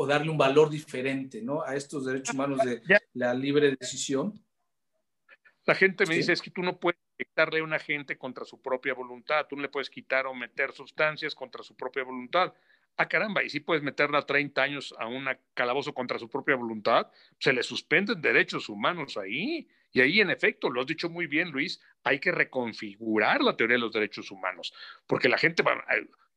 o 0.00 0.06
darle 0.06 0.30
un 0.30 0.38
valor 0.38 0.70
diferente, 0.70 1.42
¿no? 1.42 1.62
A 1.62 1.74
estos 1.74 2.06
derechos 2.06 2.32
humanos 2.32 2.60
de 2.64 2.80
la 3.14 3.34
libre 3.34 3.74
decisión. 3.78 4.40
La 5.66 5.74
gente 5.74 6.06
me 6.06 6.14
dice, 6.14 6.32
es 6.32 6.40
que 6.40 6.52
tú 6.52 6.62
no 6.62 6.78
puedes 6.78 7.00
inyectarle 7.18 7.58
a 7.58 7.64
una 7.64 7.80
gente 7.80 8.16
contra 8.16 8.44
su 8.44 8.62
propia 8.62 8.94
voluntad, 8.94 9.46
tú 9.48 9.56
no 9.56 9.62
le 9.62 9.68
puedes 9.68 9.90
quitar 9.90 10.26
o 10.26 10.34
meter 10.34 10.70
sustancias 10.70 11.34
contra 11.34 11.64
su 11.64 11.74
propia 11.74 12.04
voluntad. 12.04 12.54
Ah, 12.96 13.08
caramba, 13.08 13.42
y 13.42 13.50
si 13.50 13.58
puedes 13.58 13.82
meterla 13.82 14.22
30 14.22 14.62
años 14.62 14.94
a 14.98 15.08
un 15.08 15.26
calabozo 15.52 15.92
contra 15.92 16.18
su 16.18 16.28
propia 16.28 16.54
voluntad, 16.54 17.08
se 17.40 17.52
le 17.52 17.64
suspenden 17.64 18.22
derechos 18.22 18.68
humanos 18.68 19.16
ahí. 19.16 19.68
Y 19.90 20.00
ahí, 20.00 20.20
en 20.20 20.30
efecto, 20.30 20.70
lo 20.70 20.80
has 20.80 20.86
dicho 20.86 21.10
muy 21.10 21.26
bien, 21.26 21.50
Luis, 21.50 21.80
hay 22.04 22.20
que 22.20 22.30
reconfigurar 22.30 23.42
la 23.42 23.56
teoría 23.56 23.74
de 23.74 23.80
los 23.80 23.92
derechos 23.92 24.30
humanos, 24.30 24.72
porque 25.08 25.28
la 25.28 25.38
gente, 25.38 25.64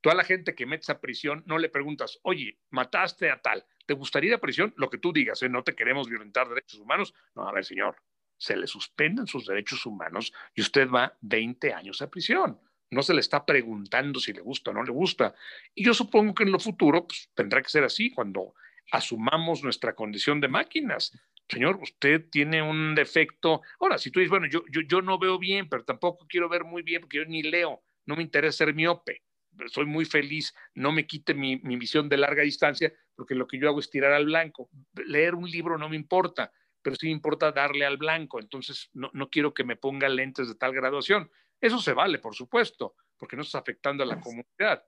toda 0.02 0.16
la 0.16 0.24
gente 0.24 0.56
que 0.56 0.66
metes 0.66 0.90
a 0.90 1.00
prisión, 1.00 1.44
no 1.46 1.58
le 1.58 1.70
preguntas, 1.70 2.20
oye, 2.24 2.58
mataste 2.72 3.30
a 3.30 3.40
tal, 3.40 3.64
¿te 3.86 3.94
gustaría 3.94 4.30
ir 4.30 4.34
a 4.34 4.42
prisión? 4.42 4.74
Lo 4.76 4.90
que 4.90 4.98
tú 4.98 5.14
digas, 5.14 5.42
¿eh? 5.44 5.50
no 5.50 5.64
te 5.64 5.76
queremos 5.76 6.10
violentar 6.10 6.50
derechos 6.50 6.80
humanos. 6.80 7.14
No, 7.36 7.48
a 7.48 7.54
ver, 7.54 7.64
señor, 7.64 7.96
se 8.38 8.58
le 8.58 8.68
suspenden 8.68 9.28
sus 9.28 9.46
derechos 9.46 9.86
humanos 9.86 10.34
y 10.56 10.62
usted 10.62 10.90
va 10.90 11.16
20 11.22 11.74
años 11.74 12.02
a 12.02 12.10
prisión. 12.10 12.60
No 12.90 13.04
se 13.04 13.14
le 13.14 13.22
está 13.22 13.46
preguntando 13.46 14.20
si 14.20 14.34
le 14.34 14.42
gusta 14.42 14.72
o 14.72 14.74
no 14.74 14.84
le 14.84 14.92
gusta. 14.92 15.34
Y 15.74 15.86
yo 15.86 15.94
supongo 15.94 16.34
que 16.34 16.44
en 16.44 16.52
lo 16.52 16.60
futuro 16.60 17.08
pues, 17.08 17.30
tendrá 17.34 17.62
que 17.62 17.70
ser 17.70 17.84
así 17.84 18.12
cuando 18.12 18.54
asumamos 18.92 19.64
nuestra 19.64 19.94
condición 19.94 20.42
de 20.42 20.50
máquinas. 20.50 21.18
Señor, 21.48 21.80
usted 21.82 22.30
tiene 22.30 22.62
un 22.62 22.96
defecto. 22.96 23.62
Ahora, 23.80 23.98
si 23.98 24.12
tú 24.12 24.20
dices, 24.20 24.32
bueno, 24.32 24.48
yo 24.48 25.02
no 25.02 25.20
veo 25.20 25.38
bien, 25.38 25.70
pero 25.70 25.86
tampoco 25.86 26.26
quiero 26.28 26.50
ver 26.50 26.66
muy 26.66 26.82
bien 26.82 27.02
porque 27.02 27.18
yo 27.18 27.26
ni 27.26 27.44
leo, 27.44 27.84
no 28.06 28.16
me 28.16 28.24
interesa 28.24 28.66
ser 28.66 28.74
miope 28.74 29.22
soy 29.68 29.86
muy 29.86 30.06
feliz, 30.06 30.54
no 30.74 30.92
me 30.92 31.06
quite 31.06 31.34
mi, 31.34 31.58
mi, 31.58 31.76
visión 31.76 32.10
de 32.10 32.18
larga 32.18 32.44
distancia, 32.44 32.94
porque 33.16 33.36
lo 33.36 33.48
que 33.48 33.60
yo 33.60 33.70
hago 33.70 33.80
es 33.80 33.90
tirar 33.90 34.14
al 34.14 34.26
blanco. 34.26 34.70
Leer 35.06 35.36
un 35.36 35.50
libro 35.50 35.78
no 35.78 35.90
me 35.90 35.96
importa, 35.96 36.52
pero 36.82 36.96
sí 36.96 37.08
me 37.08 37.12
importa 37.12 37.52
darle 37.52 37.86
al 37.86 37.98
blanco, 37.98 38.40
entonces 38.40 38.90
no, 38.94 39.30
quiero 39.30 39.54
que 39.54 39.64
me 39.64 39.76
ponga 39.76 40.10
lentes 40.10 40.48
de 40.48 40.56
tal 40.56 40.74
graduación. 40.74 41.32
Eso 41.60 41.80
se 41.80 41.94
vale, 41.94 42.20
por 42.20 42.36
supuesto, 42.36 42.96
porque 43.18 43.36
no 43.36 43.44
estás 43.44 43.62
afectando 43.62 44.04
a 44.04 44.08
la 44.08 44.20
comunidad. 44.20 44.84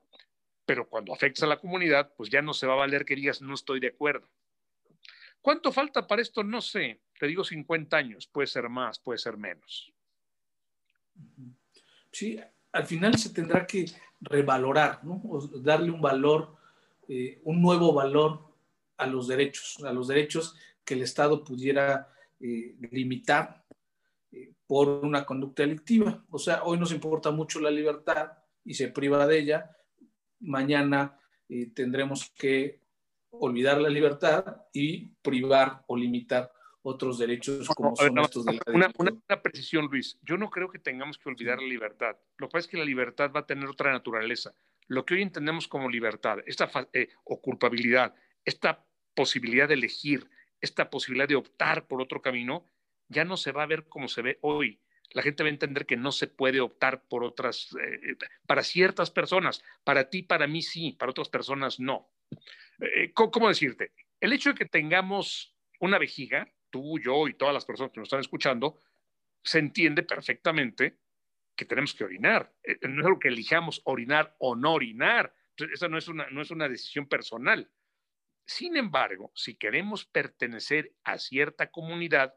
Pero 0.65 0.87
cuando 0.87 1.13
afectas 1.13 1.43
a 1.43 1.47
la 1.47 1.59
comunidad, 1.59 2.13
pues 2.15 2.29
ya 2.29 2.41
no 2.41 2.53
se 2.53 2.65
va 2.65 2.73
a 2.73 2.77
valer 2.77 3.05
que 3.05 3.15
digas 3.15 3.41
no 3.41 3.53
estoy 3.53 3.79
de 3.79 3.87
acuerdo. 3.87 4.29
¿Cuánto 5.41 5.71
falta 5.71 6.07
para 6.07 6.21
esto? 6.21 6.41
No 6.43 6.61
sé. 6.61 7.01
Te 7.19 7.27
digo 7.27 7.43
50 7.43 7.95
años, 7.95 8.27
puede 8.27 8.47
ser 8.47 8.69
más, 8.69 8.97
puede 8.97 9.19
ser 9.19 9.37
menos. 9.37 9.93
Sí, 12.11 12.39
al 12.73 12.85
final 12.85 13.17
se 13.17 13.29
tendrá 13.29 13.65
que 13.65 13.85
revalorar, 14.19 15.03
¿no? 15.03 15.21
darle 15.61 15.91
un 15.91 16.01
valor, 16.01 16.55
eh, 17.07 17.39
un 17.43 17.61
nuevo 17.61 17.93
valor 17.93 18.41
a 18.97 19.05
los 19.05 19.27
derechos, 19.27 19.83
a 19.83 19.93
los 19.93 20.07
derechos 20.07 20.57
que 20.83 20.95
el 20.95 21.03
Estado 21.03 21.43
pudiera 21.43 22.09
eh, 22.39 22.75
limitar 22.91 23.63
eh, 24.31 24.51
por 24.65 24.87
una 25.05 25.23
conducta 25.23 25.63
delictiva. 25.63 26.23
O 26.31 26.39
sea, 26.39 26.63
hoy 26.63 26.79
nos 26.79 26.91
importa 26.91 27.29
mucho 27.31 27.59
la 27.59 27.69
libertad 27.69 28.31
y 28.65 28.73
se 28.73 28.87
priva 28.87 29.25
de 29.27 29.39
ella. 29.39 29.77
Mañana 30.39 31.19
tendremos 31.75 32.31
que 32.31 32.81
olvidar 33.29 33.79
la 33.79 33.89
libertad 33.89 34.63
y 34.73 35.09
privar 35.21 35.83
o 35.85 35.95
limitar 35.95 36.51
otros 36.83 37.17
derechos 37.17 37.67
como 37.69 37.95
son 37.95 38.19
estos 38.19 38.45
de 38.45 38.53
la 38.53 38.61
una, 38.67 38.91
una, 38.97 39.41
precisión, 39.41 39.87
Luis. 39.89 40.19
Yo 40.21 40.37
no 40.37 40.49
creo 40.49 40.69
que 40.69 40.79
tengamos 40.79 41.17
que 41.17 41.29
olvidar 41.29 41.59
la 41.59 41.67
libertad. 41.67 42.17
Lo 42.37 42.47
que 42.47 42.51
pasa 42.51 42.65
es 42.65 42.67
que 42.67 42.77
la 42.77 42.85
libertad 42.85 43.31
va 43.33 43.41
a 43.41 43.45
tener 43.45 43.67
otra 43.67 43.91
naturaleza. 43.91 44.53
Lo 44.87 45.05
que 45.05 45.15
hoy 45.15 45.21
entendemos 45.21 45.67
como 45.67 45.89
libertad, 45.89 46.39
esta 46.45 46.69
o 47.23 47.41
culpabilidad, 47.41 48.13
esta 48.43 48.85
posibilidad 49.15 49.67
de 49.67 49.75
elegir, 49.75 50.29
esta 50.59 50.89
posibilidad 50.89 51.27
de 51.27 51.35
optar 51.35 51.87
por 51.87 52.01
otro 52.01 52.21
camino 52.21 52.65
ya 53.07 53.23
no 53.23 53.37
se 53.37 53.51
va 53.51 53.63
a 53.63 53.67
ver 53.67 53.87
como 53.87 54.07
se 54.07 54.21
ve 54.21 54.39
hoy. 54.41 54.79
La 55.11 55.21
gente 55.21 55.43
va 55.43 55.47
a 55.47 55.51
entender 55.51 55.85
que 55.85 55.97
no 55.97 56.11
se 56.11 56.27
puede 56.27 56.59
optar 56.59 57.03
por 57.07 57.23
otras, 57.23 57.69
eh, 57.79 58.15
para 58.47 58.63
ciertas 58.63 59.11
personas, 59.11 59.63
para 59.83 60.09
ti, 60.09 60.23
para 60.23 60.47
mí 60.47 60.61
sí, 60.61 60.93
para 60.93 61.11
otras 61.11 61.29
personas 61.29 61.79
no. 61.79 62.09
Eh, 62.79 63.11
¿Cómo 63.13 63.47
decirte? 63.47 63.91
El 64.19 64.33
hecho 64.33 64.49
de 64.49 64.55
que 64.55 64.65
tengamos 64.65 65.55
una 65.79 65.99
vejiga, 65.99 66.51
tú, 66.73 66.99
yo 66.99 67.27
y 67.27 67.35
todas 67.35 67.53
las 67.53 67.65
personas 67.65 67.91
que 67.93 67.99
nos 67.99 68.07
están 68.07 68.19
escuchando, 68.19 68.79
se 69.43 69.59
entiende 69.59 70.01
perfectamente 70.01 70.97
que 71.55 71.65
tenemos 71.65 71.93
que 71.93 72.03
orinar. 72.03 72.51
Eh, 72.63 72.79
no 72.87 73.01
es 73.01 73.05
algo 73.05 73.19
que 73.19 73.27
elijamos 73.27 73.81
orinar 73.85 74.35
o 74.39 74.55
no 74.55 74.73
orinar. 74.73 75.35
Esa 75.55 75.87
no 75.87 75.99
es 75.99 76.07
una, 76.07 76.27
no 76.31 76.41
es 76.41 76.49
una 76.49 76.67
decisión 76.67 77.07
personal. 77.07 77.71
Sin 78.45 78.75
embargo, 78.75 79.31
si 79.35 79.55
queremos 79.55 80.05
pertenecer 80.05 80.95
a 81.03 81.19
cierta 81.19 81.69
comunidad, 81.69 82.33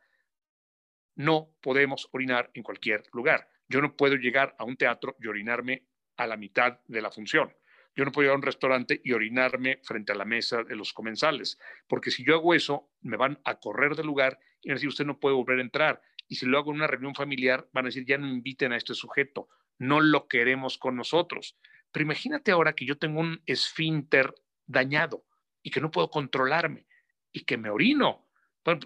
no 1.14 1.50
podemos 1.62 2.08
orinar 2.12 2.50
en 2.52 2.62
cualquier 2.62 3.04
lugar. 3.12 3.48
Yo 3.68 3.80
no 3.80 3.96
puedo 3.96 4.16
llegar 4.16 4.54
a 4.58 4.64
un 4.64 4.76
teatro 4.76 5.16
y 5.18 5.28
orinarme 5.28 5.86
a 6.18 6.26
la 6.26 6.36
mitad 6.36 6.80
de 6.86 7.00
la 7.00 7.10
función. 7.10 7.56
Yo 7.96 8.04
no 8.04 8.12
puedo 8.12 8.26
ir 8.26 8.32
a 8.32 8.36
un 8.36 8.42
restaurante 8.42 9.00
y 9.02 9.12
orinarme 9.12 9.80
frente 9.82 10.12
a 10.12 10.14
la 10.14 10.26
mesa 10.26 10.62
de 10.62 10.76
los 10.76 10.92
comensales, 10.92 11.58
porque 11.88 12.10
si 12.10 12.24
yo 12.24 12.34
hago 12.34 12.54
eso, 12.54 12.90
me 13.00 13.16
van 13.16 13.40
a 13.44 13.58
correr 13.58 13.96
del 13.96 14.06
lugar 14.06 14.38
y 14.60 14.68
van 14.68 14.74
a 14.74 14.76
decir, 14.76 14.90
usted 14.90 15.06
no 15.06 15.18
puede 15.18 15.34
volver 15.34 15.58
a 15.58 15.62
entrar. 15.62 16.02
Y 16.28 16.36
si 16.36 16.44
lo 16.44 16.58
hago 16.58 16.70
en 16.70 16.76
una 16.76 16.86
reunión 16.86 17.14
familiar, 17.14 17.68
van 17.72 17.86
a 17.86 17.88
decir, 17.88 18.04
ya 18.06 18.18
no 18.18 18.28
inviten 18.28 18.72
a 18.72 18.76
este 18.76 18.94
sujeto, 18.94 19.48
no 19.78 20.00
lo 20.00 20.28
queremos 20.28 20.76
con 20.76 20.94
nosotros. 20.94 21.56
Pero 21.90 22.04
imagínate 22.04 22.50
ahora 22.50 22.74
que 22.74 22.84
yo 22.84 22.98
tengo 22.98 23.20
un 23.20 23.42
esfínter 23.46 24.34
dañado 24.66 25.24
y 25.62 25.70
que 25.70 25.80
no 25.80 25.90
puedo 25.90 26.10
controlarme 26.10 26.86
y 27.32 27.44
que 27.44 27.56
me 27.56 27.70
orino. 27.70 28.28
Pero 28.62 28.80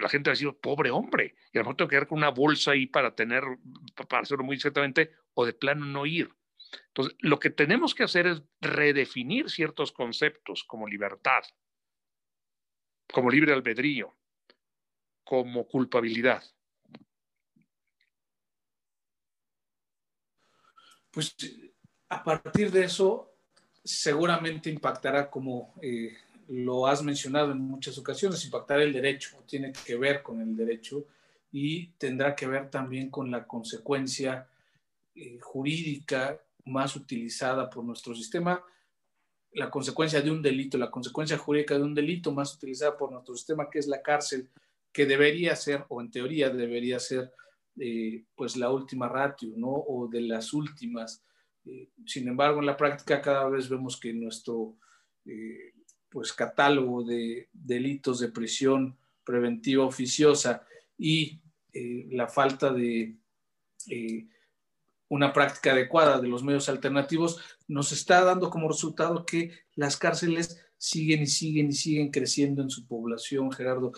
la 0.00 0.08
gente 0.08 0.30
va 0.30 0.32
a 0.32 0.36
decir, 0.36 0.54
pobre 0.62 0.90
hombre, 0.90 1.34
y 1.52 1.58
a 1.58 1.60
lo 1.60 1.64
mejor 1.64 1.76
tengo 1.76 1.88
que 1.88 1.96
ir 1.96 2.06
con 2.06 2.18
una 2.18 2.28
bolsa 2.28 2.72
ahí 2.72 2.86
para 2.86 3.14
tener, 3.14 3.42
para 4.08 4.22
hacerlo 4.22 4.44
muy 4.44 4.56
exactamente, 4.56 5.10
o 5.34 5.46
de 5.46 5.54
plano 5.54 5.86
no 5.86 6.06
ir. 6.06 6.30
Entonces, 6.88 7.16
lo 7.20 7.38
que 7.38 7.50
tenemos 7.50 7.94
que 7.94 8.04
hacer 8.04 8.26
es 8.26 8.42
redefinir 8.60 9.50
ciertos 9.50 9.92
conceptos 9.92 10.64
como 10.64 10.86
libertad, 10.86 11.42
como 13.12 13.30
libre 13.30 13.52
albedrío, 13.52 14.14
como 15.24 15.66
culpabilidad. 15.66 16.42
Pues 21.10 21.36
a 22.08 22.24
partir 22.24 22.70
de 22.70 22.84
eso, 22.84 23.34
seguramente 23.84 24.70
impactará, 24.70 25.30
como 25.30 25.74
eh, 25.82 26.16
lo 26.48 26.86
has 26.86 27.02
mencionado 27.02 27.52
en 27.52 27.58
muchas 27.58 27.98
ocasiones, 27.98 28.44
impactará 28.44 28.82
el 28.82 28.92
derecho, 28.92 29.42
tiene 29.46 29.72
que 29.72 29.96
ver 29.96 30.22
con 30.22 30.40
el 30.40 30.56
derecho 30.56 31.06
y 31.50 31.88
tendrá 31.98 32.34
que 32.34 32.46
ver 32.46 32.70
también 32.70 33.10
con 33.10 33.30
la 33.30 33.46
consecuencia 33.46 34.48
eh, 35.14 35.38
jurídica 35.40 36.40
más 36.64 36.96
utilizada 36.96 37.68
por 37.68 37.84
nuestro 37.84 38.14
sistema, 38.14 38.62
la 39.52 39.70
consecuencia 39.70 40.20
de 40.22 40.30
un 40.30 40.40
delito, 40.40 40.78
la 40.78 40.90
consecuencia 40.90 41.36
jurídica 41.36 41.76
de 41.76 41.82
un 41.82 41.94
delito 41.94 42.32
más 42.32 42.54
utilizada 42.54 42.96
por 42.96 43.12
nuestro 43.12 43.34
sistema, 43.34 43.68
que 43.70 43.78
es 43.78 43.86
la 43.86 44.02
cárcel, 44.02 44.48
que 44.92 45.06
debería 45.06 45.56
ser, 45.56 45.84
o 45.88 46.00
en 46.00 46.10
teoría 46.10 46.50
debería 46.50 46.98
ser, 46.98 47.32
eh, 47.78 48.24
pues 48.34 48.56
la 48.56 48.70
última 48.70 49.08
ratio, 49.08 49.52
¿no? 49.56 49.68
O 49.70 50.08
de 50.08 50.22
las 50.22 50.52
últimas 50.52 51.24
eh, 51.64 51.90
sin 52.06 52.28
embargo, 52.28 52.60
en 52.60 52.66
la 52.66 52.76
práctica 52.76 53.22
cada 53.22 53.48
vez 53.48 53.68
vemos 53.68 53.98
que 53.98 54.12
nuestro 54.12 54.76
eh, 55.24 55.74
pues, 56.08 56.32
catálogo 56.32 57.04
de 57.04 57.48
delitos 57.52 58.20
de 58.20 58.28
prisión 58.28 58.96
preventiva 59.24 59.84
oficiosa 59.84 60.66
y 60.98 61.40
la 61.74 62.28
falta 62.28 62.70
de 62.70 63.16
una 65.12 65.30
práctica 65.34 65.72
adecuada 65.72 66.18
de 66.18 66.26
los 66.26 66.42
medios 66.42 66.70
alternativos 66.70 67.38
nos 67.68 67.92
está 67.92 68.24
dando 68.24 68.48
como 68.48 68.66
resultado 68.66 69.26
que 69.26 69.50
las 69.74 69.98
cárceles 69.98 70.64
siguen 70.78 71.20
y 71.20 71.26
siguen 71.26 71.68
y 71.68 71.72
siguen 71.72 72.10
creciendo 72.10 72.62
en 72.62 72.70
su 72.70 72.86
población, 72.86 73.52
Gerardo. 73.52 73.92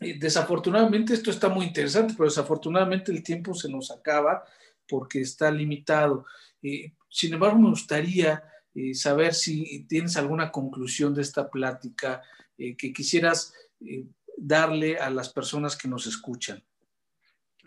Desafortunadamente 0.00 1.14
esto 1.14 1.30
está 1.30 1.48
muy 1.48 1.66
interesante, 1.66 2.14
pero 2.14 2.28
desafortunadamente 2.28 3.12
el 3.12 3.22
tiempo 3.22 3.54
se 3.54 3.68
nos 3.68 3.92
acaba 3.92 4.42
porque 4.88 5.20
está 5.20 5.48
limitado. 5.52 6.26
Eh, 6.60 6.94
sin 7.08 7.34
embargo, 7.34 7.60
me 7.60 7.70
gustaría 7.70 8.42
eh, 8.74 8.94
saber 8.94 9.32
si 9.32 9.84
tienes 9.84 10.16
alguna 10.16 10.50
conclusión 10.50 11.14
de 11.14 11.22
esta 11.22 11.48
plática 11.48 12.20
eh, 12.58 12.76
que 12.76 12.92
quisieras 12.92 13.54
darle 14.36 14.98
a 14.98 15.08
las 15.08 15.28
personas 15.32 15.76
que 15.76 15.86
nos 15.86 16.08
escuchan. 16.08 16.64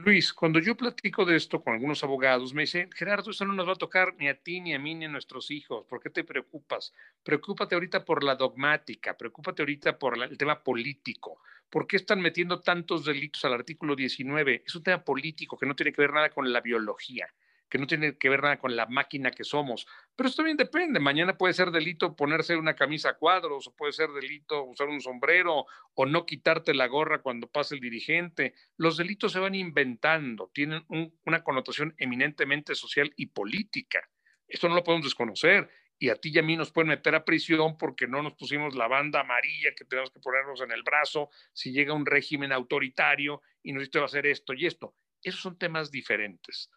Luis, 0.01 0.31
cuando 0.31 0.59
yo 0.59 0.77
platico 0.77 1.25
de 1.25 1.35
esto 1.35 1.61
con 1.61 1.73
algunos 1.73 2.05
abogados, 2.05 2.53
me 2.53 2.61
dicen, 2.61 2.89
Gerardo, 2.93 3.31
eso 3.31 3.43
no 3.43 3.51
nos 3.51 3.67
va 3.67 3.73
a 3.73 3.75
tocar 3.75 4.15
ni 4.17 4.29
a 4.29 4.41
ti, 4.41 4.61
ni 4.61 4.73
a 4.73 4.79
mí, 4.79 4.95
ni 4.95 5.03
a 5.03 5.09
nuestros 5.09 5.51
hijos. 5.51 5.85
¿Por 5.89 5.99
qué 5.99 6.09
te 6.09 6.23
preocupas? 6.23 6.93
Preocúpate 7.21 7.75
ahorita 7.75 8.05
por 8.05 8.23
la 8.23 8.35
dogmática, 8.35 9.17
preocúpate 9.17 9.61
ahorita 9.61 9.99
por 9.99 10.17
el 10.23 10.37
tema 10.37 10.63
político. 10.63 11.41
¿Por 11.69 11.85
qué 11.85 11.97
están 11.97 12.21
metiendo 12.21 12.61
tantos 12.61 13.03
delitos 13.03 13.43
al 13.43 13.51
artículo 13.51 13.93
19? 13.93 14.63
Es 14.65 14.73
un 14.73 14.83
tema 14.83 15.03
político 15.03 15.57
que 15.57 15.65
no 15.65 15.75
tiene 15.75 15.91
que 15.91 16.01
ver 16.01 16.13
nada 16.13 16.29
con 16.29 16.49
la 16.49 16.61
biología 16.61 17.27
que 17.69 17.77
no 17.77 17.87
tiene 17.87 18.17
que 18.17 18.29
ver 18.29 18.41
nada 18.41 18.57
con 18.57 18.75
la 18.75 18.87
máquina 18.87 19.31
que 19.31 19.43
somos. 19.43 19.85
Pero 20.15 20.27
esto 20.27 20.37
también 20.37 20.57
depende. 20.57 20.99
Mañana 20.99 21.37
puede 21.37 21.53
ser 21.53 21.71
delito 21.71 22.15
ponerse 22.15 22.57
una 22.57 22.75
camisa 22.75 23.11
a 23.11 23.17
cuadros, 23.17 23.67
o 23.67 23.75
puede 23.75 23.93
ser 23.93 24.09
delito 24.09 24.63
usar 24.63 24.89
un 24.89 25.01
sombrero, 25.01 25.65
o 25.93 26.05
no 26.05 26.25
quitarte 26.25 26.73
la 26.73 26.87
gorra 26.87 27.21
cuando 27.21 27.47
pasa 27.47 27.75
el 27.75 27.81
dirigente. 27.81 28.55
Los 28.77 28.97
delitos 28.97 29.31
se 29.31 29.39
van 29.39 29.55
inventando, 29.55 30.49
tienen 30.53 30.83
una 31.25 31.43
connotación 31.43 31.93
eminentemente 31.97 32.73
social 32.73 33.13
y 33.15 33.27
política. 33.27 34.09
Esto 34.47 34.67
no 34.67 34.75
lo 34.75 34.83
podemos 34.83 35.05
desconocer. 35.05 35.69
Y 36.01 36.09
a 36.09 36.15
ti 36.15 36.31
y 36.33 36.39
a 36.39 36.41
mí 36.41 36.55
nos 36.55 36.71
pueden 36.71 36.89
meter 36.89 37.13
a 37.13 37.25
prisión 37.25 37.77
porque 37.77 38.07
no 38.07 38.23
nos 38.23 38.33
pusimos 38.33 38.73
la 38.73 38.87
banda 38.87 39.19
amarilla 39.19 39.75
que 39.75 39.83
tenemos 39.83 40.09
que 40.11 40.21
ponernos 40.21 40.61
en 40.61 40.71
el 40.71 40.81
brazo 40.81 41.29
si 41.51 41.73
llega 41.73 41.93
un 41.93 42.05
régimen 42.05 42.53
autoritario 42.53 43.41
y 43.61 43.73
nos 43.73 43.83
dice 43.83 43.99
va 43.99 44.05
a 44.05 44.07
hacer 44.07 44.25
esto 44.25 44.53
y 44.53 44.65
esto. 44.65 44.95
Esos 45.21 45.41
son 45.41 45.57
temas 45.57 45.91
diferentes 45.91 46.71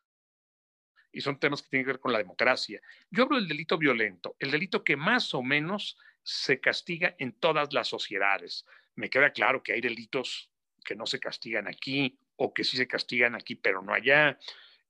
y 1.12 1.20
son 1.20 1.38
temas 1.38 1.62
que 1.62 1.68
tienen 1.68 1.84
que 1.84 1.92
ver 1.92 2.00
con 2.00 2.12
la 2.12 2.18
democracia. 2.18 2.80
Yo 3.10 3.24
hablo 3.24 3.36
del 3.36 3.48
delito 3.48 3.78
violento, 3.78 4.34
el 4.38 4.50
delito 4.50 4.82
que 4.82 4.96
más 4.96 5.34
o 5.34 5.42
menos 5.42 5.98
se 6.22 6.60
castiga 6.60 7.14
en 7.18 7.32
todas 7.32 7.72
las 7.72 7.88
sociedades. 7.88 8.64
Me 8.94 9.10
queda 9.10 9.32
claro 9.32 9.62
que 9.62 9.72
hay 9.72 9.80
delitos 9.80 10.50
que 10.84 10.96
no 10.96 11.06
se 11.06 11.20
castigan 11.20 11.68
aquí 11.68 12.18
o 12.36 12.52
que 12.52 12.64
sí 12.64 12.76
se 12.76 12.86
castigan 12.86 13.34
aquí, 13.34 13.54
pero 13.54 13.82
no 13.82 13.92
allá. 13.92 14.38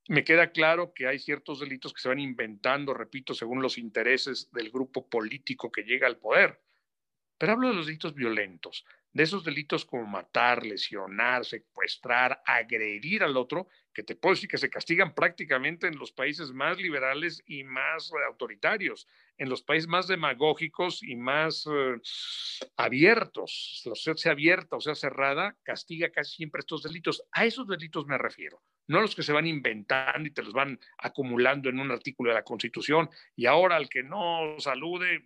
Me 0.09 0.25
queda 0.25 0.51
claro 0.51 0.93
que 0.95 1.07
hay 1.07 1.19
ciertos 1.19 1.61
delitos 1.61 1.93
que 1.93 2.01
se 2.01 2.09
van 2.09 2.19
inventando, 2.19 2.95
repito, 2.95 3.35
según 3.35 3.63
los 3.63 3.79
intereses 3.79 4.51
del 4.53 4.71
grupo 4.71 5.09
político 5.09 5.71
que 5.71 5.83
llega 5.83 6.07
al 6.07 6.19
poder. 6.19 6.61
Pero 7.39 7.53
hablo 7.53 7.69
de 7.69 7.75
los 7.75 7.87
delitos 7.87 8.15
violentos, 8.15 8.85
de 9.13 9.23
esos 9.25 9.45
delitos 9.45 9.85
como 9.85 10.07
matar, 10.07 10.65
lesionar, 10.65 11.45
secuestrar, 11.45 12.43
agredir 12.47 13.23
al 13.23 13.37
otro, 13.37 13.69
que 13.93 14.03
te 14.03 14.17
puedo 14.17 14.35
decir 14.35 14.49
que 14.49 14.59
se 14.59 14.71
castigan 14.71 15.15
prácticamente 15.15 15.87
en 15.87 15.99
los 15.99 16.13
países 16.13 16.53
más 16.53 16.79
liberales 16.79 17.43
y 17.47 17.65
más 17.65 18.13
autoritarios, 18.27 19.07
en 19.37 19.49
los 19.49 19.63
países 19.63 19.89
más 19.89 20.07
demagógicos 20.09 21.03
y 21.03 21.17
más 21.17 21.67
eh, 21.67 22.01
abiertos. 22.77 23.83
La 23.85 23.95
sociedad 23.95 24.17
sea 24.17 24.33
abierta 24.33 24.77
o 24.77 24.81
sea 24.81 24.95
cerrada, 24.95 25.57
castiga 25.63 26.11
casi 26.11 26.37
siempre 26.37 26.61
estos 26.61 26.83
delitos. 26.83 27.25
A 27.33 27.45
esos 27.45 27.67
delitos 27.67 28.07
me 28.07 28.19
refiero, 28.19 28.63
no 28.87 28.99
a 28.99 29.03
los 29.03 29.15
que 29.15 29.23
se 29.23 29.33
van 29.33 29.47
inventando 29.47 30.27
y 30.27 30.33
te 30.33 30.43
los 30.43 30.53
van 30.53 30.79
acumulando 30.99 31.69
en 31.69 31.79
un 31.79 31.91
artículo 31.91 32.31
de 32.31 32.37
la 32.37 32.45
Constitución 32.45 33.11
y 33.37 33.47
ahora 33.47 33.77
al 33.77 33.89
que 33.89 34.03
no 34.03 34.57
salude, 34.59 35.23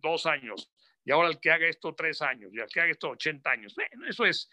dos 0.00 0.26
años 0.26 0.70
y 1.04 1.10
ahora 1.10 1.28
el 1.28 1.40
que 1.40 1.50
haga 1.50 1.66
esto 1.66 1.94
tres 1.94 2.22
años, 2.22 2.52
y 2.52 2.60
el 2.60 2.66
que 2.68 2.80
haga 2.80 2.90
esto 2.90 3.10
80 3.10 3.50
años. 3.50 3.74
Bueno, 3.74 4.06
eso 4.08 4.24
es, 4.24 4.48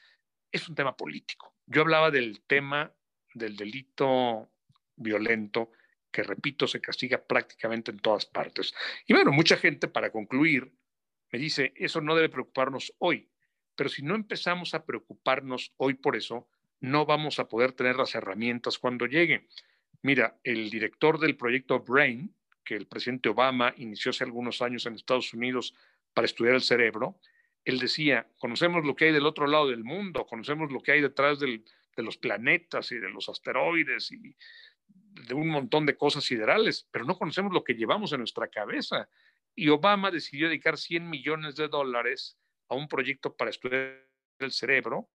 es 0.51 0.67
un 0.67 0.75
tema 0.75 0.95
político. 0.95 1.55
Yo 1.65 1.81
hablaba 1.81 2.11
del 2.11 2.41
tema 2.47 2.91
del 3.33 3.55
delito 3.55 4.49
violento, 4.95 5.71
que 6.11 6.23
repito, 6.23 6.67
se 6.67 6.81
castiga 6.81 7.23
prácticamente 7.23 7.91
en 7.91 7.99
todas 7.99 8.25
partes. 8.25 8.73
Y 9.07 9.13
bueno, 9.13 9.31
mucha 9.31 9.57
gente, 9.57 9.87
para 9.87 10.11
concluir, 10.11 10.71
me 11.31 11.39
dice, 11.39 11.73
eso 11.75 12.01
no 12.01 12.15
debe 12.15 12.29
preocuparnos 12.29 12.93
hoy, 12.97 13.29
pero 13.75 13.89
si 13.89 14.01
no 14.01 14.15
empezamos 14.15 14.73
a 14.73 14.85
preocuparnos 14.85 15.73
hoy 15.77 15.93
por 15.93 16.15
eso, 16.15 16.49
no 16.81 17.05
vamos 17.05 17.39
a 17.39 17.47
poder 17.47 17.73
tener 17.73 17.95
las 17.95 18.15
herramientas 18.15 18.79
cuando 18.79 19.05
llegue. 19.05 19.47
Mira, 20.01 20.39
el 20.43 20.69
director 20.69 21.19
del 21.19 21.35
proyecto 21.35 21.79
Brain, 21.79 22.33
que 22.63 22.75
el 22.75 22.87
presidente 22.87 23.29
Obama 23.29 23.73
inició 23.77 24.11
hace 24.11 24.23
algunos 24.23 24.61
años 24.61 24.85
en 24.85 24.95
Estados 24.95 25.33
Unidos 25.33 25.75
para 26.13 26.25
estudiar 26.25 26.55
el 26.55 26.61
cerebro, 26.61 27.19
él 27.65 27.79
decía, 27.79 28.27
conocemos 28.37 28.85
lo 28.85 28.95
que 28.95 29.05
hay 29.05 29.11
del 29.11 29.25
otro 29.25 29.45
lado 29.45 29.67
del 29.67 29.83
mundo, 29.83 30.25
conocemos 30.25 30.71
lo 30.71 30.79
que 30.79 30.93
hay 30.93 31.01
detrás 31.01 31.39
de 31.99 32.05
los 32.05 32.17
planetas 32.17 32.93
y 32.93 32.97
de 32.97 33.09
los 33.09 33.27
asteroides 33.27 34.11
y 34.13 34.33
de 35.27 35.33
un 35.33 35.49
montón 35.49 35.85
de 35.85 35.97
cosas 35.97 36.23
siderales, 36.23 36.87
pero 36.91 37.03
no 37.03 37.17
conocemos 37.17 37.51
lo 37.51 37.63
que 37.63 37.73
llevamos 37.73 38.13
en 38.13 38.19
nuestra 38.19 38.47
cabeza. 38.47 39.09
Y 39.53 39.67
Obama 39.67 40.09
decidió 40.09 40.47
dedicar 40.47 40.77
100 40.77 41.09
millones 41.09 41.57
de 41.57 41.67
dólares 41.67 42.39
a 42.69 42.75
un 42.75 42.87
proyecto 42.87 43.35
para 43.35 43.49
estudiar 43.49 44.07
el 44.39 44.51
cerebro 44.51 45.09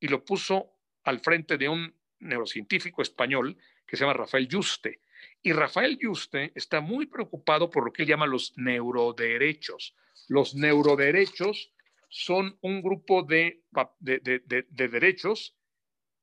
y 0.00 0.08
lo 0.08 0.24
puso 0.24 0.72
al 1.04 1.20
frente 1.20 1.56
de 1.56 1.68
un 1.68 1.94
neurocientífico 2.18 3.00
español 3.02 3.56
que 3.86 3.96
se 3.96 4.02
llama 4.02 4.14
Rafael 4.14 4.48
Yuste. 4.48 5.02
Y 5.40 5.52
Rafael 5.52 5.98
Yuste 6.00 6.50
está 6.56 6.80
muy 6.80 7.06
preocupado 7.06 7.70
por 7.70 7.84
lo 7.84 7.92
que 7.92 8.02
él 8.02 8.08
llama 8.08 8.26
los 8.26 8.54
neuroderechos. 8.56 9.94
Los 10.26 10.56
neuroderechos 10.56 11.72
son 12.08 12.58
un 12.62 12.82
grupo 12.82 13.22
de, 13.22 13.62
derechos 14.00 15.57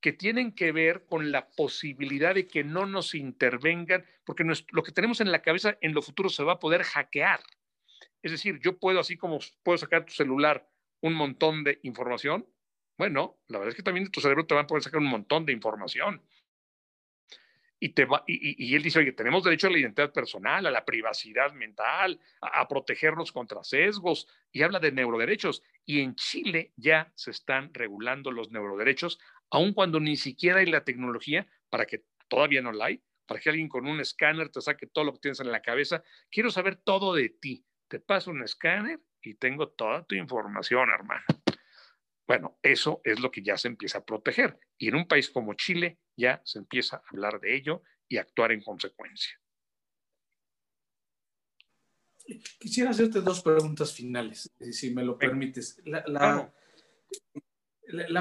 que 0.05 0.13
tienen 0.13 0.51
que 0.51 0.71
ver 0.71 1.07
con 1.07 1.31
la 1.31 1.49
posibilidad 1.49 2.35
de 2.35 2.45
que 2.45 2.63
no 2.63 2.85
nos 2.85 3.15
intervengan, 3.15 4.05
porque 4.23 4.43
lo 4.43 4.83
que 4.83 4.91
tenemos 4.91 5.19
en 5.19 5.31
la 5.31 5.41
cabeza 5.41 5.79
en 5.81 5.95
lo 5.95 6.03
futuro 6.03 6.29
se 6.29 6.43
va 6.43 6.53
a 6.53 6.59
poder 6.59 6.83
hackear. 6.83 7.39
Es 8.21 8.31
decir, 8.31 8.59
yo 8.59 8.77
puedo, 8.77 8.99
así 8.99 9.17
como 9.17 9.39
puedo 9.63 9.79
sacar 9.79 10.05
tu 10.05 10.13
celular 10.13 10.69
un 11.01 11.15
montón 11.15 11.63
de 11.63 11.79
información, 11.81 12.45
bueno, 12.99 13.39
la 13.47 13.57
verdad 13.57 13.71
es 13.71 13.75
que 13.75 13.81
también 13.81 14.03
de 14.03 14.11
tu 14.11 14.21
cerebro 14.21 14.45
te 14.45 14.53
van 14.53 14.65
a 14.65 14.67
poder 14.67 14.83
sacar 14.83 14.99
un 14.99 15.07
montón 15.07 15.43
de 15.43 15.53
información 15.53 16.21
y, 17.79 17.89
te 17.89 18.05
va, 18.05 18.23
y, 18.25 18.73
él 18.73 18.83
dice, 18.83 18.99
oye, 18.99 19.11
tenemos 19.11 19.43
derecho 19.43 19.67
a 19.67 19.69
la 19.69 19.79
identidad 19.79 20.13
personal, 20.13 20.65
a 20.65 20.71
la 20.71 20.85
privacidad 20.85 21.51
mental, 21.53 22.19
a, 22.41 22.67
protegernos 22.67 23.31
contra 23.31 23.63
sesgos, 23.63 24.27
y 24.51 24.63
habla 24.63 24.79
de 24.79 24.91
neuroderechos. 24.91 25.61
Y 25.85 25.99
en 25.99 26.15
Chile 26.15 26.71
ya 26.77 27.11
se 27.15 27.31
están 27.31 27.73
regulando 27.73 28.31
los 28.31 28.49
neuroderechos, 28.49 29.19
aun 29.49 29.73
cuando 29.73 29.99
ni 29.99 30.17
siquiera 30.17 30.59
hay 30.59 30.65
la 30.65 30.83
tecnología 30.83 31.47
para 31.69 31.85
que 31.85 32.05
todavía 32.27 32.61
no 32.61 32.71
la 32.71 32.85
hay, 32.85 33.03
para 33.25 33.39
que 33.39 33.49
alguien 33.49 33.69
con 33.69 33.87
un 33.87 33.99
escáner 33.99 34.49
te 34.49 34.61
saque 34.61 34.87
todo 34.87 35.05
lo 35.05 35.13
que 35.13 35.19
tienes 35.19 35.39
en 35.39 35.51
la 35.51 35.61
cabeza. 35.61 36.03
Quiero 36.29 36.51
saber 36.51 36.77
todo 36.77 37.13
de 37.13 37.29
ti. 37.29 37.65
Te 37.87 37.99
paso 37.99 38.31
un 38.31 38.43
escáner 38.43 38.99
y 39.21 39.35
tengo 39.35 39.69
toda 39.69 40.03
tu 40.05 40.15
información, 40.15 40.89
hermano. 40.89 41.23
Bueno, 42.27 42.57
eso 42.63 43.01
es 43.03 43.19
lo 43.19 43.29
que 43.29 43.43
ya 43.43 43.57
se 43.57 43.67
empieza 43.67 43.99
a 43.99 44.05
proteger. 44.05 44.59
Y 44.77 44.87
en 44.87 44.95
un 44.95 45.07
país 45.07 45.29
como 45.29 45.53
Chile 45.53 45.99
ya 46.17 46.41
se 46.43 46.59
empieza 46.59 46.97
a 46.97 47.03
hablar 47.11 47.39
de 47.39 47.55
ello 47.55 47.83
y 48.07 48.17
actuar 48.17 48.51
en 48.51 48.63
consecuencia. 48.63 49.39
Quisiera 52.59 52.89
hacerte 52.89 53.21
dos 53.21 53.43
preguntas 53.43 53.93
finales, 53.93 54.51
eh, 54.59 54.73
si 54.73 54.93
me 54.93 55.03
lo 55.03 55.17
permites. 55.17 55.79
La, 55.85 56.03
la, 56.07 56.51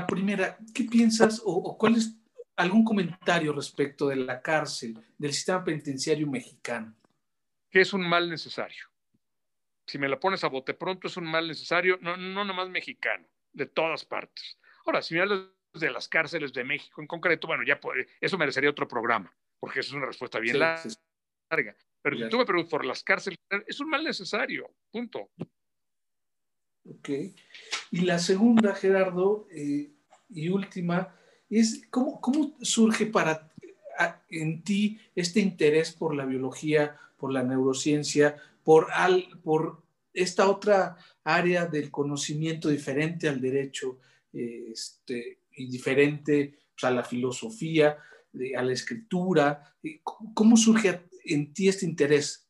primera, 0.06 0.58
¿qué 0.74 0.84
piensas 0.84 1.42
o, 1.44 1.76
cuál 1.78 1.96
es 1.96 2.16
algún 2.56 2.84
comentario 2.84 3.52
respecto 3.52 4.08
de 4.08 4.16
la 4.16 4.40
cárcel, 4.40 4.98
del 5.18 5.32
sistema 5.32 5.64
penitenciario 5.64 6.26
mexicano? 6.26 6.94
Que 7.70 7.80
es 7.80 7.92
un 7.92 8.08
mal 8.08 8.28
necesario. 8.28 8.86
Si 9.86 9.98
me 9.98 10.08
lo 10.08 10.18
pones 10.18 10.44
a 10.44 10.48
bote 10.48 10.74
pronto, 10.74 11.08
es 11.08 11.16
un 11.16 11.24
mal 11.24 11.46
necesario, 11.46 11.98
no, 12.00 12.16
no 12.16 12.44
nomás 12.44 12.68
mexicano 12.68 13.26
de 13.52 13.66
todas 13.66 14.04
partes. 14.04 14.58
Ahora, 14.86 15.02
si 15.02 15.14
me 15.14 15.20
hablas 15.20 15.40
de 15.72 15.90
las 15.90 16.08
cárceles 16.08 16.52
de 16.52 16.64
México 16.64 17.00
en 17.00 17.06
concreto, 17.06 17.46
bueno, 17.46 17.64
ya 17.64 17.80
eso 18.20 18.38
merecería 18.38 18.70
otro 18.70 18.86
programa, 18.86 19.34
porque 19.58 19.80
eso 19.80 19.90
es 19.90 19.94
una 19.94 20.06
respuesta 20.06 20.38
bien 20.38 20.58
larga. 20.58 21.76
Pero 22.02 22.16
si 22.16 22.28
tú 22.28 22.38
me 22.38 22.44
preguntas 22.44 22.70
por 22.70 22.84
las 22.84 23.02
cárceles, 23.02 23.38
es 23.66 23.80
un 23.80 23.88
mal 23.88 24.04
necesario, 24.04 24.74
punto. 24.90 25.30
Y 27.90 28.00
la 28.00 28.18
segunda, 28.18 28.74
Gerardo, 28.74 29.46
eh, 29.50 29.90
y 30.28 30.48
última, 30.48 31.14
es 31.48 31.82
¿cómo, 31.90 32.20
cómo 32.20 32.56
surge 32.60 33.06
para 33.06 33.50
en 34.28 34.62
ti 34.62 34.98
este 35.14 35.40
interés 35.40 35.92
por 35.92 36.14
la 36.14 36.24
biología, 36.24 36.98
por 37.16 37.32
la 37.32 37.42
neurociencia, 37.42 38.36
por, 38.64 38.88
al, 38.92 39.28
por 39.42 39.82
esta 40.12 40.48
otra 40.48 40.96
área 41.22 41.66
del 41.66 41.90
conocimiento 41.90 42.68
diferente 42.68 43.28
al 43.28 43.40
derecho 43.40 43.98
este, 44.32 45.40
y 45.52 45.70
diferente 45.70 46.58
pues, 46.74 46.84
a 46.84 46.90
la 46.90 47.04
filosofía, 47.04 47.98
a 48.56 48.62
la 48.62 48.72
escritura. 48.72 49.76
¿Cómo 50.02 50.56
surge 50.56 51.02
en 51.24 51.52
ti 51.52 51.68
este 51.68 51.86
interés 51.86 52.48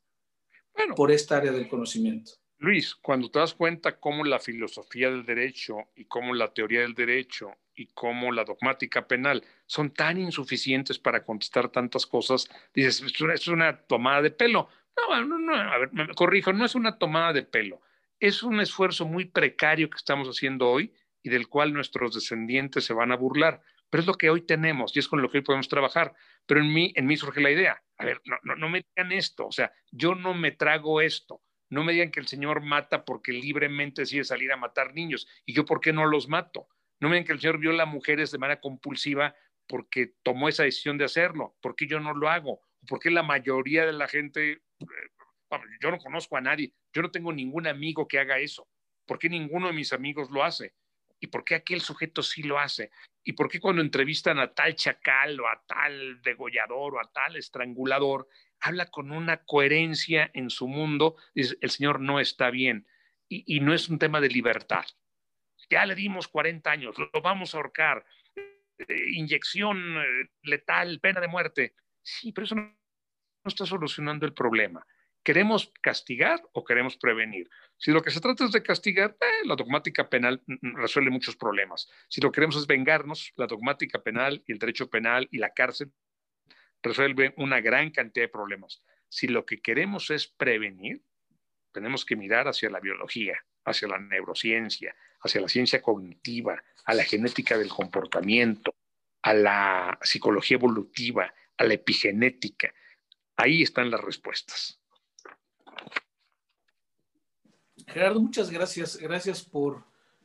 por 0.96 1.12
esta 1.12 1.36
área 1.36 1.52
del 1.52 1.68
conocimiento? 1.68 2.32
Luis, 2.58 2.94
cuando 2.94 3.30
te 3.30 3.38
das 3.38 3.54
cuenta 3.54 3.98
cómo 3.98 4.24
la 4.24 4.38
filosofía 4.38 5.10
del 5.10 5.24
derecho 5.26 5.76
y 5.94 6.06
cómo 6.06 6.34
la 6.34 6.52
teoría 6.52 6.80
del 6.80 6.94
derecho 6.94 7.50
y 7.74 7.88
cómo 7.88 8.32
la 8.32 8.44
dogmática 8.44 9.06
penal 9.06 9.44
son 9.66 9.92
tan 9.92 10.18
insuficientes 10.18 10.98
para 10.98 11.24
contestar 11.24 11.68
tantas 11.70 12.06
cosas, 12.06 12.48
dices, 12.72 13.02
es 13.34 13.48
una 13.48 13.82
tomada 13.82 14.22
de 14.22 14.30
pelo. 14.30 14.68
No, 14.96 15.24
no, 15.24 15.38
no, 15.38 15.54
a 15.54 15.78
ver, 15.78 15.92
me 15.92 16.08
corrijo, 16.14 16.52
no 16.52 16.64
es 16.64 16.74
una 16.74 16.98
tomada 16.98 17.32
de 17.32 17.42
pelo. 17.42 17.80
Es 18.20 18.42
un 18.42 18.60
esfuerzo 18.60 19.04
muy 19.06 19.24
precario 19.26 19.90
que 19.90 19.96
estamos 19.96 20.28
haciendo 20.28 20.68
hoy 20.70 20.92
y 21.22 21.30
del 21.30 21.48
cual 21.48 21.72
nuestros 21.72 22.14
descendientes 22.14 22.84
se 22.84 22.94
van 22.94 23.12
a 23.12 23.16
burlar. 23.16 23.60
pero 23.90 24.00
es 24.02 24.06
lo 24.06 24.14
que 24.14 24.30
hoy 24.30 24.42
tenemos 24.42 24.94
y 24.96 24.98
es 25.00 25.08
con 25.08 25.22
lo 25.22 25.30
que 25.30 25.38
hoy 25.38 25.44
podemos 25.44 25.68
trabajar. 25.68 26.14
Pero 26.46 26.60
en 26.60 26.72
mí, 26.72 26.92
en 26.96 27.06
mí 27.06 27.16
surge 27.16 27.40
la 27.40 27.50
idea, 27.50 27.82
a 27.98 28.04
ver, 28.04 28.20
no, 28.24 28.36
no, 28.42 28.56
no 28.56 28.68
me 28.68 28.82
digan 28.82 29.12
esto, 29.12 29.46
o 29.46 29.52
sea, 29.52 29.72
yo 29.90 30.14
no 30.14 30.34
me 30.34 30.52
trago 30.52 31.00
esto, 31.00 31.40
no 31.70 31.84
me 31.84 31.92
digan 31.92 32.10
que 32.10 32.20
el 32.20 32.26
Señor 32.26 32.60
mata 32.60 33.04
porque 33.04 33.32
libremente 33.32 34.02
decide 34.02 34.24
salir 34.24 34.52
a 34.52 34.56
matar 34.56 34.94
niños 34.94 35.26
y 35.44 35.54
yo 35.54 35.64
por 35.64 35.80
qué 35.80 35.92
no 35.92 36.06
los 36.06 36.28
mato. 36.28 36.68
No 37.00 37.08
me 37.08 37.16
digan 37.16 37.26
que 37.26 37.32
el 37.32 37.40
Señor 37.40 37.58
viola 37.58 37.84
a 37.84 37.86
mujeres 37.86 38.30
de 38.30 38.38
manera 38.38 38.60
compulsiva 38.60 39.34
porque 39.66 40.14
tomó 40.22 40.48
esa 40.48 40.64
decisión 40.64 40.98
de 40.98 41.04
hacerlo, 41.04 41.56
¿por 41.60 41.74
qué 41.74 41.86
yo 41.86 42.00
no 42.00 42.14
lo 42.14 42.28
hago? 42.28 42.60
¿Por 42.86 43.00
qué 43.00 43.10
la 43.10 43.22
mayoría 43.22 43.86
de 43.86 43.92
la 43.92 44.08
gente, 44.08 44.52
eh, 44.52 44.60
yo 45.80 45.90
no 45.90 45.98
conozco 45.98 46.36
a 46.36 46.40
nadie, 46.40 46.74
yo 46.92 47.02
no 47.02 47.10
tengo 47.10 47.32
ningún 47.32 47.66
amigo 47.66 48.06
que 48.06 48.18
haga 48.18 48.38
eso? 48.38 48.68
¿Por 49.06 49.18
qué 49.18 49.28
ninguno 49.28 49.68
de 49.68 49.72
mis 49.72 49.92
amigos 49.92 50.30
lo 50.30 50.44
hace? 50.44 50.74
¿Y 51.20 51.28
por 51.28 51.44
qué 51.44 51.54
aquel 51.54 51.80
sujeto 51.80 52.22
sí 52.22 52.42
lo 52.42 52.58
hace? 52.58 52.90
¿Y 53.22 53.32
por 53.32 53.48
qué 53.48 53.58
cuando 53.58 53.80
entrevistan 53.80 54.38
a 54.38 54.52
tal 54.52 54.74
chacal 54.74 55.40
o 55.40 55.48
a 55.48 55.62
tal 55.66 56.20
degollador 56.20 56.94
o 56.94 57.00
a 57.00 57.10
tal 57.10 57.36
estrangulador, 57.36 58.28
habla 58.60 58.86
con 58.86 59.12
una 59.12 59.44
coherencia 59.44 60.30
en 60.34 60.50
su 60.50 60.68
mundo? 60.68 61.16
Dice, 61.34 61.56
el 61.60 61.70
Señor 61.70 62.00
no 62.00 62.20
está 62.20 62.50
bien. 62.50 62.86
Y, 63.28 63.60
no 63.60 63.74
es 63.74 63.88
un 63.88 63.98
tema 63.98 64.20
de 64.20 64.28
libertad. 64.28 64.84
Ya 65.70 65.86
le 65.86 65.94
dimos 65.94 66.28
40 66.28 66.70
años, 66.70 66.96
lo 66.98 67.22
vamos 67.22 67.54
a 67.54 67.56
ahorcar, 67.56 68.04
eh, 68.36 69.10
inyección 69.12 69.96
eh, 69.96 70.30
letal, 70.42 71.00
pena 71.00 71.20
de 71.20 71.28
muerte. 71.28 71.74
Sí, 72.02 72.32
pero 72.32 72.44
eso 72.44 72.54
no, 72.54 72.76
está 73.44 73.66
solucionando 73.66 74.26
el 74.26 74.34
problema. 74.34 74.86
¿Queremos 75.24 75.72
castigar 75.80 76.42
o 76.52 76.64
queremos 76.64 76.98
prevenir? 76.98 77.48
Si 77.78 77.90
lo 77.90 78.02
que 78.02 78.10
se 78.10 78.20
trata 78.20 78.44
es 78.44 78.52
de 78.52 78.62
castigar, 78.62 79.16
eh, 79.20 79.46
la 79.46 79.56
dogmática 79.56 80.08
penal 80.08 80.42
resuelve 80.46 81.10
muchos 81.10 81.34
problemas. 81.34 81.90
Si 82.08 82.20
lo 82.20 82.30
que 82.30 82.36
queremos 82.36 82.56
es 82.56 82.66
vengarnos, 82.66 83.32
la 83.36 83.46
dogmática 83.46 84.02
penal 84.02 84.44
y 84.46 84.52
el 84.52 84.58
derecho 84.58 84.90
penal 84.90 85.26
y 85.30 85.38
la 85.38 85.54
cárcel 85.54 85.90
resuelven 86.84 87.34
una 87.36 87.60
gran 87.60 87.90
cantidad 87.90 88.26
de 88.26 88.32
problemas. 88.32 88.82
Si 89.08 89.26
lo 89.26 89.44
que 89.44 89.60
queremos 89.60 90.10
es 90.10 90.28
prevenir, 90.28 91.02
tenemos 91.72 92.04
que 92.04 92.14
mirar 92.14 92.46
hacia 92.46 92.70
la 92.70 92.78
biología, 92.78 93.36
hacia 93.64 93.88
la 93.88 93.98
neurociencia, 93.98 94.94
hacia 95.20 95.40
la 95.40 95.48
ciencia 95.48 95.82
cognitiva, 95.82 96.62
a 96.84 96.94
la 96.94 97.02
genética 97.02 97.56
del 97.58 97.70
comportamiento, 97.70 98.74
a 99.22 99.32
la 99.32 99.98
psicología 100.02 100.56
evolutiva, 100.56 101.32
a 101.56 101.64
la 101.64 101.74
epigenética. 101.74 102.72
Ahí 103.36 103.62
están 103.62 103.90
las 103.90 104.02
respuestas. 104.02 104.80
Gerardo, 107.86 108.20
muchas 108.20 108.50
gracias. 108.50 108.98
Gracias 108.98 109.42
por 109.42 109.84